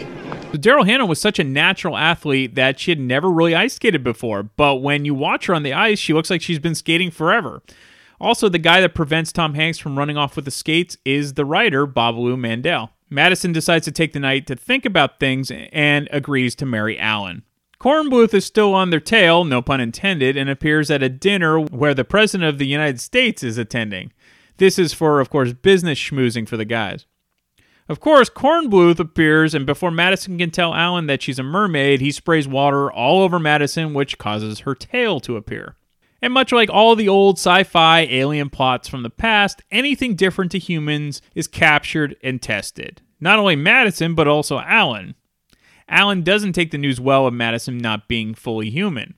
Daryl 0.53 0.85
Hannah 0.85 1.05
was 1.05 1.19
such 1.19 1.39
a 1.39 1.43
natural 1.43 1.97
athlete 1.97 2.55
that 2.55 2.79
she 2.79 2.89
had 2.89 2.99
never 2.99 3.29
really 3.29 3.53
ice 3.53 3.73
skated 3.73 4.01
before, 4.01 4.43
but 4.43 4.77
when 4.77 5.03
you 5.03 5.13
watch 5.13 5.47
her 5.47 5.53
on 5.53 5.63
the 5.63 5.73
ice, 5.73 5.99
she 5.99 6.13
looks 6.13 6.29
like 6.29 6.41
she's 6.41 6.57
been 6.57 6.73
skating 6.73 7.11
forever. 7.11 7.61
Also, 8.21 8.47
the 8.47 8.59
guy 8.59 8.79
that 8.79 8.95
prevents 8.95 9.33
Tom 9.33 9.55
Hanks 9.55 9.77
from 9.77 9.97
running 9.97 10.15
off 10.15 10.37
with 10.37 10.45
the 10.45 10.51
skates 10.51 10.95
is 11.03 11.33
the 11.33 11.43
writer, 11.43 11.85
Babaloo 11.85 12.39
Mandel. 12.39 12.91
Madison 13.09 13.51
decides 13.51 13.83
to 13.85 13.91
take 13.91 14.13
the 14.13 14.19
night 14.19 14.47
to 14.47 14.55
think 14.55 14.85
about 14.85 15.19
things 15.19 15.51
and 15.51 16.07
agrees 16.11 16.55
to 16.55 16.65
marry 16.65 16.97
Alan. 16.97 17.43
Kornbluth 17.81 18.33
is 18.33 18.45
still 18.45 18.73
on 18.73 18.89
their 18.89 18.99
tail, 19.01 19.43
no 19.43 19.61
pun 19.61 19.81
intended, 19.81 20.37
and 20.37 20.49
appears 20.49 20.89
at 20.89 21.03
a 21.03 21.09
dinner 21.09 21.59
where 21.59 21.93
the 21.93 22.05
President 22.05 22.47
of 22.47 22.57
the 22.57 22.67
United 22.67 23.01
States 23.01 23.43
is 23.43 23.57
attending. 23.57 24.13
This 24.57 24.79
is 24.79 24.93
for, 24.93 25.19
of 25.19 25.29
course, 25.29 25.53
business 25.53 25.99
schmoozing 25.99 26.47
for 26.47 26.57
the 26.57 26.65
guys. 26.65 27.05
Of 27.89 27.99
course, 27.99 28.29
Kornbluth 28.29 28.99
appears, 28.99 29.55
and 29.55 29.65
before 29.65 29.89
Madison 29.89 30.37
can 30.37 30.51
tell 30.51 30.75
Alan 30.75 31.07
that 31.07 31.23
she's 31.23 31.39
a 31.39 31.43
mermaid, 31.43 32.01
he 32.01 32.11
sprays 32.11 32.47
water 32.47 32.91
all 32.91 33.23
over 33.23 33.39
Madison, 33.39 33.95
which 33.95 34.19
causes 34.19 34.59
her 34.59 34.75
tail 34.75 35.19
to 35.21 35.35
appear. 35.35 35.75
And 36.21 36.31
much 36.31 36.51
like 36.51 36.69
all 36.69 36.95
the 36.95 37.09
old 37.09 37.39
sci 37.39 37.63
fi 37.63 38.01
alien 38.01 38.51
plots 38.51 38.87
from 38.87 39.01
the 39.01 39.09
past, 39.09 39.63
anything 39.71 40.15
different 40.15 40.51
to 40.51 40.59
humans 40.59 41.19
is 41.33 41.47
captured 41.47 42.15
and 42.21 42.39
tested. 42.39 43.01
Not 43.19 43.39
only 43.39 43.55
Madison, 43.55 44.13
but 44.13 44.27
also 44.27 44.59
Alan. 44.59 45.15
Alan 45.87 46.21
doesn't 46.21 46.53
take 46.53 46.69
the 46.69 46.77
news 46.77 47.01
well 47.01 47.25
of 47.25 47.33
Madison 47.33 47.79
not 47.79 48.07
being 48.07 48.35
fully 48.35 48.69
human. 48.69 49.15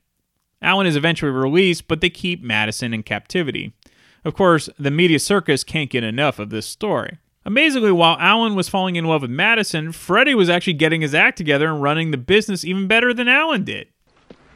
Alan 0.61 0.87
is 0.87 0.95
eventually 0.95 1.31
released, 1.31 1.89
but 1.89 1.99
they 1.99 2.09
keep 2.09 2.41
Madison 2.41 2.93
in 2.93 3.03
captivity. 3.03 3.73
Of 4.23 4.33
course, 4.33 4.69
the 4.79 4.91
media 4.91 5.19
circus 5.19 5.65
can't 5.65 5.89
get 5.89 6.05
enough 6.05 6.39
of 6.39 6.51
this 6.51 6.67
story. 6.67 7.17
Amazingly, 7.43 7.91
while 7.91 8.17
Alan 8.19 8.53
was 8.55 8.69
falling 8.69 8.95
in 8.95 9.05
love 9.05 9.23
with 9.23 9.31
Madison, 9.31 9.91
Freddie 9.91 10.35
was 10.35 10.49
actually 10.49 10.73
getting 10.73 11.01
his 11.01 11.15
act 11.15 11.37
together 11.37 11.69
and 11.69 11.81
running 11.81 12.11
the 12.11 12.17
business 12.17 12.63
even 12.63 12.87
better 12.87 13.13
than 13.13 13.27
Alan 13.27 13.63
did. 13.63 13.87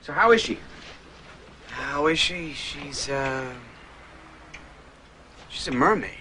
So 0.02 0.14
how 0.14 0.32
is 0.32 0.42
she? 0.42 0.60
How 1.70 2.06
is 2.08 2.20
she? 2.20 2.54
She's, 2.54 3.10
uh. 3.10 3.52
She's 5.50 5.68
a 5.68 5.72
mermaid. 5.72 6.12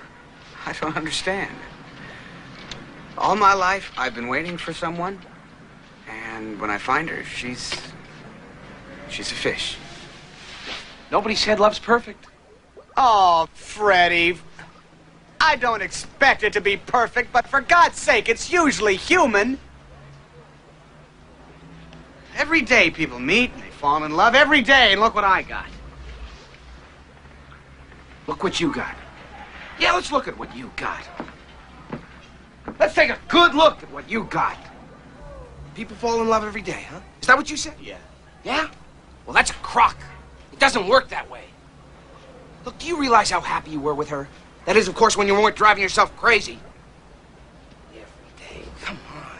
I 0.66 0.72
don't 0.72 0.96
understand. 0.96 1.54
All 3.16 3.36
my 3.36 3.52
life, 3.52 3.92
I've 3.96 4.14
been 4.14 4.28
waiting 4.28 4.56
for 4.56 4.72
someone, 4.72 5.20
and 6.08 6.60
when 6.60 6.70
I 6.70 6.78
find 6.78 7.08
her, 7.08 7.22
she's. 7.24 7.72
she's 9.08 9.30
a 9.30 9.34
fish. 9.34 9.76
Nobody 11.12 11.34
said 11.36 11.60
love's 11.60 11.78
perfect. 11.78 12.26
Oh, 12.96 13.48
Freddie. 13.54 14.38
I 15.40 15.56
don't 15.56 15.80
expect 15.80 16.42
it 16.42 16.52
to 16.52 16.60
be 16.60 16.76
perfect, 16.76 17.32
but 17.32 17.46
for 17.48 17.62
God's 17.62 17.98
sake, 17.98 18.28
it's 18.28 18.52
usually 18.52 18.96
human. 18.96 19.58
Every 22.36 22.60
day 22.60 22.90
people 22.90 23.18
meet 23.18 23.50
and 23.52 23.62
they 23.62 23.70
fall 23.70 24.04
in 24.04 24.14
love. 24.14 24.34
Every 24.34 24.60
day, 24.60 24.92
and 24.92 25.00
look 25.00 25.14
what 25.14 25.24
I 25.24 25.42
got. 25.42 25.66
Look 28.26 28.44
what 28.44 28.60
you 28.60 28.72
got. 28.72 28.94
Yeah, 29.78 29.92
let's 29.92 30.12
look 30.12 30.28
at 30.28 30.38
what 30.38 30.54
you 30.54 30.70
got. 30.76 31.02
Let's 32.78 32.94
take 32.94 33.10
a 33.10 33.18
good 33.28 33.54
look 33.54 33.82
at 33.82 33.90
what 33.90 34.08
you 34.10 34.24
got. 34.24 34.58
People 35.74 35.96
fall 35.96 36.20
in 36.20 36.28
love 36.28 36.44
every 36.44 36.62
day, 36.62 36.86
huh? 36.90 37.00
Is 37.20 37.26
that 37.26 37.36
what 37.36 37.50
you 37.50 37.56
said? 37.56 37.74
Yeah. 37.82 37.96
Yeah? 38.44 38.68
Well, 39.26 39.34
that's 39.34 39.50
a 39.50 39.54
crock. 39.54 39.96
It 40.52 40.58
doesn't 40.58 40.86
work 40.86 41.08
that 41.08 41.30
way. 41.30 41.44
Look, 42.64 42.78
do 42.78 42.86
you 42.86 43.00
realize 43.00 43.30
how 43.30 43.40
happy 43.40 43.70
you 43.70 43.80
were 43.80 43.94
with 43.94 44.10
her? 44.10 44.28
That 44.66 44.76
is, 44.76 44.88
of 44.88 44.94
course, 44.94 45.16
when 45.16 45.26
you 45.26 45.34
weren't 45.34 45.56
driving 45.56 45.82
yourself 45.82 46.14
crazy. 46.16 46.58
Every 47.90 48.02
day. 48.38 48.62
Come 48.82 48.98
on. 49.14 49.38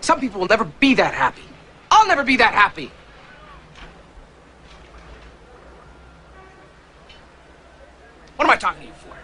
Some 0.00 0.20
people 0.20 0.40
will 0.40 0.48
never 0.48 0.64
be 0.64 0.94
that 0.94 1.14
happy. 1.14 1.42
I'll 1.90 2.06
never 2.06 2.24
be 2.24 2.36
that 2.36 2.52
happy. 2.52 2.90
What 8.36 8.44
am 8.44 8.50
I 8.50 8.56
talking 8.56 8.82
to 8.82 8.86
you 8.88 8.92
for? 8.94 9.16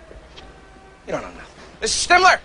You 1.06 1.12
don't 1.12 1.22
know 1.22 1.28
nothing. 1.28 1.62
Mrs. 1.80 2.06
Stimler! 2.06 2.38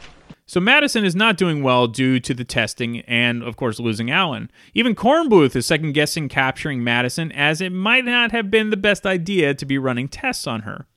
So 0.50 0.62
Madison 0.62 1.04
is 1.04 1.16
not 1.16 1.38
doing 1.38 1.62
well 1.62 1.88
due 1.88 2.20
to 2.22 2.34
the 2.34 2.46
testing 2.46 3.02
and, 3.02 3.44
of 3.44 3.58
course, 3.58 3.80
losing 3.80 4.10
Alan. 4.10 4.50
Even 4.74 4.96
Kornbluth 4.96 5.56
is 5.56 5.66
second 5.66 5.92
guessing 5.92 6.30
capturing 6.30 6.84
Madison, 6.84 7.32
as 7.34 7.60
it 7.60 7.72
might 7.72 8.06
not 8.06 8.32
have 8.32 8.50
been 8.50 8.70
the 8.70 8.78
best 8.78 9.06
idea 9.06 9.54
to 9.54 9.66
be 9.66 9.78
running 9.78 10.08
tests 10.08 10.48
on 10.48 10.62
her. 10.62 10.88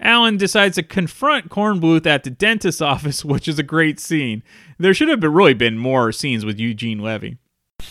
Alan 0.00 0.36
decides 0.38 0.76
to 0.76 0.82
confront 0.82 1.50
Kornbluth 1.50 2.06
at 2.06 2.24
the 2.24 2.30
dentist's 2.30 2.80
office, 2.80 3.24
which 3.24 3.46
is 3.46 3.58
a 3.58 3.62
great 3.62 4.00
scene. 4.00 4.42
There 4.78 4.94
should 4.94 5.08
have 5.08 5.20
been, 5.20 5.32
really 5.34 5.54
been 5.54 5.78
more 5.78 6.10
scenes 6.12 6.44
with 6.44 6.58
Eugene 6.58 6.98
Levy. 7.00 7.36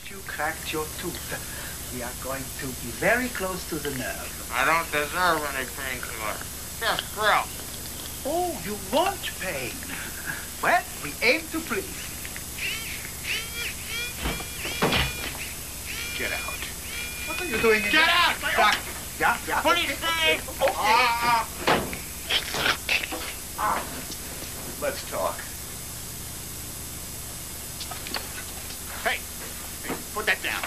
You 0.09 0.17
cracked 0.27 0.73
your 0.73 0.85
tooth. 0.97 1.55
We 1.95 2.03
are 2.03 2.11
going 2.23 2.43
to 2.59 2.65
be 2.67 2.91
very 2.97 3.29
close 3.29 3.67
to 3.69 3.75
the 3.75 3.89
nerve. 3.97 4.51
I 4.53 4.65
don't 4.65 4.85
deserve 4.91 5.41
any 5.55 5.65
painkiller. 5.77 6.37
Just 6.79 7.15
grill. 7.15 7.45
Oh, 8.25 8.59
you 8.65 8.75
want 8.95 9.17
pain? 9.39 9.71
Well, 10.61 10.83
we 11.03 11.11
aim 11.23 11.41
to 11.51 11.59
please. 11.59 12.05
Get 16.17 16.31
out. 16.33 16.59
What 17.27 17.41
are 17.41 17.45
you 17.45 17.57
doing 17.57 17.77
in 17.83 17.91
Get 17.91 17.93
there? 17.93 18.09
out! 18.09 18.35
Doc. 18.57 18.77
Yeah, 19.19 19.37
yeah. 19.47 19.61
What 19.63 19.75
do 19.77 19.81
you 19.83 19.89
say? 19.89 20.35
Okay. 20.35 20.73
Ah, 20.75 21.47
Let's 24.81 25.09
talk. 25.09 25.37
Hey, 29.03 29.19
hey, 29.83 29.95
put 30.13 30.25
that 30.25 30.41
down. 30.41 30.63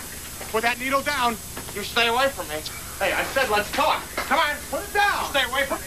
Put 0.50 0.62
that 0.62 0.78
needle 0.78 1.02
down. 1.02 1.36
You 1.74 1.82
stay 1.82 2.08
away 2.08 2.28
from 2.28 2.48
me. 2.48 2.56
Hey, 2.98 3.12
I 3.12 3.24
said 3.24 3.48
let's 3.48 3.70
talk. 3.72 4.02
Come 4.16 4.38
on, 4.38 4.56
put 4.70 4.82
it 4.82 4.92
down. 4.92 5.24
Stay 5.30 5.44
away 5.44 5.64
from 5.64 5.80
me. 5.80 5.86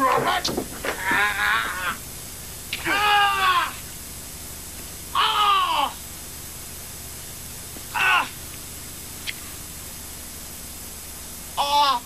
Robert! 0.00 0.50
Ah! 0.86 1.96
Ah! 2.86 3.74
Ah! 5.14 5.94
Ah! 11.56 12.02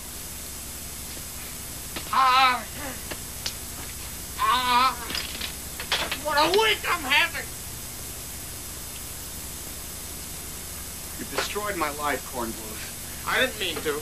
Ah! 2.11 2.63
Ah! 4.39 4.95
What 6.23 6.37
a 6.37 6.44
week 6.57 6.79
I'm 6.87 7.03
having! 7.03 7.45
You've 11.19 11.31
destroyed 11.35 11.75
my 11.77 11.91
life, 12.01 12.23
Kornbluth. 12.31 13.27
I 13.27 13.41
didn't 13.41 13.59
mean 13.59 13.75
to. 13.83 13.95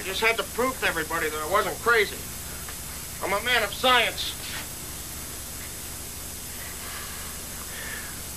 I 0.00 0.02
just 0.04 0.20
had 0.20 0.36
to 0.36 0.44
prove 0.54 0.78
to 0.80 0.86
everybody 0.86 1.28
that 1.28 1.38
I 1.38 1.50
wasn't 1.50 1.76
crazy. 1.80 2.16
I'm 3.24 3.32
a 3.32 3.44
man 3.44 3.62
of 3.62 3.72
science. 3.74 4.32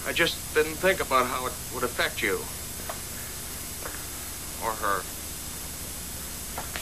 I 0.06 0.12
just 0.12 0.54
didn't 0.54 0.76
think 0.76 1.00
about 1.00 1.28
how 1.28 1.46
it 1.48 1.54
would 1.74 1.84
affect 1.84 2.22
you. 2.22 2.36
Or 4.64 4.76
her. 4.76 5.04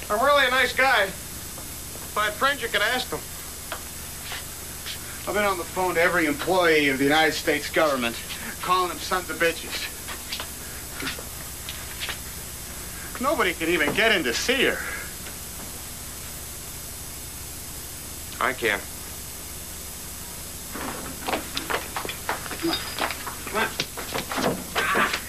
I'm 0.09 0.25
really 0.25 0.47
a 0.47 0.49
nice 0.49 0.73
guy. 0.73 1.03
If 1.03 2.17
I 2.17 2.25
had 2.25 2.33
friends, 2.33 2.61
you 2.61 2.67
could 2.67 2.81
ask 2.81 3.09
them. 3.09 3.19
I've 5.27 5.35
been 5.35 5.45
on 5.45 5.59
the 5.59 5.63
phone 5.63 5.93
to 5.95 6.01
every 6.01 6.25
employee 6.25 6.89
of 6.89 6.97
the 6.97 7.03
United 7.03 7.33
States 7.33 7.69
government, 7.69 8.15
calling 8.61 8.89
them 8.89 8.97
sons 8.97 9.29
of 9.29 9.37
bitches. 9.37 9.87
Nobody 13.21 13.53
can 13.53 13.69
even 13.69 13.93
get 13.93 14.15
in 14.15 14.23
to 14.23 14.33
see 14.33 14.63
her. 14.63 14.79
I 18.43 18.53
can. 18.53 18.79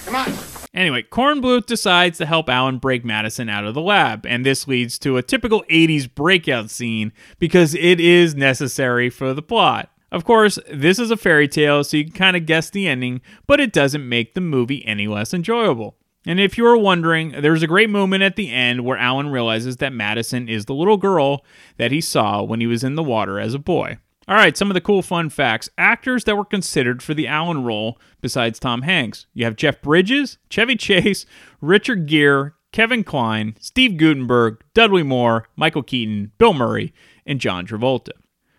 Come 0.07 0.17
on. 0.17 0.72
Anyway, 0.83 1.05
Kornbluth 1.05 1.67
decides 1.67 2.19
to 2.19 2.27
help 2.27 2.49
Alan 2.49 2.79
break 2.79 3.05
Madison 3.05 3.49
out 3.49 3.65
of 3.65 3.73
the 3.73 3.81
lab, 3.81 4.27
and 4.27 4.45
this 4.45 4.67
leads 4.67 4.99
to 4.99 5.17
a 5.17 5.23
typical 5.23 5.63
80s 5.71 6.13
breakout 6.13 6.71
scene 6.71 7.13
because 7.39 7.77
it 7.77 8.01
is 8.01 8.35
necessary 8.35 9.09
for 9.09 9.33
the 9.33 9.43
plot. 9.43 9.91
Of 10.11 10.25
course, 10.25 10.59
this 10.69 10.99
is 10.99 11.13
a 11.13 11.17
fairy 11.17 11.47
tale, 11.47 11.85
so 11.85 11.99
you 11.99 12.07
can 12.07 12.15
kind 12.15 12.37
of 12.37 12.47
guess 12.47 12.69
the 12.69 12.89
ending, 12.89 13.21
but 13.47 13.61
it 13.61 13.73
doesn't 13.73 14.09
make 14.09 14.35
the 14.35 14.41
movie 14.41 14.85
any 14.85 15.07
less 15.07 15.33
enjoyable. 15.33 15.95
And 16.27 16.41
if 16.41 16.59
you 16.59 16.67
are 16.67 16.77
wondering, 16.77 17.31
there's 17.41 17.63
a 17.63 17.69
great 17.69 17.89
moment 17.89 18.25
at 18.25 18.35
the 18.35 18.51
end 18.51 18.85
where 18.85 18.99
Alan 18.99 19.29
realizes 19.29 19.77
that 19.77 19.93
Madison 19.93 20.49
is 20.49 20.65
the 20.65 20.75
little 20.75 20.97
girl 20.97 21.45
that 21.77 21.93
he 21.93 22.01
saw 22.01 22.43
when 22.43 22.59
he 22.59 22.67
was 22.67 22.83
in 22.83 22.97
the 22.97 23.05
water 23.05 23.39
as 23.39 23.55
a 23.55 23.61
boy. 23.61 23.99
All 24.29 24.37
right, 24.37 24.57
some 24.57 24.71
of 24.71 24.75
the 24.75 24.81
cool 24.81 25.03
fun 25.03 25.31
facts. 25.31 25.69
Actors 25.77 26.25
that 26.25 26.37
were 26.37 26.45
considered 26.45 27.03
for 27.03 27.13
the 27.13 27.27
Alan 27.27 27.65
role 27.65 27.99
besides 28.21 28.61
Tom 28.61 28.83
Hanks. 28.83 29.27
You 29.35 29.45
have 29.45 29.57
Jeff 29.57 29.83
Bridges, 29.83 30.39
Chevy 30.49 30.77
Chase, 30.77 31.27
Richard 31.61 32.07
Gere, 32.07 32.53
Kevin 32.71 33.03
Kline, 33.05 33.57
Steve 33.61 33.97
Guttenberg, 33.97 34.63
Dudley 34.75 35.03
Moore, 35.03 35.49
Michael 35.57 35.83
Keaton, 35.83 36.33
Bill 36.39 36.55
Murray, 36.55 36.95
and 37.27 37.41
John 37.41 37.67
Travolta. 37.67 38.13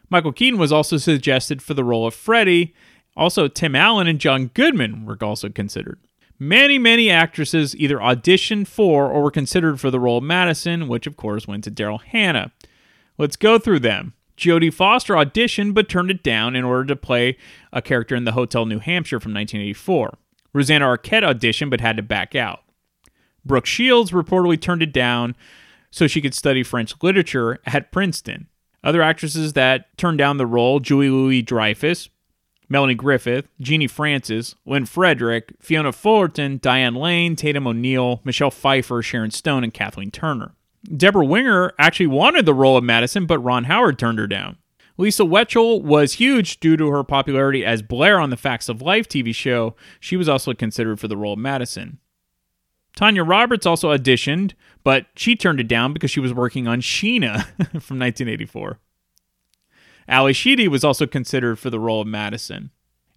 Michael 0.10 0.34
Keaton 0.34 0.60
was 0.60 0.72
also 0.72 0.98
suggested 0.98 1.62
for 1.62 1.74
the 1.74 1.84
role 1.84 2.06
of 2.06 2.14
Freddie. 2.14 2.74
Also, 3.16 3.48
Tim 3.48 3.76
Allen 3.76 4.08
and 4.08 4.20
John 4.20 4.52
Goodman 4.54 5.06
were 5.06 5.18
also 5.22 5.50
considered. 5.50 6.00
Many, 6.38 6.78
many 6.78 7.10
actresses 7.10 7.76
either 7.76 7.98
auditioned 7.98 8.68
for 8.68 9.08
or 9.10 9.24
were 9.24 9.32
considered 9.32 9.80
for 9.80 9.90
the 9.90 10.00
role 10.00 10.18
of 10.18 10.24
Madison, 10.24 10.88
which 10.88 11.08
of 11.08 11.16
course 11.16 11.48
went 11.48 11.64
to 11.64 11.72
Daryl 11.72 12.02
Hannah. 12.02 12.52
Let's 13.18 13.36
go 13.36 13.58
through 13.58 13.80
them. 13.80 14.14
Jodie 14.38 14.74
Foster 14.74 15.14
auditioned 15.14 15.74
but 15.74 15.90
turned 15.90 16.12
it 16.12 16.24
down 16.24 16.56
in 16.56 16.64
order 16.64 16.86
to 16.86 16.96
play 16.96 17.38
a 17.72 17.82
character 17.82 18.16
in 18.16 18.24
the 18.24 18.32
Hotel 18.32 18.66
New 18.66 18.80
Hampshire 18.80 19.20
from 19.20 19.34
1984. 19.34 20.18
Rosanna 20.54 20.86
Arquette 20.86 21.24
auditioned 21.24 21.70
but 21.70 21.82
had 21.82 21.98
to 21.98 22.04
back 22.04 22.36
out. 22.36 22.62
Brooke 23.46 23.66
Shields 23.66 24.12
reportedly 24.12 24.60
turned 24.60 24.82
it 24.82 24.94
down 24.94 25.36
so 25.92 26.08
she 26.08 26.22
could 26.22 26.34
study 26.34 26.64
French 26.64 26.94
literature 27.02 27.60
at 27.66 27.92
Princeton. 27.92 28.48
Other 28.84 29.02
actresses 29.02 29.54
that 29.54 29.96
turned 29.98 30.18
down 30.18 30.38
the 30.38 30.46
role 30.46 30.80
Julie 30.80 31.10
Louis-Dreyfus, 31.10 32.10
Melanie 32.70 32.96
Griffith, 32.96 33.48
Genie 33.62 33.88
Francis, 33.88 34.56
Lynn 34.66 34.86
Frederick, 34.86 35.54
Fiona 35.60 35.92
Fullerton, 35.92 36.58
Diane 36.62 36.96
Lane, 36.96 37.36
Tatum 37.36 37.68
O'Neal, 37.68 38.22
Michelle 38.24 38.52
Pfeiffer, 38.52 39.02
Sharon 39.02 39.32
Stone, 39.32 39.64
and 39.64 39.74
Kathleen 39.74 40.12
Turner. 40.12 40.56
Debra 40.86 41.26
Winger 41.26 41.74
actually 41.80 42.08
wanted 42.08 42.46
the 42.46 42.54
role 42.54 42.78
of 42.78 42.84
Madison, 42.84 43.26
but 43.26 43.40
Ron 43.40 43.66
Howard 43.66 43.98
turned 43.98 44.20
her 44.20 44.28
down. 44.28 44.58
Lisa 44.98 45.24
Whelchel 45.24 45.82
was 45.82 46.14
huge 46.14 46.60
due 46.60 46.78
to 46.78 46.90
her 46.90 47.04
popularity 47.04 47.66
as 47.66 47.82
Blair 47.82 48.20
on 48.20 48.30
the 48.30 48.38
Facts 48.38 48.70
of 48.70 48.82
Life 48.82 49.08
TV 49.08 49.34
show. 49.34 49.76
She 50.00 50.16
was 50.16 50.30
also 50.30 50.54
considered 50.54 51.00
for 51.00 51.08
the 51.08 51.18
role 51.18 51.34
of 51.34 51.40
Madison. 51.40 52.00
Tanya 52.96 53.24
Roberts 53.24 53.66
also 53.66 53.96
auditioned, 53.96 54.54
but 54.84 55.08
she 55.16 55.36
turned 55.36 55.60
it 55.60 55.68
down 55.68 55.94
because 55.94 56.12
she 56.12 56.20
was 56.20 56.34
working 56.34 56.68
on 56.68 56.80
Sheena 56.80 57.44
from 57.82 57.98
1984. 57.98 58.80
Ally 60.08 60.32
Sheedy 60.32 60.68
was 60.68 60.84
also 60.84 61.08
considered 61.08 61.58
for 61.58 61.70
the 61.70 61.80
role 61.80 62.02
of 62.02 62.08
Madison. 62.08 62.70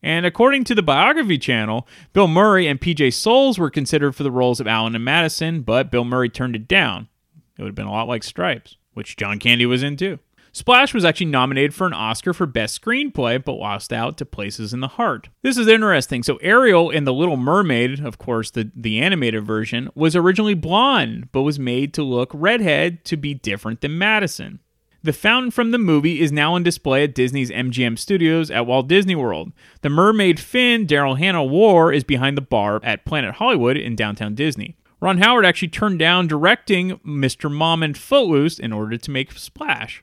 And 0.02 0.24
according 0.24 0.64
to 0.64 0.74
the 0.74 0.82
Biography 0.82 1.36
channel, 1.36 1.86
Bill 2.12 2.28
Murray 2.28 2.68
and 2.68 2.80
PJ 2.80 3.12
Soles 3.12 3.58
were 3.58 3.70
considered 3.70 4.14
for 4.14 4.22
the 4.22 4.30
roles 4.30 4.60
of 4.60 4.66
Alan 4.66 4.94
and 4.94 5.04
Madison, 5.04 5.62
but 5.62 5.90
Bill 5.90 6.04
Murray 6.04 6.30
turned 6.30 6.56
it 6.56 6.68
down. 6.68 7.08
It 7.57 7.62
would 7.62 7.68
have 7.68 7.74
been 7.74 7.86
a 7.86 7.92
lot 7.92 8.09
like 8.09 8.22
Stripes, 8.22 8.76
which 8.94 9.16
John 9.16 9.38
Candy 9.38 9.66
was 9.66 9.82
in 9.82 9.96
too. 9.96 10.18
Splash 10.57 10.94
was 10.94 11.04
actually 11.04 11.26
nominated 11.26 11.74
for 11.74 11.86
an 11.86 11.92
Oscar 11.92 12.32
for 12.32 12.46
Best 12.46 12.80
Screenplay, 12.80 13.44
but 13.44 13.52
lost 13.52 13.92
out 13.92 14.16
to 14.16 14.24
Places 14.24 14.72
in 14.72 14.80
the 14.80 14.88
Heart. 14.88 15.28
This 15.42 15.59
is 15.59 15.68
interesting. 15.68 16.22
So, 16.22 16.36
Ariel 16.36 16.88
in 16.88 17.04
The 17.04 17.12
Little 17.12 17.36
Mermaid, 17.36 18.00
of 18.00 18.16
course, 18.16 18.50
the, 18.50 18.70
the 18.74 18.98
animated 18.98 19.44
version, 19.44 19.90
was 19.94 20.16
originally 20.16 20.54
blonde, 20.54 21.28
but 21.30 21.42
was 21.42 21.59
made 21.59 21.92
to 21.92 22.02
look 22.02 22.30
redhead 22.32 23.04
to 23.04 23.18
be 23.18 23.34
different 23.34 23.82
than 23.82 23.98
Madison. 23.98 24.61
The 25.02 25.12
fountain 25.12 25.50
from 25.50 25.72
the 25.72 25.78
movie 25.78 26.22
is 26.22 26.32
now 26.32 26.54
on 26.54 26.62
display 26.62 27.04
at 27.04 27.14
Disney's 27.14 27.50
MGM 27.50 27.98
Studios 27.98 28.50
at 28.50 28.66
Walt 28.66 28.88
Disney 28.88 29.14
World. 29.14 29.52
The 29.82 29.90
mermaid 29.90 30.40
fin 30.40 30.86
Daryl 30.86 31.18
Hannah 31.18 31.44
wore 31.44 31.92
is 31.92 32.02
behind 32.02 32.36
the 32.36 32.40
bar 32.40 32.80
at 32.82 33.04
Planet 33.04 33.34
Hollywood 33.34 33.76
in 33.76 33.94
downtown 33.94 34.34
Disney. 34.34 34.78
Ron 35.01 35.18
Howard 35.18 35.44
actually 35.44 35.68
turned 35.68 35.99
down 35.99 36.26
directing 36.26 36.99
Mr. 36.99 37.51
Mom 37.51 37.82
and 37.82 37.97
Footloose 37.97 38.59
in 38.59 38.72
order 38.72 38.97
to 38.97 39.11
make 39.11 39.32
Splash. 39.32 40.03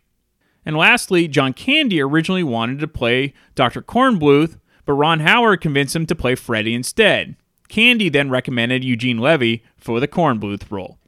And 0.65 0.77
lastly, 0.77 1.27
John 1.27 1.53
Candy 1.53 1.99
originally 1.99 2.43
wanted 2.43 2.79
to 2.79 2.87
play 2.87 3.33
Dr. 3.55 3.81
Kornbluth, 3.81 4.59
but 4.85 4.93
Ron 4.93 5.21
Howard 5.21 5.61
convinced 5.61 5.95
him 5.95 6.05
to 6.05 6.15
play 6.15 6.35
Freddie 6.35 6.75
instead. 6.75 7.35
Candy 7.67 8.09
then 8.09 8.29
recommended 8.29 8.83
Eugene 8.83 9.17
Levy 9.17 9.63
for 9.77 9.99
the 9.99 10.07
Kornbluth 10.07 10.71
role. 10.71 10.99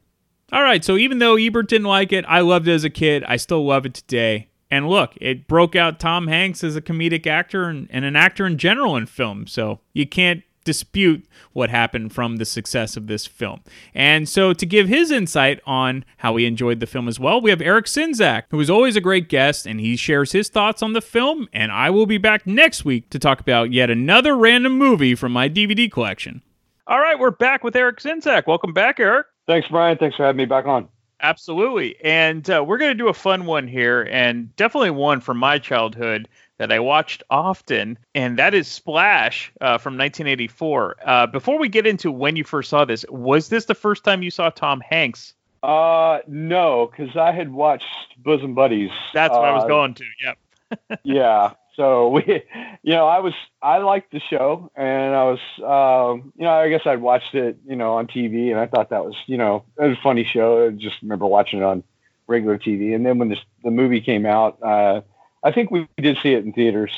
All 0.52 0.64
right, 0.64 0.84
so 0.84 0.98
even 0.98 1.20
though 1.20 1.38
Ebert 1.38 1.70
didn't 1.70 1.88
like 1.88 2.12
it, 2.12 2.26
I 2.28 2.42
loved 2.42 2.68
it 2.68 2.74
as 2.74 2.84
a 2.84 2.90
kid. 2.90 3.24
I 3.26 3.38
still 3.38 3.66
love 3.66 3.86
it 3.86 3.94
today. 3.94 4.50
And 4.72 4.90
look, 4.90 5.14
it 5.22 5.48
broke 5.48 5.76
out 5.76 6.00
Tom 6.00 6.28
Hanks 6.28 6.64
as 6.64 6.76
a 6.76 6.82
comedic 6.82 7.28
actor 7.28 7.66
and, 7.66 7.88
and 7.92 8.04
an 8.04 8.16
actor 8.16 8.46
in 8.46 8.58
general 8.58 8.96
in 8.96 9.06
film. 9.06 9.48
So 9.48 9.80
you 9.94 10.08
can't 10.08 10.44
dispute 10.66 11.26
what 11.54 11.70
happened 11.70 12.14
from 12.14 12.36
the 12.36 12.44
success 12.44 12.98
of 12.98 13.08
this 13.08 13.26
film. 13.26 13.62
And 13.94 14.28
so, 14.28 14.52
to 14.52 14.66
give 14.66 14.90
his 14.90 15.12
insight 15.12 15.62
on 15.66 16.04
how 16.18 16.36
he 16.36 16.46
enjoyed 16.46 16.82
the 16.82 16.88
film 16.88 17.08
as 17.08 17.20
well, 17.20 17.40
we 17.40 17.52
have 17.52 17.62
Eric 17.62 17.86
Sinzak, 17.86 18.44
who 18.50 18.60
is 18.60 18.70
always 18.70 18.98
a 18.98 19.02
great 19.02 19.30
guest, 19.30 19.66
and 19.66 19.80
he 19.80 19.96
shares 19.96 20.34
his 20.34 20.50
thoughts 20.50 20.84
on 20.84 20.92
the 20.92 21.02
film. 21.02 21.48
And 21.54 21.72
I 21.72 21.90
will 21.90 22.06
be 22.06 22.18
back 22.18 22.46
next 22.46 22.84
week 22.84 23.10
to 23.12 23.20
talk 23.20 23.40
about 23.40 23.72
yet 23.72 23.90
another 23.90 24.36
random 24.36 24.74
movie 24.74 25.16
from 25.16 25.32
my 25.32 25.48
DVD 25.48 25.90
collection. 25.90 26.42
All 26.88 27.00
right, 27.00 27.18
we're 27.18 27.32
back 27.32 27.64
with 27.64 27.76
Eric 27.76 28.00
Sinzak. 28.00 28.46
Welcome 28.46 28.74
back, 28.74 29.00
Eric. 29.00 29.28
Thanks, 29.48 29.68
Brian. 29.70 29.98
Thanks 29.98 30.18
for 30.18 30.24
having 30.24 30.38
me 30.38 30.46
back 30.46 30.66
on. 30.66 30.90
Absolutely. 31.22 31.96
And 32.04 32.48
uh, 32.50 32.64
we're 32.66 32.78
going 32.78 32.92
to 32.92 33.04
do 33.04 33.08
a 33.08 33.14
fun 33.14 33.46
one 33.46 33.68
here, 33.68 34.08
and 34.12 34.56
definitely 34.56 34.92
one 34.92 35.22
from 35.22 35.38
my 35.38 35.58
childhood 35.58 36.28
that 36.58 36.72
I 36.72 36.80
watched 36.80 37.24
often, 37.30 37.98
and 38.14 38.40
that 38.40 38.54
is 38.54 38.68
Splash 38.68 39.52
uh, 39.62 39.78
from 39.78 39.94
1984. 39.94 40.96
Uh, 41.04 41.28
before 41.28 41.60
we 41.60 41.70
get 41.70 41.86
into 41.86 42.12
when 42.12 42.36
you 42.36 42.44
first 42.44 42.70
saw 42.70 42.86
this, 42.86 43.06
was 43.10 43.50
this 43.50 43.66
the 43.66 43.76
first 43.76 44.04
time 44.04 44.24
you 44.24 44.32
saw 44.32 44.50
Tom 44.50 44.82
Hanks? 44.82 45.34
Uh, 45.62 46.20
no, 46.28 46.92
because 46.92 47.16
I 47.18 47.32
had 47.32 47.52
watched 47.52 47.86
Bosom 48.18 48.54
Buddies. 48.54 48.92
That's 49.14 49.34
what 49.34 49.46
I 49.46 49.52
was 49.54 49.64
uh, 49.64 49.68
going 49.68 49.96
to. 49.96 50.06
Yep. 50.24 51.00
yeah. 51.04 51.54
So 51.76 52.10
we, 52.10 52.44
you 52.84 52.94
know, 52.94 53.08
I 53.08 53.20
was 53.20 53.34
I 53.62 53.80
liked 53.80 54.12
the 54.12 54.22
show, 54.30 54.72
and 54.76 55.16
I 55.16 55.24
was, 55.24 55.40
um, 55.58 56.32
you 56.38 56.46
know, 56.46 56.52
I 56.52 56.70
guess 56.70 56.82
I'd 56.86 57.02
watched 57.02 57.36
it, 57.36 57.58
you 57.66 57.76
know, 57.76 57.96
on 57.96 58.08
TV, 58.08 58.52
and 58.52 58.60
I 58.60 58.68
thought 58.68 58.92
that 58.92 59.04
was, 59.04 59.16
you 59.28 59.38
know, 59.38 59.66
it 59.78 59.88
was 59.88 59.98
a 59.98 60.02
funny 60.02 60.24
show. 60.24 60.68
I 60.68 60.70
just 60.70 60.96
remember 61.02 61.26
watching 61.26 61.60
it 61.60 61.66
on 61.66 61.84
regular 62.28 62.58
TV, 62.58 62.96
and 62.96 63.06
then 63.06 63.18
when 63.18 63.30
this, 63.30 63.40
the 63.64 63.72
movie 63.72 64.02
came 64.02 64.26
out, 64.26 64.58
uh, 64.64 65.02
I 65.46 65.52
think 65.52 65.72
we 65.72 65.88
did 65.98 66.18
see 66.22 66.34
it 66.34 66.44
in 66.44 66.52
theaters. 66.52 66.92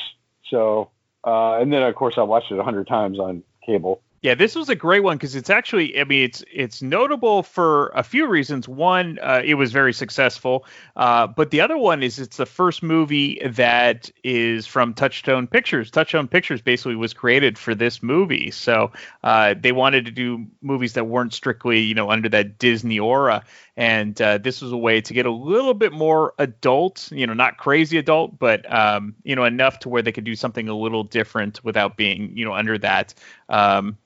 So, 0.48 0.90
uh, 1.24 1.60
and 1.60 1.72
then 1.72 1.82
of 1.82 1.94
course 1.94 2.14
I 2.16 2.22
watched 2.22 2.50
it 2.50 2.58
a 2.58 2.64
hundred 2.64 2.88
times 2.88 3.20
on 3.20 3.44
cable. 3.64 4.00
Yeah, 4.20 4.34
this 4.34 4.56
was 4.56 4.68
a 4.68 4.74
great 4.74 5.04
one 5.04 5.16
because 5.16 5.36
it's 5.36 5.48
actually, 5.48 5.98
I 5.98 6.02
mean, 6.02 6.24
it's 6.24 6.42
it's 6.52 6.82
notable 6.82 7.44
for 7.44 7.92
a 7.94 8.02
few 8.02 8.26
reasons. 8.26 8.66
One, 8.66 9.20
uh, 9.22 9.42
it 9.44 9.54
was 9.54 9.70
very 9.70 9.92
successful, 9.92 10.66
uh, 10.96 11.28
but 11.28 11.52
the 11.52 11.60
other 11.60 11.78
one 11.78 12.02
is 12.02 12.18
it's 12.18 12.36
the 12.36 12.46
first 12.46 12.82
movie 12.82 13.40
that 13.44 14.10
is 14.24 14.66
from 14.66 14.92
Touchstone 14.92 15.46
Pictures. 15.46 15.92
Touchstone 15.92 16.26
Pictures 16.26 16.60
basically 16.60 16.96
was 16.96 17.12
created 17.12 17.56
for 17.56 17.76
this 17.76 18.02
movie, 18.02 18.50
so 18.50 18.90
uh, 19.22 19.54
they 19.56 19.70
wanted 19.70 20.04
to 20.06 20.10
do 20.10 20.46
movies 20.62 20.94
that 20.94 21.04
weren't 21.04 21.32
strictly, 21.32 21.78
you 21.78 21.94
know, 21.94 22.10
under 22.10 22.28
that 22.28 22.58
Disney 22.58 22.98
aura, 22.98 23.44
and 23.78 24.20
uh, 24.20 24.38
this 24.38 24.60
was 24.60 24.72
a 24.72 24.76
way 24.76 25.00
to 25.00 25.14
get 25.14 25.24
a 25.24 25.30
little 25.30 25.72
bit 25.72 25.92
more 25.92 26.34
adult, 26.38 27.10
you 27.12 27.24
know, 27.24 27.32
not 27.32 27.58
crazy 27.58 27.96
adult, 27.96 28.36
but 28.36 28.70
um, 28.74 29.14
you 29.22 29.36
know, 29.36 29.44
enough 29.44 29.78
to 29.78 29.88
where 29.88 30.02
they 30.02 30.10
could 30.10 30.24
do 30.24 30.34
something 30.34 30.68
a 30.68 30.74
little 30.74 31.04
different 31.04 31.62
without 31.62 31.96
being, 31.96 32.36
you 32.36 32.44
know, 32.44 32.52
under 32.52 32.76
that. 32.76 33.14
Um, 33.48 33.96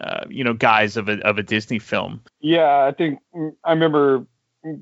uh, 0.00 0.24
you 0.28 0.44
know, 0.44 0.54
guise 0.54 0.96
of 0.96 1.08
a 1.08 1.18
of 1.26 1.36
a 1.36 1.42
Disney 1.42 1.80
film. 1.80 2.20
Yeah, 2.38 2.84
I 2.84 2.92
think 2.92 3.18
I 3.64 3.72
remember 3.72 4.24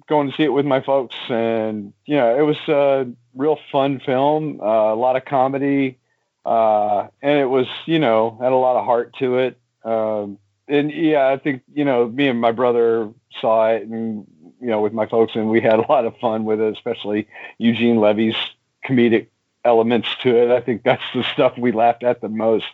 going 0.06 0.30
to 0.30 0.36
see 0.36 0.42
it 0.42 0.52
with 0.52 0.66
my 0.66 0.82
folks, 0.82 1.16
and 1.30 1.94
you 2.04 2.16
know, 2.16 2.38
it 2.38 2.42
was 2.42 2.58
a 2.68 3.10
real 3.34 3.58
fun 3.72 4.00
film, 4.04 4.60
uh, 4.60 4.92
a 4.92 4.96
lot 4.96 5.16
of 5.16 5.24
comedy, 5.24 5.96
uh, 6.44 7.06
and 7.22 7.40
it 7.40 7.46
was, 7.46 7.66
you 7.86 7.98
know, 7.98 8.36
had 8.42 8.52
a 8.52 8.56
lot 8.56 8.78
of 8.78 8.84
heart 8.84 9.14
to 9.20 9.38
it. 9.38 9.58
Um, 9.82 10.38
and 10.68 10.90
yeah, 10.90 11.28
I 11.28 11.36
think 11.38 11.62
you 11.74 11.84
know, 11.84 12.08
me 12.08 12.28
and 12.28 12.40
my 12.40 12.52
brother 12.52 13.10
saw 13.40 13.68
it, 13.68 13.82
and 13.82 14.26
you 14.60 14.68
know, 14.68 14.80
with 14.80 14.92
my 14.92 15.06
folks, 15.06 15.34
and 15.34 15.48
we 15.48 15.60
had 15.60 15.78
a 15.78 15.86
lot 15.88 16.04
of 16.04 16.16
fun 16.18 16.44
with 16.44 16.60
it, 16.60 16.72
especially 16.72 17.28
Eugene 17.58 17.98
Levy's 17.98 18.36
comedic 18.84 19.28
elements 19.64 20.08
to 20.22 20.36
it. 20.36 20.50
I 20.50 20.60
think 20.60 20.82
that's 20.82 21.02
the 21.14 21.24
stuff 21.32 21.58
we 21.58 21.72
laughed 21.72 22.04
at 22.04 22.20
the 22.20 22.28
most. 22.28 22.64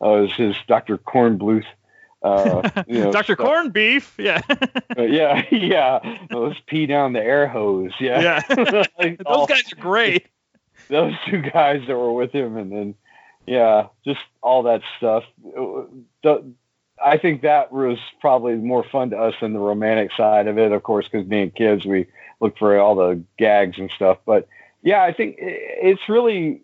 Uh, 0.00 0.22
was 0.22 0.32
his 0.32 0.56
Dr. 0.66 0.98
Kornbluth. 0.98 1.66
uh, 2.22 2.68
you 2.86 3.00
know, 3.00 3.12
Dr. 3.12 3.36
Corn 3.36 3.70
Beef, 3.70 4.14
yeah, 4.18 4.40
uh, 4.96 5.02
yeah, 5.02 5.44
yeah. 5.50 6.18
Let's 6.30 6.58
pee 6.66 6.86
down 6.86 7.12
the 7.12 7.22
air 7.22 7.46
hose, 7.46 7.92
yeah. 8.00 8.42
Yeah, 8.48 8.84
like 8.98 9.18
those 9.18 9.26
all, 9.26 9.46
guys 9.46 9.72
are 9.72 9.80
great. 9.80 10.26
Those 10.88 11.14
two 11.26 11.42
guys 11.42 11.82
that 11.86 11.96
were 11.96 12.12
with 12.12 12.32
him, 12.32 12.56
and 12.56 12.72
then 12.72 12.94
yeah, 13.46 13.88
just 14.04 14.20
all 14.42 14.62
that 14.64 14.82
stuff. 14.96 15.24
The, 16.22 16.54
I 17.04 17.18
think 17.18 17.42
that 17.42 17.70
was 17.70 17.98
probably 18.20 18.54
more 18.54 18.82
fun 18.82 19.10
to 19.10 19.18
us 19.18 19.34
than 19.40 19.52
the 19.52 19.58
romantic 19.58 20.10
side 20.16 20.46
of 20.46 20.58
it, 20.58 20.72
of 20.72 20.82
course, 20.82 21.06
because 21.06 21.26
being 21.26 21.50
kids, 21.50 21.84
we 21.84 22.06
look 22.40 22.56
for 22.56 22.78
all 22.78 22.94
the 22.94 23.22
gags 23.36 23.78
and 23.78 23.90
stuff. 23.90 24.18
But 24.24 24.48
yeah, 24.82 25.02
I 25.02 25.12
think 25.12 25.36
it's 25.38 26.08
really 26.08 26.62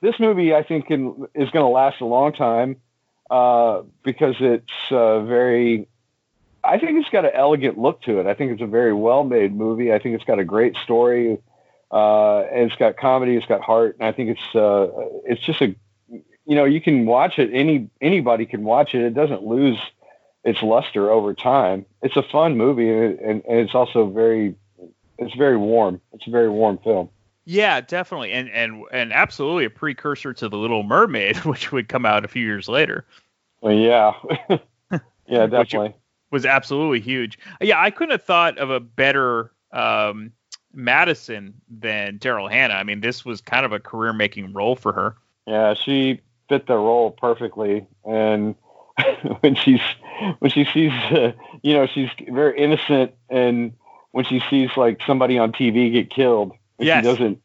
this 0.00 0.18
movie. 0.18 0.54
I 0.54 0.62
think 0.62 0.86
can, 0.86 1.26
is 1.34 1.50
going 1.50 1.64
to 1.64 1.68
last 1.68 2.00
a 2.00 2.06
long 2.06 2.32
time 2.32 2.76
uh, 3.30 3.82
because 4.02 4.36
it's 4.40 4.72
uh, 4.90 5.20
very. 5.20 5.86
I 6.62 6.78
think 6.78 7.00
it's 7.00 7.08
got 7.08 7.24
an 7.24 7.32
elegant 7.34 7.78
look 7.78 8.02
to 8.02 8.20
it. 8.20 8.26
I 8.26 8.34
think 8.34 8.52
it's 8.52 8.62
a 8.62 8.66
very 8.66 8.92
well 8.92 9.24
made 9.24 9.54
movie. 9.54 9.92
I 9.92 9.98
think 9.98 10.14
it's 10.14 10.24
got 10.24 10.38
a 10.38 10.44
great 10.44 10.76
story, 10.76 11.38
uh, 11.90 12.40
and 12.40 12.70
it's 12.70 12.76
got 12.76 12.96
comedy. 12.96 13.36
It's 13.36 13.46
got 13.46 13.62
heart, 13.62 13.96
and 14.00 14.08
I 14.08 14.12
think 14.12 14.30
it's 14.30 14.54
uh, 14.54 14.88
it's 15.24 15.40
just 15.42 15.60
a 15.60 15.74
you 16.50 16.56
know 16.56 16.64
you 16.64 16.80
can 16.80 17.06
watch 17.06 17.38
it. 17.38 17.48
Any 17.52 17.88
anybody 18.00 18.44
can 18.44 18.64
watch 18.64 18.92
it. 18.92 19.02
It 19.02 19.14
doesn't 19.14 19.44
lose 19.44 19.78
its 20.42 20.60
luster 20.62 21.08
over 21.08 21.32
time. 21.32 21.86
It's 22.02 22.16
a 22.16 22.24
fun 22.24 22.56
movie, 22.56 22.90
and, 22.90 23.20
and, 23.20 23.44
and 23.48 23.58
it's 23.60 23.72
also 23.72 24.10
very 24.10 24.56
it's 25.16 25.36
very 25.36 25.56
warm. 25.56 26.00
It's 26.12 26.26
a 26.26 26.30
very 26.30 26.50
warm 26.50 26.78
film. 26.78 27.08
Yeah, 27.44 27.80
definitely, 27.80 28.32
and 28.32 28.50
and 28.50 28.82
and 28.90 29.12
absolutely 29.12 29.64
a 29.64 29.70
precursor 29.70 30.34
to 30.34 30.48
the 30.48 30.56
Little 30.56 30.82
Mermaid, 30.82 31.36
which 31.44 31.70
would 31.70 31.88
come 31.88 32.04
out 32.04 32.24
a 32.24 32.28
few 32.28 32.44
years 32.44 32.68
later. 32.68 33.06
Well, 33.60 33.72
yeah, 33.72 34.14
yeah, 35.28 35.46
definitely 35.46 35.94
was 36.32 36.44
absolutely 36.44 36.98
huge. 36.98 37.38
Yeah, 37.60 37.80
I 37.80 37.92
couldn't 37.92 38.10
have 38.10 38.24
thought 38.24 38.58
of 38.58 38.70
a 38.70 38.80
better 38.80 39.52
um, 39.70 40.32
Madison 40.74 41.54
than 41.68 42.18
Daryl 42.18 42.50
Hannah. 42.50 42.74
I 42.74 42.82
mean, 42.82 43.02
this 43.02 43.24
was 43.24 43.40
kind 43.40 43.64
of 43.64 43.70
a 43.72 43.78
career-making 43.78 44.52
role 44.52 44.74
for 44.74 44.92
her. 44.92 45.16
Yeah, 45.46 45.74
she 45.74 46.20
fit 46.50 46.66
the 46.66 46.76
role 46.76 47.10
perfectly, 47.12 47.86
and 48.04 48.54
when 49.40 49.54
she's 49.54 49.80
when 50.40 50.50
she 50.50 50.66
sees, 50.66 50.92
uh, 51.10 51.32
you 51.62 51.72
know, 51.72 51.86
she's 51.86 52.10
very 52.28 52.58
innocent, 52.58 53.14
and 53.30 53.72
when 54.10 54.26
she 54.26 54.42
sees 54.50 54.68
like 54.76 55.00
somebody 55.06 55.38
on 55.38 55.52
TV 55.52 55.90
get 55.90 56.10
killed 56.10 56.52
yes. 56.80 57.04
she 57.04 57.10
doesn't 57.10 57.42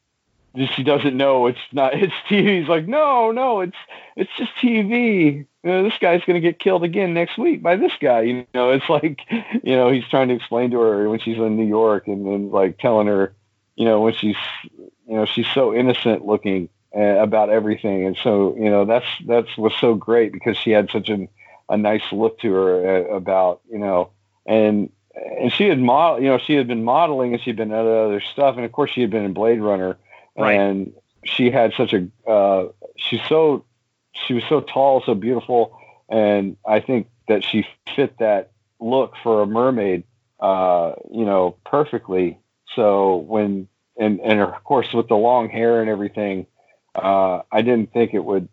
she 0.74 0.84
doesn't 0.84 1.18
know 1.18 1.47
it's 1.47 1.60
not 1.74 1.93
it's 2.01 2.14
TV. 2.30 2.60
He's 2.60 2.70
like, 2.70 2.88
no, 2.88 3.32
no, 3.32 3.62
it's 3.62 3.78
it's 4.16 4.32
just 4.38 4.51
TV. 4.62 5.45
You 5.64 5.72
know, 5.72 5.84
this 5.84 5.97
guy's 5.99 6.24
gonna 6.26 6.39
get 6.39 6.60
killed 6.60 6.84
again 6.84 7.14
next 7.14 7.38
week 7.38 7.62
by 7.62 7.76
this 7.76 7.91
guy. 7.99 8.22
You 8.22 8.47
know, 8.53 8.72
it's 8.72 8.88
like, 8.88 9.22
you 9.30 9.76
know, 9.76 9.91
he's 9.91 10.08
trying 10.08 10.30
to 10.30 10.36
explain 10.36 10.72
to 10.72 10.80
her 10.80 11.10
when 11.10 11.20
she's 11.20 11.38
in 11.38 11.58
New 11.58 11.68
York 11.68 12.08
and 12.08 12.26
then 12.26 12.51
like 12.51 12.78
telling 12.80 13.08
her, 13.08 13.36
you 13.76 13.86
know, 13.86 14.01
when 14.01 14.14
she's, 14.14 14.38
you 14.72 15.16
know, 15.16 15.26
she's 15.26 15.47
so 15.53 15.76
innocent 15.76 16.26
looking 16.26 16.70
about 16.96 17.50
everything, 17.50 18.06
and 18.06 18.18
so 18.22 18.56
you 18.58 18.70
know 18.70 18.86
that's 18.86 19.06
that's 19.26 19.58
was 19.58 19.74
so 19.80 19.96
great 19.96 20.32
because 20.32 20.58
she 20.58 20.72
had 20.72 20.89
such 20.91 21.10
an, 21.10 21.28
a 21.70 21.78
nice 21.78 22.04
look 22.12 22.39
to 22.39 22.52
her 22.54 22.88
uh, 22.88 23.16
about 23.16 23.62
you 23.70 23.78
know, 23.78 24.12
and 24.46 24.89
and 25.14 25.52
she 25.52 25.68
had 25.68 25.80
model, 25.80 26.22
you 26.22 26.30
know, 26.30 26.38
she 26.38 26.54
had 26.54 26.68
been 26.68 26.84
modeling 26.84 27.34
and 27.34 27.41
she'd 27.41 27.56
been 27.56 27.72
other 27.72 28.06
other 28.06 28.22
stuff, 28.22 28.56
and 28.56 28.66
of 28.66 28.72
course 28.72 28.91
she 28.91 29.02
had 29.02 29.10
been 29.10 29.26
in 29.26 29.34
Blade 29.34 29.62
Runner, 29.62 29.98
right. 30.38 30.54
and 30.54 30.93
she 31.24 31.50
had 31.50 31.74
such 31.74 31.93
a, 31.93 32.08
uh, 32.30 32.68
she's 32.98 33.22
so, 33.28 33.66
she 34.12 34.34
was 34.34 34.43
so 34.50 34.62
tall, 34.62 35.02
so 35.06 35.16
beautiful, 35.16 35.78
and 36.10 36.58
I 36.68 36.82
think 36.82 37.08
that 37.28 37.43
she 37.43 37.66
fit 37.96 38.18
that 38.20 38.52
look 38.80 39.14
for 39.24 39.41
a 39.41 39.48
mermaid 39.48 40.04
uh, 40.39 40.93
you 41.12 41.26
know, 41.26 41.58
perfectly. 41.66 42.39
So 42.76 43.18
when 43.18 43.68
and 43.98 44.20
and 44.20 44.41
of 44.41 44.64
course 44.64 44.93
with 44.93 45.08
the 45.08 45.16
long 45.16 45.50
hair 45.50 45.82
and 45.82 45.89
everything, 45.89 46.48
uh, 46.96 47.41
I 47.52 47.62
didn't 47.62 47.91
think 47.93 48.14
it 48.14 48.24
would. 48.24 48.48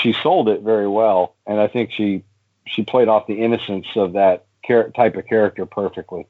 She 0.00 0.12
sold 0.22 0.48
it 0.48 0.62
very 0.62 0.88
well, 0.88 1.36
and 1.46 1.60
I 1.60 1.68
think 1.68 1.90
she 1.92 2.22
she 2.66 2.82
played 2.82 3.08
off 3.08 3.26
the 3.26 3.42
innocence 3.42 3.86
of 3.96 4.14
that 4.14 4.46
char- 4.64 4.90
type 4.90 5.16
of 5.16 5.26
character 5.26 5.66
perfectly. 5.66 6.26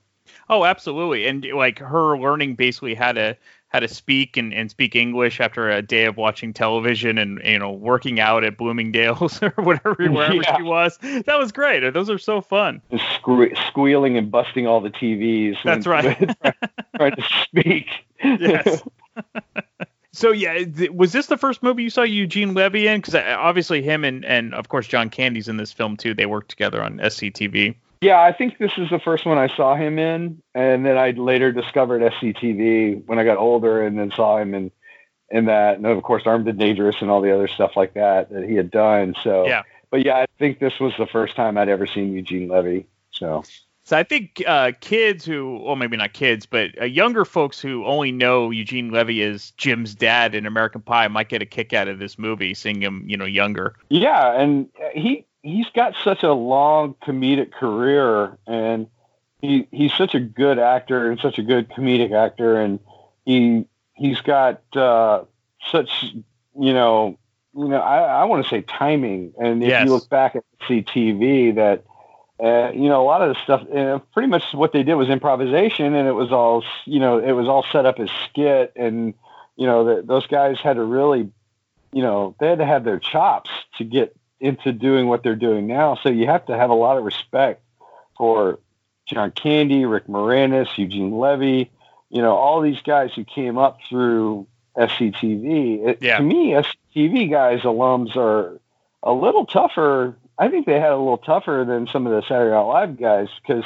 Oh, 0.49 0.65
absolutely. 0.65 1.27
And 1.27 1.45
like 1.55 1.79
her 1.79 2.19
learning 2.19 2.55
basically 2.57 2.95
how 2.95 3.13
to 3.13 3.37
how 3.69 3.81
to 3.81 3.89
speak 3.89 4.37
and, 4.37 4.55
and 4.55 4.71
speak 4.71 4.95
English 4.95 5.41
after 5.41 5.69
a 5.69 5.83
day 5.83 6.05
of 6.05 6.17
watching 6.17 6.53
television 6.53 7.19
and 7.19 7.41
you 7.45 7.59
know 7.59 7.73
working 7.73 8.21
out 8.21 8.43
at 8.45 8.57
Bloomingdale's 8.57 9.43
or 9.43 9.51
whatever 9.57 9.95
wherever 9.99 10.35
Yeah. 10.35 10.57
she 10.57 10.63
was. 10.63 10.99
That 11.27 11.39
was 11.39 11.53
great. 11.53 11.93
Those 11.93 12.09
are 12.11 12.19
so 12.19 12.41
fun. 12.41 12.81
Sque- 12.93 13.57
squealing 13.69 14.17
and 14.17 14.31
busting 14.31 14.67
all 14.67 14.81
the 14.81 14.91
TVs. 14.91 15.57
That's 15.65 15.87
when- 15.87 16.05
right. 16.05 16.37
trying 16.97 17.17
to 17.17 17.25
speak. 17.45 17.87
Yes. 18.25 18.83
So 20.15 20.31
yeah, 20.31 20.65
th- 20.65 20.91
was 20.93 21.13
this 21.13 21.27
the 21.27 21.37
first 21.37 21.63
movie 21.63 21.83
you 21.83 21.91
saw 21.91 22.03
Eugene 22.03 22.55
Levy 22.55 22.87
in? 22.87 23.01
Because 23.01 23.17
uh, 23.17 23.37
obviously 23.39 23.83
him 23.83 24.05
and 24.05 24.25
and 24.25 24.55
of 24.55 24.69
course 24.69 24.87
John 24.87 25.11
Candy's 25.11 25.49
in 25.49 25.57
this 25.57 25.73
film 25.73 25.97
too. 25.97 26.15
They 26.15 26.27
worked 26.27 26.51
together 26.51 26.83
on 26.83 26.99
SCTV. 26.99 27.75
Yeah, 28.01 28.21
I 28.21 28.33
think 28.33 28.59
this 28.59 28.73
is 28.77 28.91
the 28.91 29.01
first 29.01 29.27
one 29.27 29.39
I 29.39 29.49
saw 29.49 29.75
him 29.75 29.99
in, 29.99 30.41
and 30.55 30.87
then 30.87 30.97
I 30.97 31.11
later 31.13 31.53
discovered 31.53 32.03
SCTV 32.03 33.05
when 33.07 33.19
I 33.19 33.25
got 33.25 33.39
older, 33.39 33.83
and 33.85 33.99
then 33.99 34.13
saw 34.13 34.39
him 34.39 34.55
in 34.55 34.71
in 35.31 35.47
that, 35.47 35.79
and 35.79 35.87
of 35.87 36.03
course 36.05 36.23
Armed 36.27 36.47
and 36.47 36.59
Dangerous 36.59 36.97
and 37.01 37.11
all 37.11 37.21
the 37.21 37.35
other 37.35 37.49
stuff 37.49 37.73
like 37.77 37.95
that 37.95 38.31
that 38.31 38.45
he 38.45 38.55
had 38.55 38.71
done. 38.71 39.15
So, 39.25 39.47
Yeah. 39.47 39.63
but 39.91 40.05
yeah, 40.05 40.17
I 40.17 40.27
think 40.39 40.61
this 40.61 40.79
was 40.79 40.93
the 40.97 41.07
first 41.07 41.35
time 41.35 41.59
I'd 41.59 41.69
ever 41.69 41.87
seen 41.87 42.13
Eugene 42.13 42.49
Levy. 42.49 42.87
So, 43.11 43.43
So 43.87 43.99
I 43.99 44.03
think 44.03 44.43
uh, 44.47 44.73
kids 44.81 45.27
who, 45.27 45.59
well, 45.63 45.77
maybe 45.77 45.97
not 45.99 46.15
kids, 46.15 46.47
but 46.47 46.71
uh, 46.81 46.87
younger 46.87 47.27
folks 47.27 47.61
who 47.61 47.85
only 47.85 48.13
know 48.13 48.51
Eugene 48.51 48.91
Levy 48.91 49.23
as 49.23 49.51
Jim's 49.59 49.95
dad 49.95 50.35
in 50.35 50.47
American 50.47 50.81
Pie 50.81 51.07
might 51.09 51.29
get 51.29 51.43
a 51.43 51.47
kick 51.47 51.75
out 51.75 51.87
of 51.87 51.99
this 51.99 52.19
movie, 52.19 52.55
seeing 52.55 52.81
him, 52.81 53.05
you 53.07 53.17
know, 53.17 53.27
younger. 53.27 53.75
yeah, 53.91 54.33
and 54.41 54.69
he 54.95 55.27
he's 55.43 55.67
got 55.75 55.95
such 56.03 56.23
a 56.23 56.33
long 56.33 56.95
comedic 57.07 57.53
career, 57.53 58.39
and 58.47 58.87
he 59.43 59.69
he's 59.71 59.93
such 59.93 60.15
a 60.15 60.21
good 60.21 60.59
actor 60.59 61.11
and 61.11 61.21
such 61.21 61.39
a 61.39 61.43
good 61.43 61.69
comedic 61.69 62.11
actor, 62.11 62.59
and 62.59 62.81
he 63.27 63.67
he's 63.93 64.21
got 64.23 64.63
uh, 64.75 65.25
such 65.71 66.07
you 66.59 66.73
know 66.73 67.19
you 67.55 67.69
know 67.69 67.83
I, 67.83 68.23
I 68.23 68.25
want 68.25 68.45
to 68.45 68.49
say 68.49 68.63
timing, 68.63 69.35
and 69.39 69.63
if 69.63 69.69
Yes. 69.69 69.85
you 69.85 69.93
look 69.93 70.09
back 70.09 70.37
at 70.37 70.45
CTV 70.67 71.55
that. 71.57 71.85
Uh, 72.43 72.73
you 72.73 72.89
know, 72.89 73.01
a 73.01 73.07
lot 73.07 73.23
of 73.23 73.35
the 73.35 73.41
stuff, 73.45 73.63
uh, 73.73 73.99
pretty 74.13 74.29
much 74.29 74.43
what 74.53 74.73
they 74.73 74.83
did 74.83 74.97
was 74.97 75.09
improvisation, 75.09 75.95
and 75.95 76.09
it 76.09 76.13
was 76.13 76.33
all, 76.33 76.65
you 76.85 76.99
know, 76.99 77.19
it 77.19 77.33
was 77.33 77.47
all 77.47 77.65
set 77.71 77.87
up 77.87 78.01
as 78.01 78.11
skit, 78.29 78.73
and 78.75 79.15
you 79.57 79.67
know, 79.67 79.85
the, 79.85 80.03
those 80.03 80.27
guys 80.27 80.59
had 80.61 80.75
to 80.75 80.85
really, 80.85 81.31
you 81.93 82.03
know, 82.03 82.35
they 82.41 82.49
had 82.49 82.59
to 82.59 82.67
have 82.67 82.85
their 82.85 82.99
chops 82.99 83.51
to 83.79 83.85
get 83.85 84.17
into 84.41 84.73
doing 84.73 85.07
what 85.07 85.23
they're 85.23 85.37
doing 85.37 85.67
now. 85.67 85.95
So 86.03 86.09
you 86.09 86.27
have 86.27 86.47
to 86.47 86.57
have 86.57 86.71
a 86.71 86.75
lot 86.75 86.99
of 86.99 87.05
respect 87.05 87.63
for 88.17 88.59
John 89.07 89.31
Candy, 89.31 89.85
Rick 89.85 90.07
Moranis, 90.07 90.67
Eugene 90.77 91.13
Levy, 91.13 91.71
you 92.11 92.23
know, 92.23 92.35
all 92.35 92.61
these 92.61 92.81
guys 92.83 93.13
who 93.15 93.25
came 93.25 93.59
up 93.59 93.79
through 93.89 94.47
SCTV. 94.77 95.87
It, 95.87 95.99
Yeah. 96.01 96.19
To 96.19 96.23
me, 96.23 96.51
SCTV 96.51 97.31
guys, 97.31 97.61
alums 97.61 98.17
are 98.17 98.61
a 99.03 99.13
little 99.13 99.47
tougher. 99.47 100.17
I 100.39 100.49
think 100.49 100.67
they 100.67 100.81
had 100.81 100.93
a 100.93 100.99
little 100.99 101.19
tougher 101.19 101.65
than 101.67 101.87
some 101.93 102.07
of 102.07 102.13
the 102.13 102.23
Saturday 102.23 102.51
Night 102.51 102.63
Live 102.63 102.99
guys 102.99 103.29
because 103.41 103.65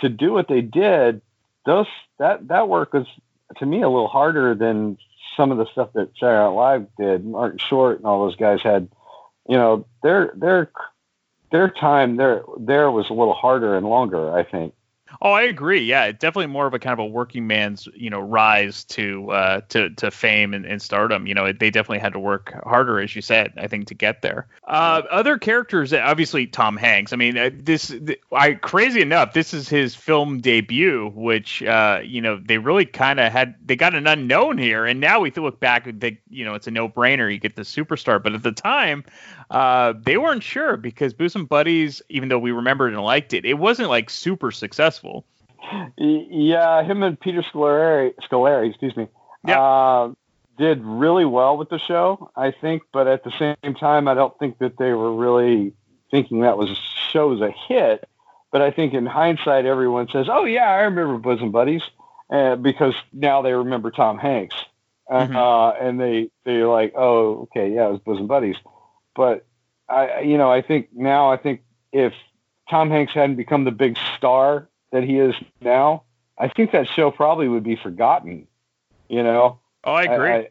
to 0.00 0.08
do 0.08 0.32
what 0.32 0.48
they 0.48 0.60
did, 0.60 1.22
those 1.66 1.86
that 2.18 2.48
that 2.48 2.68
work 2.68 2.92
was 2.92 3.06
to 3.58 3.66
me 3.66 3.82
a 3.82 3.88
little 3.88 4.08
harder 4.08 4.54
than 4.54 4.98
some 5.36 5.52
of 5.52 5.58
the 5.58 5.66
stuff 5.72 5.92
that 5.94 6.10
Saturday 6.18 6.42
Night 6.42 6.48
Live 6.48 6.86
did. 6.98 7.24
Martin 7.24 7.58
Short 7.58 7.98
and 7.98 8.06
all 8.06 8.24
those 8.24 8.36
guys 8.36 8.60
had, 8.62 8.88
you 9.48 9.56
know, 9.56 9.86
their 10.02 10.32
their 10.34 10.70
their 11.52 11.68
time 11.68 12.16
there 12.16 12.42
there 12.58 12.90
was 12.90 13.08
a 13.10 13.14
little 13.14 13.34
harder 13.34 13.76
and 13.76 13.86
longer. 13.86 14.34
I 14.34 14.42
think. 14.42 14.74
Oh, 15.20 15.32
I 15.32 15.42
agree. 15.42 15.80
Yeah, 15.80 16.12
definitely 16.12 16.46
more 16.46 16.66
of 16.66 16.74
a 16.74 16.78
kind 16.78 16.92
of 16.92 16.98
a 17.00 17.06
working 17.06 17.46
man's, 17.46 17.88
you 17.94 18.10
know, 18.10 18.20
rise 18.20 18.84
to 18.84 19.30
uh, 19.30 19.60
to 19.70 19.90
to 19.90 20.10
fame 20.10 20.54
and, 20.54 20.64
and 20.64 20.80
stardom. 20.80 21.26
You 21.26 21.34
know, 21.34 21.52
they 21.52 21.70
definitely 21.70 21.98
had 21.98 22.12
to 22.12 22.18
work 22.18 22.52
harder, 22.64 23.00
as 23.00 23.14
you 23.16 23.22
said, 23.22 23.52
I 23.56 23.66
think, 23.66 23.88
to 23.88 23.94
get 23.94 24.22
there. 24.22 24.46
Uh, 24.66 25.02
other 25.10 25.38
characters, 25.38 25.92
obviously 25.92 26.46
Tom 26.46 26.76
Hanks. 26.76 27.12
I 27.12 27.16
mean, 27.16 27.36
uh, 27.36 27.50
this, 27.52 27.88
th- 27.88 28.20
I 28.32 28.52
crazy 28.54 29.00
enough, 29.00 29.32
this 29.32 29.52
is 29.52 29.68
his 29.68 29.94
film 29.94 30.40
debut, 30.40 31.10
which 31.14 31.62
uh, 31.62 32.00
you 32.04 32.20
know 32.20 32.40
they 32.42 32.58
really 32.58 32.86
kind 32.86 33.18
of 33.18 33.32
had 33.32 33.54
they 33.64 33.76
got 33.76 33.94
an 33.94 34.06
unknown 34.06 34.58
here, 34.58 34.84
and 34.84 35.00
now 35.00 35.20
we 35.20 35.30
look 35.30 35.58
back, 35.58 35.88
they, 35.98 36.20
you 36.28 36.44
know, 36.44 36.54
it's 36.54 36.66
a 36.66 36.70
no 36.70 36.88
brainer. 36.88 37.32
You 37.32 37.38
get 37.38 37.56
the 37.56 37.62
superstar, 37.62 38.22
but 38.22 38.34
at 38.34 38.42
the 38.42 38.52
time, 38.52 39.04
uh, 39.50 39.94
they 40.00 40.16
weren't 40.18 40.42
sure 40.42 40.76
because 40.76 41.14
Bosom 41.14 41.46
Buddies, 41.46 42.02
even 42.08 42.28
though 42.28 42.38
we 42.38 42.52
remembered 42.52 42.92
and 42.92 43.02
liked 43.02 43.32
it, 43.32 43.44
it 43.44 43.54
wasn't 43.54 43.88
like 43.88 44.10
super 44.10 44.50
successful. 44.50 44.99
Y- 45.98 46.26
Yeah, 46.30 46.82
him 46.82 47.02
and 47.02 47.18
Peter 47.20 47.42
Scolari, 47.42 48.12
Scolari, 48.28 48.68
excuse 48.70 48.96
me, 48.96 49.08
uh, 49.58 50.10
did 50.58 50.82
really 50.84 51.24
well 51.24 51.56
with 51.56 51.68
the 51.68 51.78
show, 51.78 52.30
I 52.36 52.50
think. 52.50 52.82
But 52.92 53.06
at 53.06 53.24
the 53.24 53.30
same 53.38 53.74
time, 53.74 54.08
I 54.08 54.14
don't 54.14 54.36
think 54.38 54.58
that 54.58 54.76
they 54.78 54.92
were 54.92 55.14
really 55.14 55.72
thinking 56.10 56.40
that 56.40 56.58
was 56.58 56.76
show 57.12 57.28
was 57.28 57.40
a 57.40 57.50
hit. 57.68 58.08
But 58.52 58.62
I 58.62 58.70
think 58.72 58.94
in 58.94 59.06
hindsight, 59.06 59.64
everyone 59.64 60.08
says, 60.12 60.26
"Oh 60.30 60.44
yeah, 60.44 60.68
I 60.68 60.80
remember 60.82 61.18
Bosom 61.18 61.52
Buddies," 61.52 61.82
uh, 62.32 62.56
because 62.56 62.94
now 63.12 63.42
they 63.42 63.52
remember 63.52 63.90
Tom 63.90 64.18
Hanks, 64.18 64.56
uh, 65.10 65.26
uh, 65.36 65.76
and 65.80 66.00
they 66.00 66.30
they're 66.44 66.66
like, 66.66 66.94
"Oh, 66.96 67.42
okay, 67.42 67.72
yeah, 67.72 67.86
it 67.88 67.92
was 67.92 68.00
Bosom 68.00 68.26
Buddies." 68.26 68.56
But 69.14 69.46
I, 69.88 70.20
you 70.20 70.36
know, 70.38 70.50
I 70.50 70.62
think 70.62 70.88
now 70.92 71.30
I 71.30 71.36
think 71.36 71.62
if 71.92 72.12
Tom 72.68 72.90
Hanks 72.90 73.12
hadn't 73.14 73.36
become 73.36 73.64
the 73.64 73.70
big 73.70 73.96
star 74.16 74.68
that 74.92 75.02
he 75.04 75.18
is 75.18 75.34
now, 75.60 76.04
I 76.38 76.48
think 76.48 76.72
that 76.72 76.88
show 76.88 77.10
probably 77.10 77.48
would 77.48 77.64
be 77.64 77.76
forgotten. 77.76 78.46
You 79.08 79.22
know. 79.22 79.58
Oh, 79.84 79.92
I 79.92 80.02
agree. 80.04 80.48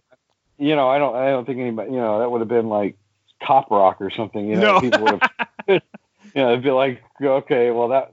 you 0.58 0.76
know, 0.76 0.90
I 0.90 0.98
don't. 1.00 1.16
I 1.16 1.30
don't 1.30 1.46
think 1.46 1.60
anybody. 1.60 1.92
You 1.92 1.98
know, 1.98 2.20
that 2.20 2.30
would 2.30 2.42
have 2.42 2.48
been 2.48 2.68
like 2.70 2.98
Cop 3.44 3.70
Rock 3.72 3.98
or 4.02 4.10
something. 4.10 4.48
You 4.48 4.56
know, 4.56 4.74
No. 4.74 4.82
people 4.82 5.02
would 5.02 5.22
have. 5.22 5.30
you 6.36 6.42
know, 6.44 6.50
it'd 6.52 6.64
be 6.64 6.72
like, 6.72 7.02
okay, 7.22 7.72
well, 7.72 7.88
that 7.90 8.12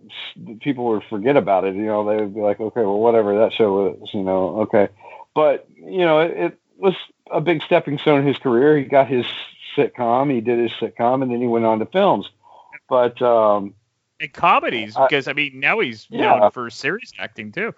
people 0.61 0.87
would 0.87 1.03
forget 1.11 1.37
about 1.37 1.65
it. 1.65 1.75
You 1.75 1.87
know, 1.87 2.05
they 2.09 2.17
would 2.17 2.35
be 2.35 2.41
like, 2.41 2.61
okay, 2.61 2.81
well, 2.83 2.99
whatever 2.99 3.39
that 3.41 3.53
show 3.53 3.73
was. 3.91 4.11
You 4.15 4.23
know, 4.23 4.61
okay, 4.63 4.89
but 5.35 5.67
you 5.77 5.99
know, 6.05 6.21
it, 6.21 6.31
it 6.37 6.59
was 6.79 6.95
a 7.31 7.41
big 7.41 7.63
stepping 7.63 7.99
stone 7.99 8.21
in 8.21 8.27
his 8.27 8.39
career. 8.39 8.79
He 8.79 8.85
got 8.85 9.09
his 9.09 9.27
sitcom. 9.77 10.33
He 10.33 10.41
did 10.41 10.59
his 10.59 10.73
sitcom, 10.73 11.23
and 11.23 11.31
then 11.31 11.41
he 11.41 11.47
went 11.47 11.65
on 11.65 11.79
to 11.81 11.87
films. 11.87 12.29
But 12.89 13.21
um, 13.21 13.75
And 14.21 14.33
comedies, 14.33 14.97
I- 14.97 15.07
because 15.07 15.29
I 15.29 15.33
mean, 15.33 15.61
now 15.61 15.81
he's 15.81 16.07
Yeah. 16.11 16.37
known 16.39 16.51
for 16.51 16.71
serious 16.71 17.13
acting 17.19 17.53
too. 17.53 17.75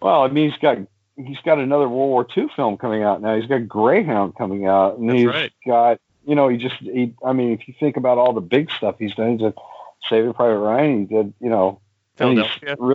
Well, 0.00 0.22
I 0.22 0.28
mean, 0.28 0.50
he's 0.50 0.58
got 0.60 0.78
he's 1.16 1.38
got 1.44 1.58
another 1.58 1.88
World 1.88 2.08
War 2.10 2.26
II 2.36 2.48
film 2.56 2.78
coming 2.78 3.02
out 3.02 3.20
now. 3.20 3.36
He's 3.36 3.46
got 3.46 3.68
Greyhound 3.68 4.34
coming 4.36 4.66
out, 4.66 4.96
and 4.98 5.08
That's 5.08 5.18
he's 5.18 5.26
right. 5.28 5.52
got 5.66 6.00
you 6.26 6.34
know 6.34 6.48
he 6.48 6.56
just 6.56 6.76
he. 6.76 7.14
I 7.24 7.32
mean, 7.32 7.52
if 7.52 7.68
you 7.68 7.74
think 7.78 7.96
about 7.96 8.16
all 8.18 8.32
the 8.32 8.40
big 8.40 8.70
stuff 8.70 8.96
he's 8.98 9.14
done, 9.14 9.32
he's 9.32 9.40
did 9.40 9.54
Saving 10.08 10.32
Private 10.32 10.58
Ryan. 10.58 11.00
He 11.00 11.14
did 11.14 11.34
you 11.40 11.50
know 11.50 11.80
and 12.18 12.38
he's 12.38 12.46
Philadelphia. 12.48 12.76
really- 12.78 12.94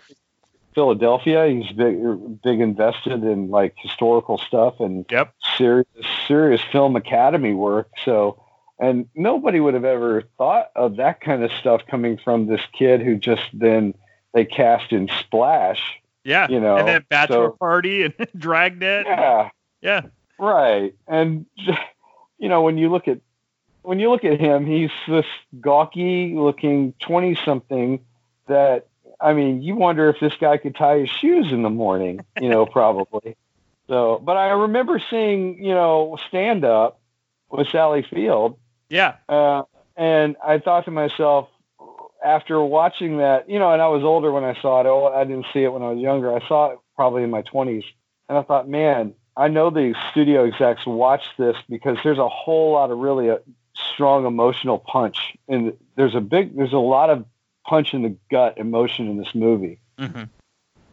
Philadelphia. 0.74 1.46
He's 1.48 1.72
big 1.72 2.42
big 2.42 2.60
invested 2.60 3.24
in 3.24 3.50
like 3.50 3.76
historical 3.78 4.38
stuff 4.40 4.80
and 4.80 5.06
yep. 5.12 5.34
serious 5.58 5.88
serious 6.28 6.62
film 6.72 6.96
academy 6.96 7.54
work. 7.54 7.90
So. 8.04 8.42
And 8.80 9.08
nobody 9.16 9.60
would 9.60 9.74
have 9.74 9.86
ever 9.86 10.24
thought 10.38 10.72
of 10.76 10.98
that 10.98 11.22
kind 11.22 11.44
of 11.44 11.52
stuff 11.52 11.82
coming 11.90 12.18
from 12.18 12.48
this 12.48 12.62
kid 12.78 13.02
who 13.02 13.16
just 13.16 13.44
then 13.54 13.94
they 14.34 14.44
cast 14.46 14.92
in 14.92 15.10
Splash. 15.20 15.82
Yeah, 16.24 16.48
you 16.50 16.60
know, 16.60 16.78
and 16.78 16.88
then 16.88 17.06
bachelor 17.10 17.50
so- 17.50 17.58
party 17.60 18.04
and 18.04 18.14
Dragnet. 18.38 19.06
Yeah, 19.06 19.50
yeah, 19.82 20.02
right. 20.40 20.94
And 21.08 21.46
you 22.38 22.50
know, 22.50 22.64
when 22.64 22.78
you 22.78 22.90
look 22.90 23.08
at 23.08 23.20
when 23.84 24.00
you 24.00 24.10
look 24.10 24.26
at 24.26 24.40
him, 24.40 24.66
he's 24.66 24.92
this 25.08 25.26
gawky 25.62 26.34
looking 26.36 26.94
twenty 27.00 27.36
something 27.46 28.00
that 28.48 28.88
I 29.20 29.34
mean, 29.34 29.62
you 29.62 29.76
wonder 29.76 30.10
if 30.10 30.20
this 30.20 30.34
guy 30.40 30.58
could 30.58 30.76
tie 30.76 31.00
his 31.00 31.10
shoes 31.10 31.52
in 31.52 31.64
the 31.64 31.70
morning, 31.70 32.26
you 32.42 32.50
know, 32.50 32.66
probably. 32.72 33.36
So, 33.88 34.22
but 34.24 34.36
I 34.38 34.50
remember 34.50 35.02
seeing, 35.10 35.64
you 35.64 35.74
know, 35.74 36.18
stand 36.28 36.66
up 36.66 37.00
with 37.50 37.68
Sally 37.70 38.06
Field. 38.10 38.58
Yeah. 38.96 39.16
Uh, 39.28 39.64
and 39.96 40.36
I 40.44 40.60
thought 40.60 40.86
to 40.86 40.92
myself, 40.92 41.50
after 42.24 42.62
watching 42.62 43.18
that, 43.18 43.50
you 43.50 43.60
know, 43.60 43.72
and 43.72 43.82
I 43.82 43.88
was 43.88 44.04
older 44.04 44.32
when 44.32 44.44
I 44.44 44.60
saw 44.62 44.82
it. 44.82 44.88
Oh, 44.88 45.08
I 45.08 45.24
didn't 45.26 45.46
see 45.54 45.64
it 45.64 45.72
when 45.72 45.84
I 45.84 45.90
was 45.90 46.00
younger. 46.00 46.36
I 46.36 46.46
saw 46.48 46.72
it 46.72 46.80
probably 46.96 47.24
in 47.24 47.30
my 47.30 47.44
20s. 47.44 47.84
And 48.28 48.38
I 48.38 48.42
thought, 48.42 48.68
man, 48.68 49.14
I 49.38 49.48
know 49.50 49.70
the 49.70 49.94
studio 50.12 50.46
execs 50.46 50.86
watched 50.86 51.38
this 51.38 51.56
because 51.70 51.98
there's 52.04 52.18
a 52.18 52.30
whole 52.30 52.72
lot 52.72 52.90
of 52.90 52.98
really 52.98 53.28
a 53.28 53.42
strong 53.94 54.26
emotional 54.26 54.80
punch. 54.80 55.36
And 55.48 55.74
there's 55.96 56.16
a 56.16 56.22
big, 56.22 56.56
there's 56.56 56.74
a 56.74 56.78
lot 56.78 57.10
of 57.10 57.26
punch 57.68 57.94
in 57.94 58.02
the 58.02 58.16
gut 58.32 58.58
emotion 58.58 59.08
in 59.08 59.18
this 59.18 59.36
movie. 59.36 59.80
Mm-hmm. 59.98 60.24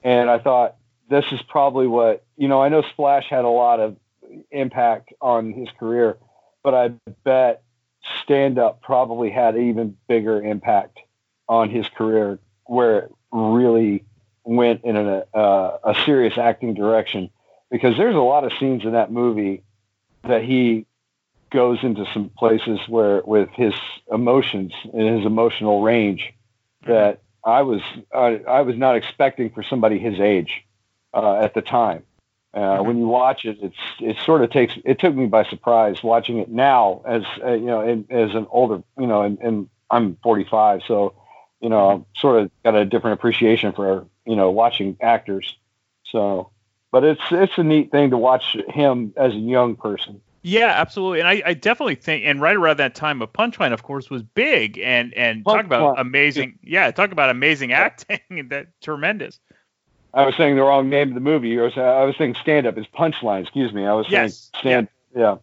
and 0.04 0.30
I 0.30 0.38
thought 0.38 0.76
this 1.10 1.24
is 1.32 1.42
probably 1.42 1.88
what 1.88 2.24
you 2.36 2.46
know. 2.46 2.62
I 2.62 2.68
know 2.68 2.82
Splash 2.82 3.28
had 3.28 3.44
a 3.44 3.48
lot 3.48 3.80
of 3.80 3.96
impact 4.52 5.12
on 5.20 5.52
his 5.52 5.68
career, 5.76 6.18
but 6.62 6.72
I 6.72 6.88
bet 7.24 7.64
stand 8.22 8.58
up 8.58 8.82
probably 8.82 9.30
had 9.30 9.56
even 9.56 9.96
bigger 10.08 10.42
impact 10.42 10.98
on 11.48 11.70
his 11.70 11.86
career, 11.88 12.38
where 12.64 12.98
it 12.98 13.12
really 13.30 14.04
went 14.44 14.84
in 14.84 14.96
a, 14.96 15.24
uh, 15.34 15.78
a 15.84 15.94
serious 16.04 16.38
acting 16.38 16.74
direction. 16.74 17.30
Because 17.70 17.96
there's 17.96 18.14
a 18.14 18.20
lot 18.20 18.44
of 18.44 18.52
scenes 18.58 18.84
in 18.84 18.92
that 18.92 19.10
movie 19.10 19.62
that 20.24 20.42
he 20.42 20.86
goes 21.50 21.78
into 21.82 22.04
some 22.12 22.30
places 22.30 22.80
where 22.88 23.22
with 23.24 23.48
his 23.50 23.74
emotions 24.10 24.72
and 24.92 25.16
his 25.16 25.26
emotional 25.26 25.82
range 25.82 26.32
that 26.86 27.20
I 27.44 27.62
was 27.62 27.82
I, 28.12 28.40
I 28.48 28.62
was 28.62 28.76
not 28.76 28.96
expecting 28.96 29.50
for 29.50 29.62
somebody 29.62 29.98
his 29.98 30.18
age 30.18 30.64
uh, 31.12 31.36
at 31.36 31.54
the 31.54 31.62
time. 31.62 32.04
Uh, 32.54 32.78
when 32.78 32.98
you 32.98 33.06
watch 33.06 33.44
it, 33.46 33.58
it's 33.62 33.76
it 33.98 34.16
sort 34.24 34.42
of 34.42 34.50
takes 34.50 34.74
it 34.84 34.98
took 34.98 35.14
me 35.14 35.26
by 35.26 35.42
surprise 35.44 36.02
watching 36.02 36.38
it 36.38 36.50
now 36.50 37.00
as 37.06 37.22
uh, 37.42 37.52
you 37.52 37.64
know 37.64 37.80
in, 37.80 38.04
as 38.10 38.34
an 38.34 38.46
older 38.50 38.82
you 38.98 39.06
know 39.06 39.22
and, 39.22 39.38
and 39.38 39.70
I'm 39.90 40.18
45 40.22 40.82
so 40.86 41.14
you 41.62 41.70
know 41.70 41.90
I'm 41.90 42.06
sort 42.14 42.42
of 42.42 42.50
got 42.62 42.74
a 42.74 42.84
different 42.84 43.18
appreciation 43.18 43.72
for 43.72 44.06
you 44.26 44.36
know 44.36 44.50
watching 44.50 44.98
actors. 45.00 45.56
So 46.04 46.50
but 46.90 47.04
it's 47.04 47.22
it's 47.30 47.56
a 47.56 47.64
neat 47.64 47.90
thing 47.90 48.10
to 48.10 48.18
watch 48.18 48.56
him 48.68 49.12
as 49.16 49.32
a 49.32 49.38
young 49.38 49.74
person. 49.74 50.20
Yeah, 50.44 50.72
absolutely, 50.76 51.20
and 51.20 51.28
I, 51.28 51.42
I 51.46 51.54
definitely 51.54 51.94
think, 51.94 52.24
and 52.26 52.40
right 52.40 52.56
around 52.56 52.78
that 52.78 52.96
time, 52.96 53.22
a 53.22 53.28
Punchline, 53.28 53.72
of 53.72 53.84
course, 53.84 54.10
was 54.10 54.22
big, 54.22 54.76
and 54.78 55.14
and 55.14 55.44
talk 55.44 55.64
about 55.64 56.00
amazing, 56.00 56.58
yeah, 56.62 56.90
talk 56.90 57.12
about 57.12 57.30
amazing 57.30 57.72
acting, 57.72 58.48
that 58.50 58.68
tremendous. 58.82 59.38
I 60.14 60.26
was 60.26 60.36
saying 60.36 60.56
the 60.56 60.62
wrong 60.62 60.88
name 60.90 61.08
of 61.08 61.14
the 61.14 61.20
movie. 61.20 61.58
I 61.58 61.62
was 61.62 61.76
I 61.76 62.04
was 62.04 62.16
saying 62.16 62.36
stand 62.40 62.66
up 62.66 62.76
is 62.78 62.86
punchline 62.86 63.42
excuse 63.42 63.72
me. 63.72 63.86
I 63.86 63.94
was 63.94 64.06
Yes, 64.08 64.50
saying 64.62 64.86
stand 64.86 64.88
yeah. 65.16 65.36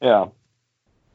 yeah. 0.00 0.26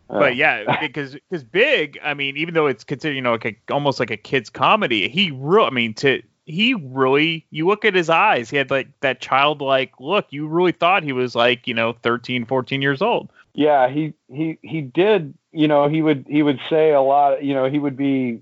But 0.09 0.35
yeah, 0.35 0.77
because 0.81 1.13
because 1.29 1.43
big, 1.43 1.99
I 2.03 2.13
mean, 2.13 2.37
even 2.37 2.53
though 2.53 2.67
it's 2.67 2.83
considered, 2.83 3.15
you 3.15 3.21
know, 3.21 3.33
like 3.33 3.45
a, 3.45 3.73
almost 3.73 3.99
like 3.99 4.11
a 4.11 4.17
kid's 4.17 4.49
comedy, 4.49 5.09
he 5.09 5.31
really, 5.31 5.67
I 5.67 5.71
mean, 5.71 5.93
to 5.95 6.21
he 6.45 6.73
really, 6.75 7.45
you 7.49 7.67
look 7.67 7.83
at 7.83 7.93
his 7.93 8.09
eyes, 8.09 8.49
he 8.49 8.55
had 8.57 8.71
like 8.71 8.87
that 9.01 9.19
childlike 9.19 9.93
look. 9.99 10.27
You 10.29 10.47
really 10.47 10.71
thought 10.71 11.03
he 11.03 11.11
was 11.11 11.35
like, 11.35 11.67
you 11.67 11.73
know, 11.73 11.93
13, 12.03 12.45
14 12.45 12.81
years 12.81 13.01
old. 13.01 13.29
yeah 13.53 13.89
he 13.89 14.13
he 14.31 14.57
he 14.61 14.81
did 14.81 15.33
you 15.51 15.67
know 15.67 15.87
he 15.89 16.01
would 16.01 16.25
he 16.29 16.43
would 16.43 16.59
say 16.69 16.91
a 16.91 17.01
lot 17.01 17.43
you 17.43 17.53
know 17.53 17.65
he 17.69 17.79
would 17.79 17.97
be 17.97 18.39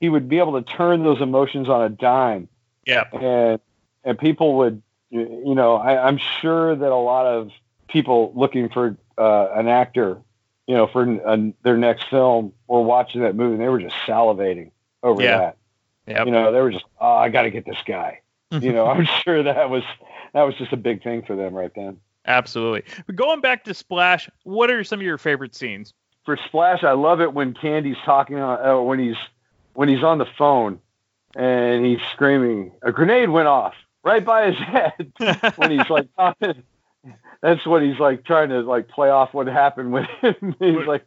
he 0.00 0.08
would 0.08 0.28
be 0.28 0.38
able 0.38 0.60
to 0.60 0.76
turn 0.76 1.02
those 1.04 1.20
emotions 1.20 1.68
on 1.68 1.82
a 1.82 1.88
dime. 1.88 2.48
Yeah. 2.86 3.04
and 3.12 3.60
and 4.04 4.18
people 4.18 4.56
would 4.58 4.82
you 5.10 5.54
know 5.54 5.76
I, 5.76 6.06
i'm 6.06 6.18
sure 6.40 6.74
that 6.74 6.90
a 6.90 6.96
lot 6.96 7.26
of 7.26 7.50
people 7.88 8.32
looking 8.34 8.68
for 8.68 8.96
uh, 9.18 9.48
an 9.54 9.68
actor 9.68 10.20
you 10.66 10.74
know 10.74 10.86
for 10.86 11.02
an 11.02 11.54
their 11.62 11.76
next 11.76 12.08
film 12.08 12.52
were 12.66 12.80
watching 12.82 13.22
that 13.22 13.34
movie 13.36 13.54
and 13.54 13.62
they 13.62 13.68
were 13.68 13.80
just 13.80 13.94
salivating 14.06 14.70
over 15.02 15.22
Yeah. 15.22 15.38
that 15.38 15.56
Yep. 16.06 16.26
you 16.26 16.32
know 16.32 16.52
they 16.52 16.60
were 16.60 16.70
just 16.72 16.84
oh 17.00 17.14
i 17.14 17.28
got 17.28 17.42
to 17.42 17.50
get 17.50 17.64
this 17.64 17.78
guy 17.86 18.20
you 18.50 18.72
know 18.72 18.86
i'm 18.92 19.06
sure 19.22 19.42
that 19.42 19.70
was 19.70 19.82
that 20.32 20.42
was 20.42 20.54
just 20.56 20.72
a 20.72 20.76
big 20.76 21.02
thing 21.02 21.22
for 21.24 21.36
them 21.36 21.54
right 21.54 21.72
then 21.74 21.98
Absolutely. 22.26 22.82
But 23.06 23.16
going 23.16 23.42
back 23.42 23.64
to 23.64 23.74
Splash, 23.74 24.30
what 24.44 24.70
are 24.70 24.82
some 24.82 24.98
of 24.98 25.04
your 25.04 25.18
favorite 25.18 25.54
scenes? 25.54 25.92
for 26.24 26.38
Splash, 26.46 26.82
I 26.82 26.92
love 26.92 27.20
it 27.20 27.34
when 27.34 27.52
Candy's 27.52 27.98
talking 28.02 28.38
on 28.38 28.66
uh, 28.66 28.80
when 28.80 28.98
he's 28.98 29.16
when 29.74 29.90
he's 29.90 30.02
on 30.02 30.16
the 30.16 30.24
phone 30.38 30.80
and 31.36 31.84
he's 31.84 31.98
screaming, 32.12 32.72
"A 32.80 32.92
grenade 32.92 33.28
went 33.28 33.46
off 33.48 33.74
right 34.04 34.24
by 34.24 34.50
his 34.50 34.56
head." 34.58 35.12
when 35.56 35.70
he's 35.70 35.88
like 35.90 36.08
talking, 36.16 36.62
that's 37.42 37.66
what 37.66 37.82
he's 37.82 37.98
like 37.98 38.24
trying 38.24 38.50
to 38.50 38.60
like 38.60 38.88
play 38.88 39.08
off 39.10 39.34
what 39.34 39.46
happened 39.46 39.92
with 39.92 40.06
him. 40.20 40.54
he's 40.60 40.86
like, 40.86 41.04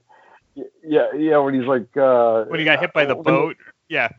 yeah, 0.83 1.13
yeah, 1.15 1.37
when 1.37 1.53
he's 1.53 1.67
like 1.67 1.95
uh, 1.95 2.43
When 2.45 2.59
he 2.59 2.65
got 2.65 2.79
hit 2.79 2.93
by 2.93 3.05
the 3.05 3.15
when- 3.15 3.23
boat? 3.23 3.57
Yeah. 3.89 4.09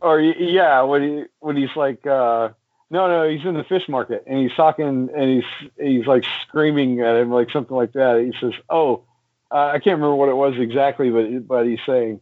or 0.00 0.20
yeah, 0.20 0.82
when 0.82 1.02
he 1.02 1.24
when 1.40 1.56
he's 1.56 1.74
like, 1.74 2.06
uh, 2.06 2.50
no, 2.90 3.08
no, 3.08 3.28
he's 3.28 3.44
in 3.46 3.54
the 3.54 3.64
fish 3.64 3.88
market 3.88 4.22
and 4.26 4.38
he's 4.38 4.54
talking 4.54 5.08
and 5.16 5.30
he's 5.30 5.70
he's 5.80 6.06
like 6.06 6.24
screaming 6.42 7.00
at 7.00 7.16
him 7.16 7.30
like 7.32 7.50
something 7.50 7.76
like 7.76 7.92
that. 7.94 8.20
He 8.20 8.32
says, 8.38 8.52
"Oh, 8.68 9.02
uh, 9.50 9.66
I 9.74 9.78
can't 9.78 9.96
remember 9.98 10.14
what 10.14 10.28
it 10.28 10.34
was 10.36 10.54
exactly, 10.58 11.10
but 11.10 11.46
but 11.48 11.66
he's 11.66 11.80
saying, 11.86 12.20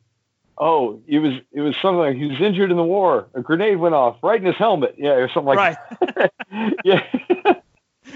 oh, 0.60 1.00
it 1.08 1.18
was 1.18 1.34
it 1.52 1.60
was 1.62 1.74
something 1.82 1.98
like 1.98 2.16
he 2.16 2.26
was 2.26 2.40
injured 2.40 2.70
in 2.70 2.76
the 2.76 2.84
war. 2.84 3.28
A 3.34 3.40
grenade 3.40 3.78
went 3.78 3.94
off 3.94 4.18
right 4.22 4.38
in 4.38 4.46
his 4.46 4.56
helmet, 4.56 4.94
yeah, 4.96 5.10
or 5.12 5.28
something 5.28 5.54
like 5.54 5.78
Right. 6.12 6.30
yeah, 6.84 7.04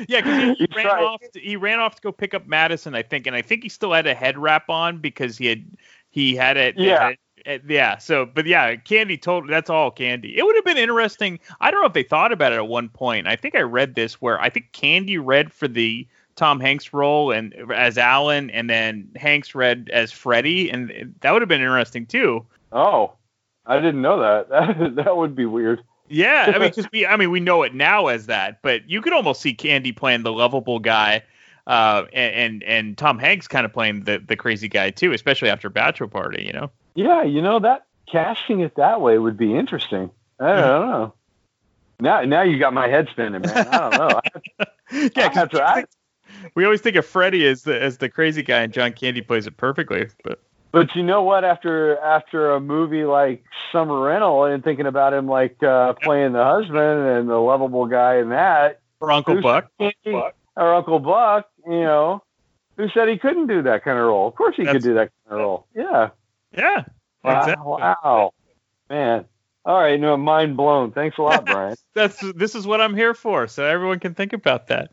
Yeah, 0.08 0.20
because 0.20 0.58
he, 0.58 0.66
he 0.66 0.68
ran 0.76 0.86
off. 0.86 1.20
To, 1.32 1.40
he 1.40 1.56
ran 1.56 1.80
off 1.80 1.96
to 1.96 2.02
go 2.02 2.12
pick 2.12 2.34
up 2.34 2.46
Madison, 2.46 2.94
I 2.94 3.02
think, 3.02 3.26
and 3.26 3.36
I 3.36 3.42
think 3.42 3.62
he 3.62 3.68
still 3.68 3.92
had 3.92 4.06
a 4.06 4.14
head 4.14 4.38
wrap 4.38 4.68
on 4.68 4.98
because 4.98 5.38
he 5.38 5.46
had 5.46 5.64
he 6.10 6.34
had 6.34 6.56
it. 6.56 6.76
Yeah. 6.78 7.08
had- 7.08 7.16
uh, 7.46 7.58
yeah. 7.68 7.98
So, 7.98 8.24
but 8.24 8.46
yeah, 8.46 8.74
Candy 8.76 9.18
told 9.18 9.48
that's 9.50 9.68
all 9.68 9.90
Candy. 9.90 10.38
It 10.38 10.46
would 10.46 10.56
have 10.56 10.64
been 10.64 10.78
interesting. 10.78 11.38
I 11.60 11.70
don't 11.70 11.82
know 11.82 11.86
if 11.86 11.92
they 11.92 12.02
thought 12.02 12.32
about 12.32 12.52
it 12.52 12.56
at 12.56 12.68
one 12.68 12.88
point. 12.88 13.26
I 13.26 13.36
think 13.36 13.54
I 13.54 13.60
read 13.60 13.94
this 13.94 14.14
where 14.14 14.40
I 14.40 14.48
think 14.48 14.72
Candy 14.72 15.18
read 15.18 15.52
for 15.52 15.68
the 15.68 16.06
Tom 16.36 16.60
Hanks 16.60 16.92
role 16.92 17.30
and 17.30 17.54
as 17.74 17.96
Alan, 17.98 18.50
and 18.50 18.68
then 18.68 19.08
Hanks 19.16 19.54
read 19.54 19.90
as 19.92 20.10
Freddie, 20.12 20.70
and 20.70 21.14
that 21.20 21.32
would 21.32 21.42
have 21.42 21.48
been 21.48 21.60
interesting 21.60 22.06
too. 22.06 22.44
Oh, 22.72 23.12
I 23.66 23.76
didn't 23.80 24.02
know 24.02 24.18
that. 24.20 24.48
That 24.78 24.96
that 24.96 25.16
would 25.16 25.34
be 25.36 25.46
weird. 25.46 25.82
Yeah, 26.08 26.52
I 26.54 26.58
mean, 26.58 26.68
because 26.74 26.86
we, 26.92 27.06
I 27.06 27.16
mean, 27.16 27.30
we 27.30 27.40
know 27.40 27.62
it 27.62 27.74
now 27.74 28.08
as 28.08 28.26
that, 28.26 28.60
but 28.62 28.88
you 28.90 29.00
could 29.00 29.12
almost 29.12 29.40
see 29.40 29.54
Candy 29.54 29.92
playing 29.92 30.22
the 30.22 30.32
lovable 30.32 30.78
guy, 30.80 31.22
uh, 31.66 32.04
and 32.12 32.34
and, 32.34 32.62
and 32.64 32.98
Tom 32.98 33.18
Hanks 33.18 33.48
kind 33.48 33.64
of 33.64 33.72
playing 33.72 34.04
the 34.04 34.18
the 34.18 34.36
crazy 34.36 34.68
guy 34.68 34.90
too, 34.90 35.12
especially 35.12 35.48
after 35.48 35.70
Bachelor 35.70 36.08
Party, 36.08 36.44
you 36.44 36.52
know. 36.52 36.70
Yeah, 36.94 37.22
you 37.22 37.40
know 37.42 37.58
that 37.60 37.86
casting 38.10 38.60
it 38.60 38.74
that 38.76 39.00
way 39.00 39.18
would 39.18 39.36
be 39.36 39.56
interesting. 39.56 40.10
I 40.40 40.46
don't, 40.48 40.58
I 40.58 40.66
don't 40.78 40.90
know. 40.90 41.14
Now, 42.00 42.20
now 42.22 42.42
you 42.42 42.58
got 42.58 42.74
my 42.74 42.88
head 42.88 43.08
spinning, 43.10 43.40
man. 43.42 43.66
I 43.68 43.90
don't 43.90 43.92
know. 43.92 44.20
Yeah, 44.92 45.08
'cause 45.08 45.36
I 45.36 45.40
have 45.40 45.48
to- 45.50 45.62
I- 45.64 45.84
we 46.54 46.64
always 46.64 46.80
think 46.80 46.96
of 46.96 47.06
Freddie 47.06 47.46
as 47.46 47.62
the 47.62 47.80
as 47.80 47.98
the 47.98 48.08
crazy 48.08 48.42
guy, 48.42 48.62
and 48.62 48.72
John 48.72 48.92
Candy 48.92 49.20
plays 49.22 49.46
it 49.46 49.56
perfectly. 49.56 50.08
But 50.22 50.40
But 50.72 50.94
you 50.94 51.02
know 51.02 51.22
what? 51.22 51.44
After 51.44 51.98
after 51.98 52.52
a 52.52 52.60
movie 52.60 53.04
like 53.04 53.44
Summer 53.72 54.00
Rental 54.00 54.44
and 54.44 54.62
thinking 54.62 54.86
about 54.86 55.12
him 55.14 55.28
like 55.28 55.62
uh, 55.62 55.94
playing 55.94 56.32
the 56.32 56.44
husband 56.44 57.08
and 57.08 57.28
the 57.28 57.36
lovable 57.36 57.86
guy 57.86 58.18
in 58.18 58.30
that, 58.30 58.80
or 59.00 59.10
Uncle 59.12 59.40
Buck, 59.40 59.70
or 60.56 60.74
Uncle 60.74 60.98
Buck, 60.98 61.48
you 61.66 61.80
know, 61.80 62.22
who 62.76 62.88
said 62.90 63.08
he 63.08 63.18
couldn't 63.18 63.46
do 63.46 63.62
that 63.62 63.84
kind 63.84 63.98
of 63.98 64.04
role? 64.04 64.28
Of 64.28 64.34
course 64.34 64.56
he 64.56 64.64
could 64.64 64.82
do 64.82 64.94
that 64.94 65.10
kind 65.28 65.38
of 65.38 65.38
role. 65.38 65.66
Yeah. 65.74 66.10
yeah, 66.56 66.84
Wow. 67.22 67.38
exactly. 67.40 67.64
wow. 67.66 68.34
Man. 68.90 69.24
All 69.64 69.80
right. 69.80 69.98
No, 69.98 70.16
mind 70.16 70.56
blown. 70.56 70.92
Thanks 70.92 71.16
a 71.18 71.22
lot, 71.22 71.44
Brian. 71.46 71.76
That's 71.94 72.20
this 72.34 72.54
is 72.54 72.66
what 72.66 72.80
I'm 72.80 72.94
here 72.94 73.14
for, 73.14 73.46
so 73.48 73.64
everyone 73.64 73.98
can 73.98 74.14
think 74.14 74.32
about 74.32 74.66
that. 74.68 74.90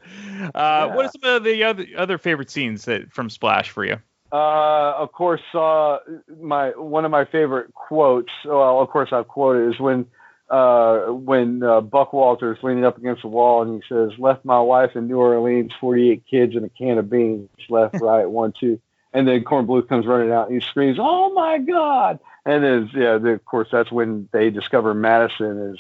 Uh, 0.56 0.92
What 0.92 1.06
are 1.06 1.12
some 1.22 1.36
of 1.36 1.44
the 1.44 1.64
other 1.64 1.86
other 1.98 2.18
favorite 2.18 2.50
scenes 2.50 2.86
that 2.86 3.12
from 3.12 3.30
Splash 3.30 3.70
for 3.70 3.84
you? 3.84 3.98
Uh, 4.32 4.94
of 4.98 5.12
course, 5.12 5.42
uh, 5.54 5.98
my 6.40 6.70
one 6.70 7.04
of 7.04 7.12
my 7.12 7.26
favorite 7.26 7.74
quotes. 7.74 8.32
Well, 8.46 8.80
of 8.80 8.90
course, 8.90 9.10
I've 9.12 9.28
quoted 9.28 9.74
is 9.74 9.80
when 9.80 10.06
uh, 10.50 11.08
when 11.08 11.64
uh, 11.64 11.82
Buck 11.82 12.14
Walters 12.14 12.58
leaning 12.62 12.86
up 12.86 12.98
against 12.98 13.24
the 13.24 13.28
wall 13.28 13.62
and 13.62 13.82
he 13.84 13.88
says, 13.94 14.18
"Left 14.18 14.46
my 14.46 14.62
wife 14.62 14.92
in 14.96 15.08
New 15.08 15.18
Orleans, 15.18 15.74
forty-eight 15.82 16.24
kids 16.30 16.56
and 16.56 16.64
a 16.64 16.70
can 16.70 16.98
of 16.98 17.10
beans. 17.10 17.50
Left, 17.70 17.96
right, 17.96 18.26
one, 18.30 18.54
two." 18.58 18.80
And 19.14 19.28
then 19.28 19.44
Kornbluth 19.44 19.90
comes 19.90 20.06
running 20.06 20.32
out 20.32 20.50
and 20.50 20.62
he 20.62 20.66
screams, 20.66 20.98
"Oh 20.98 21.34
my 21.34 21.58
God!" 21.58 22.20
And 22.46 22.64
then 22.64 22.90
yeah, 22.94 23.18
then, 23.18 23.34
of 23.34 23.46
course, 23.46 23.68
that's 23.72 23.92
when 23.92 24.28
they 24.32 24.50
discover 24.50 24.94
Madison 24.94 25.74
is, 25.74 25.80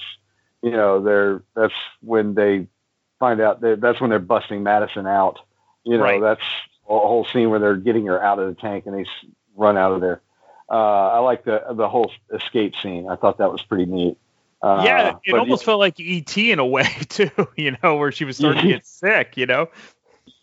you 0.62 0.72
know, 0.72 1.01
they're 1.01 1.41
that's 1.55 1.74
when 2.01 2.36
they 2.36 2.68
find 3.20 3.41
out 3.41 3.62
that 3.62 3.82
that's 3.82 3.99
when 3.99 4.09
they're 4.09 4.20
busting 4.20 4.64
Madison 4.64 5.07
out. 5.07 5.39
You 5.84 5.97
know, 5.97 6.03
Right. 6.03 6.22
that's 6.22 6.41
a 6.88 6.99
whole 6.99 7.26
scene 7.26 7.49
where 7.49 7.59
they're 7.59 7.76
getting 7.78 8.05
her 8.05 8.22
out 8.22 8.38
of 8.39 8.47
the 8.53 8.62
tank 8.62 8.86
and 8.86 8.95
they 8.95 9.05
run 9.55 9.78
out 9.78 9.91
of 9.91 10.01
there. 10.01 10.22
Uh, 10.70 11.09
I 11.09 11.20
like 11.20 11.43
the 11.43 11.64
the 11.72 11.89
whole 11.89 12.12
escape 12.34 12.76
scene. 12.82 13.09
I 13.09 13.16
thought 13.16 13.39
that 13.39 13.51
was 13.51 13.62
pretty 13.64 13.86
neat. 13.86 14.18
Uh, 14.62 14.84
yeah, 14.86 15.16
it 15.26 15.34
almost 15.34 15.66
felt 15.66 15.80
like 15.80 15.99
ET 15.99 16.38
in 16.38 16.59
a 16.59 16.66
way 16.66 16.84
too. 17.09 17.32
You 17.57 17.76
know, 17.82 17.95
where 17.97 18.12
she 18.12 18.26
was 18.26 18.38
starting 18.38 18.62
to 18.62 18.68
get 18.74 18.86
sick. 18.86 19.36
You 19.36 19.47
know, 19.47 19.70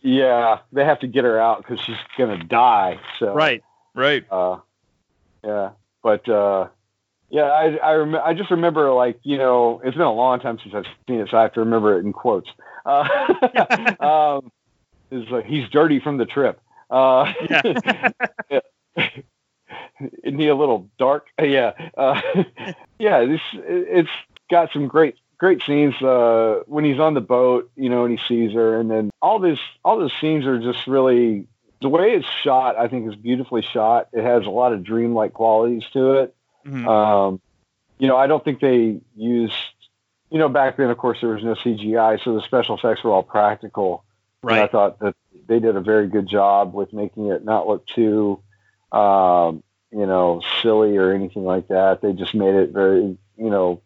yeah, 0.00 0.58
they 0.72 0.84
have 0.84 0.98
to 1.00 1.06
get 1.06 1.24
her 1.24 1.40
out 1.40 1.58
because 1.58 1.80
she's 1.80 1.96
gonna 2.16 2.42
die. 2.42 2.98
So 3.18 3.32
right, 3.32 3.62
right. 3.94 4.24
Uh, 4.30 4.58
yeah, 5.44 5.70
but 6.08 6.26
uh, 6.26 6.68
yeah, 7.28 7.42
I 7.42 7.76
I, 7.76 7.92
rem- 7.92 8.22
I 8.24 8.32
just 8.32 8.50
remember 8.50 8.90
like 8.92 9.20
you 9.24 9.36
know 9.36 9.82
it's 9.84 9.94
been 9.94 10.06
a 10.06 10.12
long 10.12 10.40
time 10.40 10.58
since 10.62 10.74
I've 10.74 10.86
seen 11.06 11.20
it, 11.20 11.28
so 11.30 11.36
I 11.36 11.42
have 11.42 11.52
to 11.54 11.60
remember 11.60 11.98
it 11.98 12.04
in 12.04 12.14
quotes. 12.14 12.48
Uh, 12.86 13.06
um, 14.00 14.50
it's 15.10 15.30
like 15.30 15.44
he's 15.44 15.68
dirty 15.68 16.00
from 16.00 16.16
the 16.16 16.24
trip. 16.24 16.60
Uh, 16.88 17.30
yeah. 17.50 17.60
Isn't 20.24 20.38
he 20.38 20.48
a 20.48 20.54
little 20.54 20.88
dark? 20.98 21.26
Yeah, 21.38 21.72
uh, 21.98 22.22
yeah. 22.98 23.26
This 23.26 23.40
it's 23.52 24.08
got 24.50 24.72
some 24.72 24.88
great 24.88 25.16
great 25.36 25.62
scenes 25.66 25.94
uh, 26.00 26.60
when 26.66 26.84
he's 26.84 26.98
on 26.98 27.12
the 27.12 27.20
boat, 27.20 27.70
you 27.76 27.90
know, 27.90 28.06
and 28.06 28.18
he 28.18 28.24
sees 28.26 28.54
her, 28.54 28.80
and 28.80 28.90
then 28.90 29.10
all 29.20 29.40
this, 29.40 29.58
all 29.84 29.98
those 29.98 30.12
scenes 30.22 30.46
are 30.46 30.58
just 30.58 30.86
really 30.86 31.46
the 31.80 31.88
way 31.88 32.12
it's 32.12 32.26
shot. 32.42 32.76
I 32.76 32.88
think 32.88 33.08
is 33.08 33.16
beautifully 33.16 33.62
shot. 33.62 34.08
It 34.12 34.24
has 34.24 34.44
a 34.46 34.50
lot 34.50 34.72
of 34.72 34.82
dreamlike 34.82 35.32
qualities 35.32 35.84
to 35.92 36.12
it. 36.14 36.34
Mhm. 36.66 36.86
Um, 36.86 37.40
you 37.98 38.08
know, 38.08 38.16
I 38.16 38.26
don't 38.26 38.44
think 38.44 38.60
they 38.60 39.00
used, 39.16 39.54
you 40.30 40.38
know, 40.38 40.48
back 40.48 40.76
then, 40.76 40.90
of 40.90 40.98
course, 40.98 41.18
there 41.20 41.30
was 41.30 41.42
no 41.42 41.54
CGI, 41.54 42.18
so 42.22 42.34
the 42.34 42.42
special 42.42 42.76
effects 42.76 43.02
were 43.02 43.10
all 43.10 43.22
practical. 43.22 44.04
And 44.42 44.52
I 44.52 44.66
thought 44.68 44.98
that 45.00 45.14
they 45.48 45.58
did 45.58 45.76
a 45.76 45.80
very 45.80 46.06
good 46.06 46.28
job 46.28 46.74
with 46.74 46.92
making 46.92 47.26
it 47.26 47.44
not 47.44 47.66
look 47.66 47.86
too, 47.86 48.40
um, 48.92 49.62
you 49.90 50.06
know, 50.06 50.42
silly 50.62 50.96
or 50.96 51.12
anything 51.12 51.44
like 51.44 51.68
that. 51.68 52.02
They 52.02 52.12
just 52.12 52.34
made 52.34 52.54
it 52.54 52.70
very, 52.70 53.16
you 53.36 53.50
know, 53.50 53.80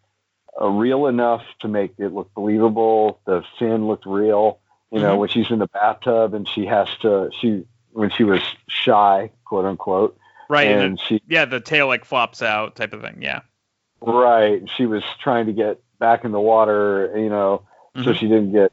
uh, 0.61 0.69
real 0.69 1.07
enough 1.07 1.43
to 1.61 1.69
make 1.69 1.95
it 1.99 2.13
look 2.13 2.33
believable. 2.35 3.21
The 3.25 3.43
fin 3.59 3.87
looked 3.87 4.05
real. 4.05 4.59
You 4.91 5.01
know, 5.01 5.17
Mhm. 5.17 5.21
when 5.21 5.29
she's 5.31 5.51
in 5.51 5.59
the 5.59 5.69
bathtub 5.69 6.35
and 6.35 6.47
she 6.47 6.67
has 6.67 6.87
to, 7.01 7.31
she 7.41 7.65
when 7.93 8.11
she 8.11 8.25
was 8.25 8.41
shy, 8.69 9.31
quote 9.45 9.65
unquote, 9.65 10.19
Right. 10.49 10.67
and 10.69 10.83
And, 10.83 11.01
she 11.01 11.23
yeah, 11.29 11.45
the 11.45 11.61
tail 11.61 11.87
like 11.87 12.05
flops 12.05 12.43
out 12.43 12.77
type 12.77 12.93
of 12.93 13.01
thing. 13.03 13.19
Yeah. 13.21 13.41
Right. 14.01 14.63
She 14.77 14.87
was 14.87 15.03
trying 15.23 15.47
to 15.47 15.53
get 15.53 15.81
back 15.99 16.25
in 16.25 16.33
the 16.33 16.41
water, 16.41 17.13
you 17.17 17.29
know, 17.31 17.63
so 17.97 18.11
Mhm. 18.13 18.15
she 18.17 18.27
didn't 18.29 18.53
get, 18.53 18.73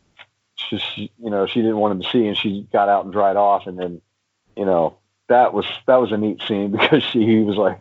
she, 0.56 1.12
you 1.22 1.30
know, 1.30 1.46
she 1.46 1.62
didn't 1.62 1.78
want 1.78 1.92
him 1.94 2.02
to 2.02 2.10
see, 2.10 2.26
and 2.28 2.36
she 2.38 2.68
got 2.74 2.90
out 2.90 3.04
and 3.06 3.14
dried 3.14 3.36
off, 3.38 3.68
and 3.68 3.78
then, 3.78 4.02
you 4.58 4.66
know, 4.66 4.98
that 5.28 5.54
was 5.54 5.66
that 5.86 5.98
was 5.98 6.12
a 6.12 6.18
neat 6.18 6.42
scene 6.42 6.72
because 6.78 7.04
she 7.04 7.26
he 7.26 7.40
was 7.44 7.56
like, 7.56 7.78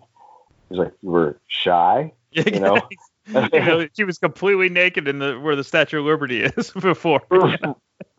he 0.69 0.77
was 0.77 0.79
like, 0.87 0.93
you 1.03 1.11
were 1.11 1.41
shy, 1.47 2.13
you 2.33 2.61
know. 2.61 2.77
You 3.27 3.61
know, 3.61 3.89
she 3.95 4.05
was 4.05 4.17
completely 4.19 4.69
naked 4.71 5.07
in 5.07 5.19
the 5.19 5.39
where 5.39 5.55
the 5.57 5.65
Statue 5.65 5.99
of 6.01 6.07
Liberty 6.07 6.43
is 6.45 6.71
before. 6.81 7.21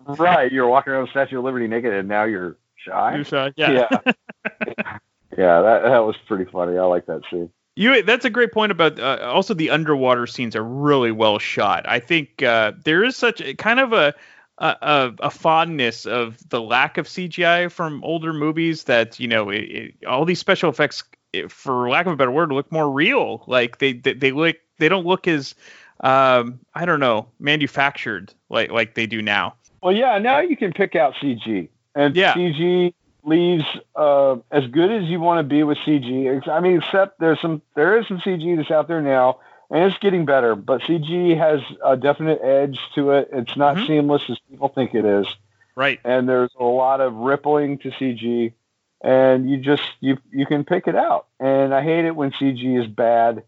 right. 0.05 0.51
You're 0.51 0.67
walking 0.67 0.93
around 0.93 1.05
the 1.05 1.11
Statue 1.11 1.39
of 1.39 1.45
Liberty 1.45 1.67
naked, 1.67 1.93
and 1.93 2.07
now 2.07 2.23
you're 2.25 2.57
shy. 2.85 3.15
You're 3.15 3.25
shy, 3.25 3.53
yeah. 3.55 3.87
Yeah. 4.05 4.11
Yeah, 5.37 5.61
That 5.61 5.83
that 5.83 5.99
was 5.99 6.15
pretty 6.27 6.45
funny. 6.51 6.77
I 6.77 6.83
like 6.83 7.05
that 7.05 7.21
scene. 7.29 7.49
You 7.75 8.03
that's 8.03 8.25
a 8.25 8.29
great 8.29 8.51
point 8.51 8.73
about 8.73 8.99
uh, 8.99 9.19
also 9.23 9.53
the 9.53 9.69
underwater 9.69 10.27
scenes 10.27 10.55
are 10.55 10.63
really 10.63 11.13
well 11.13 11.39
shot. 11.39 11.87
I 11.87 11.99
think 11.99 12.43
uh, 12.43 12.73
there 12.83 13.05
is 13.05 13.15
such 13.15 13.39
a 13.39 13.53
kind 13.53 13.79
of 13.79 13.93
a 13.93 14.13
a, 14.57 14.75
a 14.81 15.13
a 15.19 15.29
fondness 15.29 16.05
of 16.05 16.37
the 16.49 16.59
lack 16.59 16.97
of 16.97 17.07
CGI 17.07 17.71
from 17.71 18.03
older 18.03 18.33
movies 18.33 18.83
that 18.85 19.17
you 19.19 19.29
know 19.29 19.49
it, 19.49 19.63
it, 19.63 19.95
all 20.05 20.25
these 20.25 20.39
special 20.39 20.69
effects, 20.69 21.03
for 21.47 21.89
lack 21.89 22.05
of 22.05 22.11
a 22.11 22.17
better 22.17 22.31
word, 22.31 22.51
look 22.51 22.69
more 22.69 22.91
real. 22.91 23.43
Like 23.47 23.77
they 23.77 23.93
they, 23.93 24.13
they 24.13 24.31
look 24.31 24.57
they 24.77 24.89
don't 24.89 25.05
look 25.05 25.25
as 25.27 25.55
um, 26.01 26.59
I 26.73 26.85
don't 26.85 26.99
know 26.99 27.29
manufactured 27.39 28.33
like 28.49 28.71
like 28.71 28.95
they 28.95 29.05
do 29.05 29.21
now. 29.21 29.55
Well, 29.81 29.95
yeah. 29.95 30.17
Now 30.17 30.39
you 30.39 30.57
can 30.57 30.73
pick 30.73 30.95
out 30.95 31.13
CG, 31.21 31.69
and 31.99 32.15
Yeah. 32.15 32.33
CG 32.33 32.93
leaves 33.23 33.65
uh, 33.95 34.37
as 34.51 34.65
good 34.67 34.91
as 34.91 35.09
you 35.09 35.19
want 35.19 35.39
to 35.39 35.43
be 35.43 35.63
with 35.63 35.77
CG. 35.79 36.47
I 36.47 36.59
mean, 36.61 36.77
except 36.77 37.19
there's 37.19 37.39
some 37.41 37.61
there 37.75 37.99
is 37.99 38.07
some 38.07 38.19
CG 38.19 38.55
that's 38.57 38.71
out 38.71 38.87
there 38.87 39.01
now, 39.01 39.39
and 39.69 39.83
it's 39.83 39.97
getting 39.99 40.25
better. 40.25 40.55
But 40.55 40.81
CG 40.81 41.37
has 41.37 41.61
a 41.83 41.97
definite 41.97 42.41
edge 42.41 42.79
to 42.95 43.11
it. 43.11 43.29
It's 43.33 43.57
not 43.57 43.85
seamless 43.85 44.23
as 44.29 44.37
people 44.49 44.69
think 44.69 44.95
it 44.95 45.05
is. 45.05 45.27
Right. 45.75 45.99
And 46.03 46.27
there's 46.27 46.51
a 46.59 46.63
lot 46.63 47.01
of 47.01 47.13
rippling 47.13 47.77
to 47.79 47.91
CG, 47.91 48.53
and 49.01 49.49
you 49.49 49.57
just 49.57 49.83
you 49.99 50.17
you 50.31 50.45
can 50.45 50.63
pick 50.63 50.87
it 50.87 50.95
out. 50.95 51.27
And 51.39 51.73
I 51.73 51.83
hate 51.83 52.05
it 52.05 52.15
when 52.15 52.31
CG 52.31 52.79
is 52.79 52.87
bad, 52.87 53.43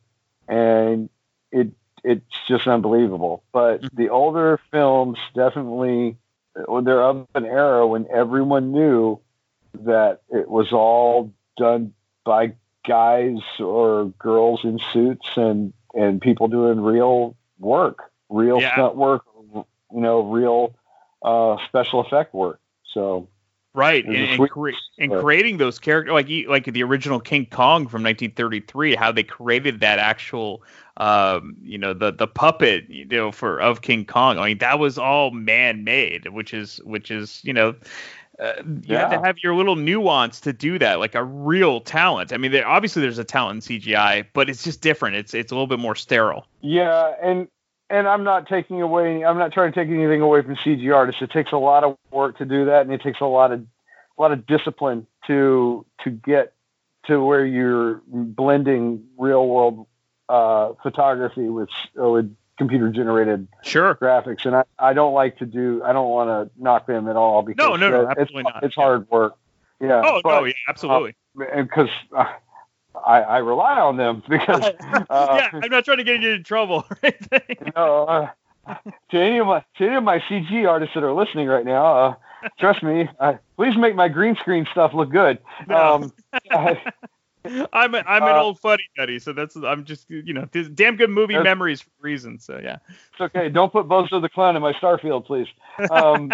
and 0.48 1.10
it 1.52 1.70
it's 2.04 2.36
just 2.48 2.68
unbelievable. 2.68 3.44
But 3.52 3.82
the 3.94 4.10
older 4.10 4.60
films 4.72 5.18
definitely 5.34 6.18
they're 6.56 7.04
of 7.04 7.28
an 7.36 7.46
era 7.46 7.88
when 7.88 8.08
everyone 8.14 8.72
knew 8.72 9.20
that 9.84 10.22
it 10.30 10.50
was 10.50 10.72
all 10.72 11.32
done 11.58 11.94
by 12.26 12.54
guys 12.88 13.38
or 13.60 14.06
girls 14.20 14.62
in 14.64 14.80
suits 14.92 15.28
and 15.36 15.74
and 15.94 16.22
people 16.22 16.48
doing 16.48 16.80
real 16.80 17.36
work, 17.60 18.12
real 18.30 18.62
Yeah. 18.62 18.74
stunt 18.74 18.96
work, 18.96 19.24
you 19.54 19.66
know, 19.92 20.22
real 20.22 20.76
uh, 21.22 21.58
special 21.68 22.00
effect 22.00 22.34
work. 22.34 22.60
So 22.94 23.28
Right, 23.74 24.06
and, 24.06 24.16
and, 24.16 24.50
cre- 24.50 24.72
and 25.00 25.14
creating 25.14 25.58
those 25.58 25.80
characters, 25.80 26.12
like 26.12 26.28
like 26.50 26.66
the 26.66 26.84
original 26.84 27.22
King 27.22 27.46
Kong 27.46 27.84
from 27.88 28.04
1933, 28.04 28.96
how 28.96 29.14
they 29.14 29.24
created 29.24 29.80
that 29.80 29.98
actual, 29.98 30.64
um, 30.98 31.56
you 31.64 31.78
know, 31.78 31.94
the 31.94 32.12
the 32.12 32.28
puppet, 32.28 32.90
you 32.90 33.06
know, 33.06 33.32
for 33.32 33.62
of 33.62 33.82
King 33.82 34.06
Kong. 34.06 34.38
I 34.38 34.50
mean, 34.50 34.58
that 34.58 34.78
was 34.78 34.98
all 34.98 35.32
man 35.32 35.86
made, 35.86 36.28
which 36.28 36.54
is 36.54 36.82
which 36.84 37.12
is 37.12 37.42
you 37.46 37.54
know. 37.54 37.76
Uh, 38.40 38.54
you 38.88 38.96
have 38.96 39.12
to 39.12 39.22
have 39.22 39.38
your 39.44 39.54
little 39.54 39.76
nuance 39.76 40.40
to 40.42 40.52
do 40.52 40.80
that, 40.80 41.00
like 41.00 41.14
a 41.14 41.24
real 41.24 41.80
talent. 41.80 42.34
I 42.34 42.38
mean, 42.38 42.52
there, 42.52 42.68
obviously 42.68 43.00
there's 43.00 43.20
a 43.20 43.24
talent 43.24 43.70
in 43.70 43.80
CGI, 43.80 44.26
but 44.34 44.50
it's 44.50 44.64
just 44.64 44.82
different. 44.82 45.16
It's 45.16 45.34
it's 45.36 45.52
a 45.52 45.56
little 45.56 45.68
bit 45.68 45.80
more 45.80 45.96
sterile. 45.96 46.48
Yeah, 46.62 47.14
and 47.22 47.48
and 47.92 48.08
I'm 48.08 48.24
not 48.24 48.48
taking 48.48 48.82
away. 48.82 49.24
I'm 49.24 49.38
not 49.38 49.52
trying 49.52 49.72
to 49.72 49.80
take 49.80 49.90
anything 49.90 50.22
away 50.22 50.42
from 50.42 50.56
CG 50.56 50.96
artists. 50.96 51.22
It 51.22 51.30
takes 51.30 51.52
a 51.52 51.58
lot 51.58 51.84
of 51.84 51.98
work 52.10 52.38
to 52.38 52.46
do 52.46 52.66
that, 52.66 52.82
and 52.84 52.94
it 52.94 53.02
takes 53.02 53.20
a 53.20 53.26
lot 53.26 53.52
of 53.52 53.66
a 54.18 54.22
lot 54.22 54.32
of 54.32 54.48
discipline 54.48 55.06
to 55.28 55.86
to 56.04 56.10
get 56.10 56.54
to 57.08 57.24
where 57.24 57.46
you're 57.46 58.02
blending 58.08 59.04
real 59.18 59.48
world 59.48 59.86
uh, 60.30 60.74
photography 60.82 61.50
with 61.50 61.70
uh, 62.02 62.10
with 62.10 62.36
computer 62.58 62.90
generated 62.90 63.48
sure 63.64 63.96
graphics. 63.96 64.46
And 64.46 64.56
I, 64.56 64.64
I 64.80 64.94
don't 64.94 65.14
like 65.14 65.40
to 65.40 65.46
do. 65.46 65.82
I 65.84 65.92
don't 65.92 66.10
want 66.10 66.30
to 66.30 66.62
knock 66.62 66.88
them 66.88 67.10
at 67.10 67.16
all 67.16 67.42
because 67.42 67.66
No, 67.66 67.76
no, 67.76 67.90
no, 67.90 68.08
absolutely 68.10 68.42
it's, 68.42 68.54
not. 68.54 68.64
It's 68.64 68.76
hard 68.76 69.10
work. 69.10 69.36
Yeah. 69.82 70.02
Oh, 70.06 70.22
no, 70.24 70.46
yeah, 70.46 70.54
absolutely. 70.70 71.16
and 71.52 71.68
because 71.68 71.90
uh, 72.16 72.26
I, 73.06 73.22
I 73.22 73.38
rely 73.40 73.80
on 73.80 73.98
them 73.98 74.24
because 74.30 74.64
uh, 75.10 75.38
yeah, 75.38 75.50
I'm 75.54 75.70
not 75.70 75.86
trying 75.86 75.98
to 75.98 76.04
get 76.04 76.22
you 76.22 76.32
in 76.32 76.44
trouble. 76.44 76.86
Right? 77.02 77.16
you 77.50 77.72
know, 77.76 78.06
uh, 78.06 78.76
to 79.12 79.18
any 79.18 79.40
of 79.40 79.48
my 79.48 79.64
to 79.78 79.86
any 79.86 79.96
of 79.96 80.04
my 80.04 80.20
CG 80.20 80.68
artists 80.68 80.94
that 80.96 81.04
are 81.04 81.14
listening 81.14 81.48
right 81.48 81.66
now, 81.66 81.86
uh, 81.86 82.16
trust 82.60 82.84
me, 82.84 83.10
uh, 83.20 83.34
please 83.56 83.78
make 83.78 83.96
my 83.96 84.08
green 84.08 84.36
screen 84.36 84.68
stuff 84.72 84.94
look 84.94 85.12
good. 85.12 85.40
Um, 85.70 86.12
I'm 87.74 87.96
a, 87.96 88.04
I'm 88.06 88.24
an 88.24 88.36
Uh, 88.36 88.42
old 88.42 88.60
fuddy 88.60 88.84
duddy, 88.96 89.18
so 89.18 89.34
that's 89.34 89.56
I'm 89.56 89.84
just 89.84 90.10
you 90.10 90.34
know 90.34 90.46
damn 90.76 90.96
good 90.96 91.10
movie 91.10 91.38
memories 91.40 91.82
for 91.82 91.90
a 91.90 92.02
reason. 92.02 92.40
So 92.40 92.60
yeah. 92.62 92.78
it's 92.88 93.22
okay. 93.22 93.50
Don't 93.50 93.72
put 93.72 93.88
Bozo 93.88 94.22
the 94.22 94.30
Clown 94.30 94.56
in 94.56 94.62
my 94.62 94.74
Starfield, 94.74 95.26
please. 95.26 95.48
Um, 95.90 96.32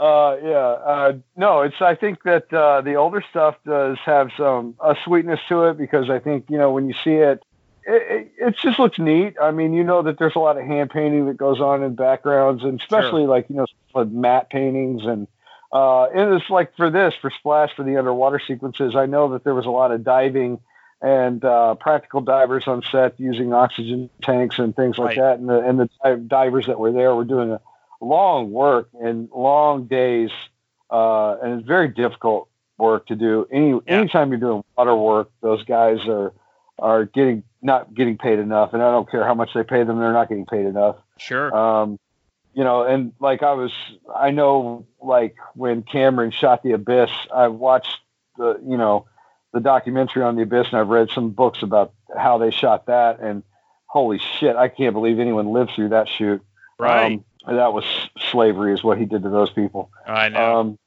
uh, 0.00 0.36
yeah. 0.42 0.56
Uh, 0.56 1.12
no, 1.36 1.60
it's. 1.60 1.80
I 1.80 1.94
think 1.94 2.22
that 2.22 2.50
uh, 2.52 2.80
the 2.80 2.94
older 2.94 3.22
stuff 3.28 3.56
does 3.66 3.98
have 4.06 4.30
some 4.36 4.74
a 4.82 4.96
sweetness 5.04 5.40
to 5.50 5.64
it 5.64 5.76
because 5.78 6.08
I 6.08 6.18
think 6.18 6.46
you 6.48 6.56
know 6.56 6.72
when 6.72 6.88
you 6.88 6.94
see 7.04 7.16
it, 7.16 7.42
it, 7.84 8.02
it, 8.10 8.32
it 8.38 8.56
just 8.56 8.78
looks 8.78 8.98
neat. 8.98 9.34
I 9.40 9.50
mean, 9.50 9.74
you 9.74 9.84
know 9.84 10.02
that 10.02 10.18
there's 10.18 10.36
a 10.36 10.38
lot 10.38 10.56
of 10.56 10.64
hand 10.64 10.88
painting 10.90 11.26
that 11.26 11.36
goes 11.36 11.60
on 11.60 11.82
in 11.82 11.94
backgrounds, 11.96 12.64
and 12.64 12.80
especially 12.80 13.26
like 13.26 13.50
you 13.50 13.56
know 13.56 13.66
with 13.94 14.10
matte 14.10 14.50
paintings 14.50 15.04
and. 15.04 15.28
Uh, 15.72 16.06
and 16.06 16.34
it's 16.34 16.50
like 16.50 16.74
for 16.76 16.90
this, 16.90 17.14
for 17.22 17.30
Splash, 17.30 17.70
for 17.76 17.84
the 17.84 17.96
underwater 17.96 18.40
sequences, 18.44 18.96
I 18.96 19.06
know 19.06 19.34
that 19.34 19.44
there 19.44 19.54
was 19.54 19.66
a 19.66 19.70
lot 19.70 19.92
of 19.92 20.02
diving 20.02 20.58
and 21.00 21.44
uh, 21.44 21.76
practical 21.76 22.20
divers 22.20 22.66
on 22.66 22.82
set 22.90 23.20
using 23.20 23.52
oxygen 23.52 24.10
tanks 24.20 24.58
and 24.58 24.74
things 24.74 24.98
like 24.98 25.16
Right. 25.16 25.18
that. 25.18 25.38
And 25.38 25.48
the, 25.48 25.60
and 25.60 25.78
the 25.78 26.16
divers 26.26 26.66
that 26.66 26.80
were 26.80 26.90
there 26.90 27.14
were 27.14 27.24
doing 27.24 27.52
a 27.52 27.60
long 28.00 28.50
work 28.50 28.88
and 29.00 29.28
long 29.34 29.86
days. 29.86 30.30
Uh, 30.90 31.36
and 31.42 31.58
it's 31.58 31.68
very 31.68 31.88
difficult 31.88 32.48
work 32.78 33.06
to 33.06 33.14
do. 33.14 33.46
Any 33.52 33.78
anytime 33.86 34.30
you're 34.30 34.40
doing 34.40 34.64
water 34.76 34.96
work, 34.96 35.30
those 35.40 35.62
guys 35.64 36.00
are 36.08 36.32
are 36.78 37.04
getting 37.04 37.44
not 37.62 37.94
getting 37.94 38.18
paid 38.18 38.38
enough. 38.38 38.72
And 38.72 38.82
I 38.82 38.90
don't 38.90 39.08
care 39.08 39.24
how 39.24 39.34
much 39.34 39.50
they 39.54 39.62
pay 39.62 39.84
them; 39.84 39.98
they're 39.98 40.12
not 40.12 40.28
getting 40.28 40.46
paid 40.46 40.66
enough. 40.66 40.96
Sure. 41.18 41.54
Um, 41.54 41.98
you 42.54 42.64
know, 42.64 42.82
and 42.82 43.12
like 43.20 43.42
I 43.42 43.52
was, 43.52 43.72
I 44.14 44.30
know, 44.30 44.86
like 45.00 45.36
when 45.54 45.82
Cameron 45.82 46.30
shot 46.32 46.62
The 46.62 46.72
Abyss, 46.72 47.10
I 47.32 47.48
watched 47.48 47.98
the, 48.36 48.60
you 48.66 48.76
know, 48.76 49.06
the 49.52 49.60
documentary 49.60 50.24
on 50.24 50.36
The 50.36 50.42
Abyss, 50.42 50.68
and 50.72 50.80
I've 50.80 50.88
read 50.88 51.10
some 51.10 51.30
books 51.30 51.62
about 51.62 51.92
how 52.16 52.38
they 52.38 52.50
shot 52.50 52.86
that. 52.86 53.20
And 53.20 53.44
holy 53.86 54.18
shit, 54.18 54.56
I 54.56 54.68
can't 54.68 54.94
believe 54.94 55.20
anyone 55.20 55.52
lived 55.52 55.72
through 55.76 55.90
that 55.90 56.08
shoot. 56.08 56.42
Right. 56.78 57.12
Um, 57.12 57.24
that 57.46 57.72
was 57.72 57.84
slavery, 58.30 58.72
is 58.72 58.82
what 58.82 58.98
he 58.98 59.04
did 59.04 59.22
to 59.22 59.30
those 59.30 59.50
people. 59.50 59.90
I 60.06 60.28
know. 60.28 60.60
Um, 60.60 60.78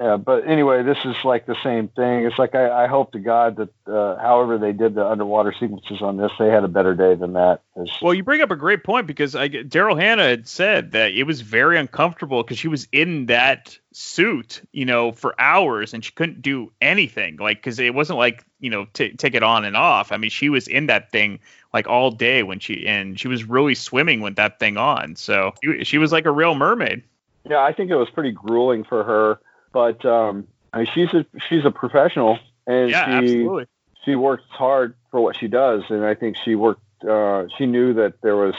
yeah, 0.00 0.16
but 0.16 0.46
anyway, 0.48 0.82
this 0.82 0.96
is 1.04 1.14
like 1.24 1.44
the 1.44 1.56
same 1.62 1.88
thing. 1.88 2.24
It's 2.24 2.38
like 2.38 2.54
I, 2.54 2.84
I 2.84 2.86
hope 2.86 3.12
to 3.12 3.18
God 3.18 3.56
that, 3.56 3.68
uh, 3.86 4.16
however 4.16 4.56
they 4.56 4.72
did 4.72 4.94
the 4.94 5.06
underwater 5.06 5.52
sequences 5.52 6.00
on 6.00 6.16
this, 6.16 6.32
they 6.38 6.48
had 6.48 6.64
a 6.64 6.68
better 6.68 6.94
day 6.94 7.14
than 7.14 7.34
that. 7.34 7.60
Well, 8.00 8.14
you 8.14 8.22
bring 8.22 8.40
up 8.40 8.50
a 8.50 8.56
great 8.56 8.82
point 8.82 9.06
because 9.06 9.36
I, 9.36 9.48
Daryl 9.48 10.00
Hannah 10.00 10.24
had 10.24 10.48
said 10.48 10.92
that 10.92 11.12
it 11.12 11.24
was 11.24 11.42
very 11.42 11.78
uncomfortable 11.78 12.42
because 12.42 12.58
she 12.58 12.68
was 12.68 12.88
in 12.92 13.26
that 13.26 13.78
suit, 13.92 14.62
you 14.72 14.86
know, 14.86 15.12
for 15.12 15.38
hours 15.38 15.92
and 15.92 16.02
she 16.02 16.12
couldn't 16.12 16.40
do 16.40 16.72
anything. 16.80 17.36
Like, 17.36 17.58
because 17.58 17.78
it 17.78 17.94
wasn't 17.94 18.18
like, 18.18 18.42
you 18.58 18.70
know, 18.70 18.86
t- 18.94 19.12
take 19.12 19.34
it 19.34 19.42
on 19.42 19.66
and 19.66 19.76
off. 19.76 20.12
I 20.12 20.16
mean, 20.16 20.30
she 20.30 20.48
was 20.48 20.66
in 20.66 20.86
that 20.86 21.10
thing 21.10 21.40
like 21.74 21.86
all 21.86 22.10
day 22.10 22.42
when 22.42 22.58
she, 22.58 22.86
and 22.86 23.20
she 23.20 23.28
was 23.28 23.44
really 23.44 23.74
swimming 23.74 24.22
with 24.22 24.36
that 24.36 24.58
thing 24.58 24.78
on. 24.78 25.14
So 25.16 25.52
she- 25.62 25.84
she 25.84 25.98
was 25.98 26.10
like 26.10 26.24
a 26.24 26.32
real 26.32 26.54
mermaid. 26.54 27.02
yeah, 27.48 27.60
I 27.60 27.72
think 27.74 27.90
it 27.90 27.96
was 27.96 28.08
pretty 28.10 28.32
grueling 28.32 28.84
for 28.84 29.04
her, 29.04 29.40
but 29.72 30.04
um, 30.04 30.46
I 30.72 30.78
mean, 30.78 30.88
she's 30.92 31.12
a 31.14 31.26
she's 31.48 31.64
a 31.64 31.70
professional, 31.70 32.38
and 32.66 32.90
Yeah, 32.90 33.04
she 33.06 33.12
absolutely. 33.12 33.66
she 34.04 34.14
works 34.14 34.44
hard 34.48 34.94
for 35.10 35.20
what 35.20 35.36
she 35.36 35.48
does, 35.48 35.82
and 35.88 36.04
I 36.04 36.14
think 36.14 36.36
she 36.36 36.54
worked. 36.54 36.82
Uh, 37.06 37.44
she 37.56 37.66
knew 37.66 37.94
that 37.94 38.20
there 38.22 38.36
was, 38.36 38.54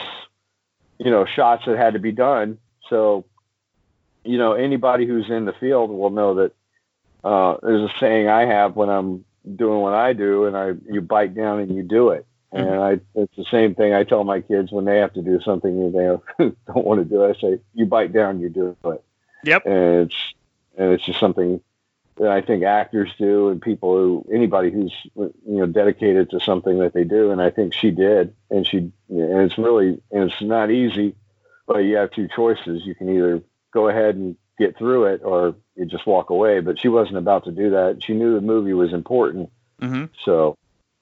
you 0.98 1.10
know, 1.10 1.24
shots 1.24 1.64
that 1.66 1.76
had 1.76 1.92
to 1.94 2.00
be 2.00 2.12
done. 2.12 2.58
So, 2.90 3.24
you 4.24 4.36
know, 4.36 4.52
anybody 4.54 5.06
who's 5.06 5.30
in 5.30 5.44
the 5.44 5.52
field 5.52 5.90
will 5.90 6.10
know 6.10 6.34
that 6.34 6.52
uh, 7.22 7.56
there's 7.62 7.90
a 7.90 7.94
saying 8.00 8.28
I 8.28 8.46
have 8.46 8.74
when 8.74 8.88
I'm 8.88 9.24
doing 9.56 9.80
what 9.80 9.94
I 9.94 10.12
do, 10.12 10.46
and 10.46 10.56
I 10.56 10.72
you 10.90 11.00
bite 11.00 11.34
down 11.34 11.60
and 11.60 11.74
you 11.74 11.82
do 11.82 12.10
it. 12.10 12.26
And 12.54 12.68
I, 12.68 13.00
it's 13.14 13.34
the 13.34 13.46
same 13.50 13.74
thing 13.74 13.94
I 13.94 14.04
tell 14.04 14.24
my 14.24 14.42
kids 14.42 14.70
when 14.70 14.84
they 14.84 14.98
have 14.98 15.14
to 15.14 15.22
do 15.22 15.40
something 15.40 15.70
and 15.70 15.94
they 15.94 16.44
don't 16.66 16.84
want 16.84 17.00
to 17.00 17.04
do. 17.06 17.24
I 17.24 17.32
say, 17.32 17.58
you 17.72 17.86
bite 17.86 18.12
down, 18.12 18.40
you 18.40 18.50
do 18.50 18.76
it. 18.84 19.02
Yep. 19.44 19.64
And 19.64 20.10
it's 20.10 20.34
and 20.76 20.92
it's 20.92 21.04
just 21.04 21.20
something 21.20 21.60
that 22.18 22.30
I 22.30 22.42
think 22.42 22.62
actors 22.62 23.10
do, 23.18 23.48
and 23.48 23.60
people 23.60 23.96
who 23.96 24.26
anybody 24.32 24.70
who's 24.70 24.92
you 25.14 25.32
know 25.44 25.66
dedicated 25.66 26.30
to 26.30 26.40
something 26.40 26.78
that 26.78 26.92
they 26.92 27.04
do. 27.04 27.30
And 27.30 27.40
I 27.40 27.50
think 27.50 27.74
she 27.74 27.90
did, 27.90 28.34
and 28.50 28.66
she 28.66 28.78
and 28.78 28.92
it's 29.40 29.58
really 29.58 30.00
and 30.10 30.30
it's 30.30 30.42
not 30.42 30.70
easy, 30.70 31.14
but 31.66 31.78
you 31.78 31.96
have 31.96 32.10
two 32.10 32.28
choices. 32.34 32.84
You 32.84 32.94
can 32.94 33.08
either 33.08 33.42
go 33.72 33.88
ahead 33.88 34.16
and 34.16 34.36
get 34.58 34.76
through 34.76 35.06
it, 35.06 35.22
or 35.24 35.54
you 35.76 35.86
just 35.86 36.06
walk 36.06 36.30
away. 36.30 36.60
But 36.60 36.78
she 36.78 36.88
wasn't 36.88 37.18
about 37.18 37.44
to 37.44 37.52
do 37.52 37.70
that. 37.70 38.02
She 38.02 38.12
knew 38.14 38.34
the 38.34 38.40
movie 38.40 38.74
was 38.74 38.92
important, 38.92 39.50
Mm-hmm. 39.80 40.04
so 40.24 40.56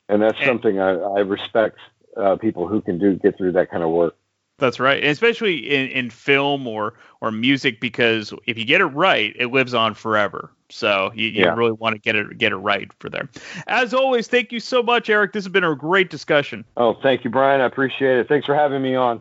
and 0.08 0.22
that's 0.22 0.42
something 0.44 0.80
I, 0.80 0.92
I 0.92 1.20
respect 1.20 1.78
uh, 2.16 2.36
people 2.36 2.66
who 2.66 2.80
can 2.80 2.98
do 2.98 3.14
get 3.14 3.36
through 3.36 3.52
that 3.52 3.70
kind 3.70 3.82
of 3.82 3.90
work. 3.90 4.16
That's 4.60 4.78
right, 4.78 5.00
and 5.02 5.10
especially 5.10 5.56
in, 5.70 5.88
in 5.88 6.10
film 6.10 6.66
or 6.66 6.94
or 7.20 7.30
music, 7.32 7.80
because 7.80 8.32
if 8.46 8.56
you 8.56 8.64
get 8.64 8.80
it 8.80 8.86
right, 8.86 9.34
it 9.38 9.48
lives 9.48 9.74
on 9.74 9.94
forever. 9.94 10.50
So 10.68 11.10
you, 11.14 11.26
you 11.28 11.42
Yeah. 11.44 11.54
really 11.54 11.72
want 11.72 11.94
to 11.96 12.00
get 12.00 12.14
it 12.14 12.38
get 12.38 12.52
it 12.52 12.56
right 12.56 12.88
for 13.00 13.08
them. 13.10 13.28
As 13.66 13.92
always, 13.92 14.28
thank 14.28 14.52
you 14.52 14.60
so 14.60 14.82
much, 14.82 15.10
Eric. 15.10 15.32
This 15.32 15.44
has 15.44 15.52
been 15.52 15.64
a 15.64 15.74
great 15.74 16.10
discussion. 16.10 16.64
Oh, 16.76 16.94
thank 17.02 17.24
you, 17.24 17.30
Brian. 17.30 17.60
I 17.60 17.64
appreciate 17.66 18.18
it. 18.18 18.28
Thanks 18.28 18.46
for 18.46 18.54
having 18.54 18.80
me 18.82 18.94
on. 18.94 19.20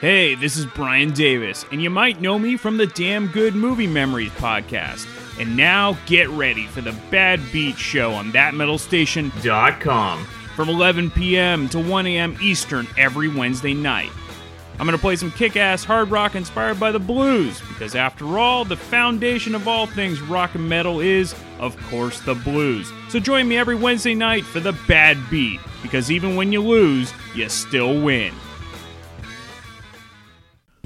Hey, 0.00 0.34
this 0.36 0.56
is 0.56 0.64
Brian 0.66 1.10
Davis, 1.12 1.64
and 1.72 1.82
you 1.82 1.90
might 1.90 2.20
know 2.20 2.38
me 2.38 2.56
from 2.56 2.76
the 2.76 2.86
Damn 2.86 3.26
Good 3.28 3.54
Movie 3.56 3.88
Memories 3.88 4.30
podcast. 4.32 5.06
And 5.40 5.56
now 5.56 5.96
get 6.06 6.28
ready 6.30 6.66
for 6.66 6.80
the 6.80 6.92
Bad 7.10 7.40
Beat 7.52 7.76
Show 7.76 8.12
on 8.12 8.30
thatmetalstation.com 8.32 10.26
from 10.58 10.68
11 10.68 11.12
p.m. 11.12 11.68
to 11.68 11.78
1 11.78 12.04
a.m. 12.08 12.36
Eastern 12.42 12.84
every 12.96 13.28
Wednesday 13.28 13.72
night. 13.72 14.10
I'm 14.72 14.86
going 14.86 14.98
to 14.98 15.00
play 15.00 15.14
some 15.14 15.30
kick 15.30 15.56
ass 15.56 15.84
hard 15.84 16.10
rock 16.10 16.34
inspired 16.34 16.80
by 16.80 16.90
the 16.90 16.98
blues, 16.98 17.60
because 17.68 17.94
after 17.94 18.40
all, 18.40 18.64
the 18.64 18.76
foundation 18.76 19.54
of 19.54 19.68
all 19.68 19.86
things 19.86 20.20
rock 20.20 20.56
and 20.56 20.68
metal 20.68 20.98
is, 20.98 21.32
of 21.60 21.80
course, 21.84 22.18
the 22.22 22.34
blues. 22.34 22.90
So 23.08 23.20
join 23.20 23.46
me 23.46 23.56
every 23.56 23.76
Wednesday 23.76 24.16
night 24.16 24.44
for 24.44 24.58
the 24.58 24.76
Bad 24.88 25.16
Beat, 25.30 25.60
because 25.80 26.10
even 26.10 26.34
when 26.34 26.50
you 26.50 26.60
lose, 26.60 27.14
you 27.36 27.48
still 27.48 28.02
win. 28.02 28.34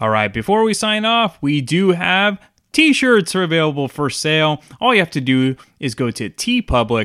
All 0.00 0.10
right, 0.10 0.32
before 0.32 0.62
we 0.62 0.74
sign 0.74 1.04
off, 1.04 1.38
we 1.40 1.60
do 1.60 1.90
have 1.92 2.38
t-shirts 2.72 3.34
are 3.34 3.42
available 3.42 3.88
for 3.88 4.08
sale. 4.08 4.62
All 4.80 4.94
you 4.94 5.00
have 5.00 5.10
to 5.10 5.20
do 5.20 5.56
is 5.80 5.94
go 5.94 6.10
to 6.12 6.28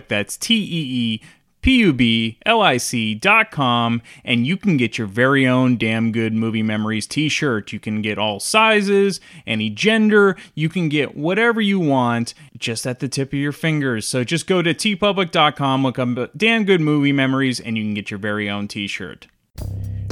that's 0.08 0.38
T 0.38 0.56
E 0.56 0.68
E 0.70 1.22
P 1.64 1.78
U 1.80 1.94
B 1.94 2.38
L 2.46 2.62
I 2.62 2.78
C 2.78 3.16
dot 3.16 3.50
com, 3.50 4.02
and 4.24 4.46
you 4.46 4.58
can 4.58 4.78
get 4.78 4.98
your 4.98 5.08
very 5.08 5.48
own 5.48 5.78
Damn 5.78 6.12
Good 6.12 6.34
Movie 6.34 6.62
Memories 6.62 7.08
t 7.08 7.30
shirt. 7.30 7.72
You 7.72 7.80
can 7.80 8.02
get 8.02 8.20
all 8.20 8.40
sizes, 8.40 9.20
any 9.48 9.70
gender, 9.70 10.36
you 10.54 10.70
can 10.70 10.90
get 10.90 11.16
whatever 11.16 11.62
you 11.62 11.80
want 11.80 12.34
just 12.58 12.86
at 12.86 13.00
the 13.00 13.08
tip 13.08 13.30
of 13.30 13.40
your 13.40 13.54
fingers. 13.54 14.06
So 14.06 14.24
just 14.24 14.46
go 14.46 14.62
to 14.62 14.74
teepublic.com, 14.74 15.84
look 15.84 15.98
up 15.98 16.38
Damn 16.38 16.66
Good 16.66 16.82
Movie 16.82 17.14
Memories, 17.14 17.60
and 17.60 17.78
you 17.78 17.84
can 17.84 17.94
get 17.94 18.12
your 18.12 18.20
very 18.20 18.50
own 18.50 18.68
t 18.68 18.86
shirt. 18.86 19.28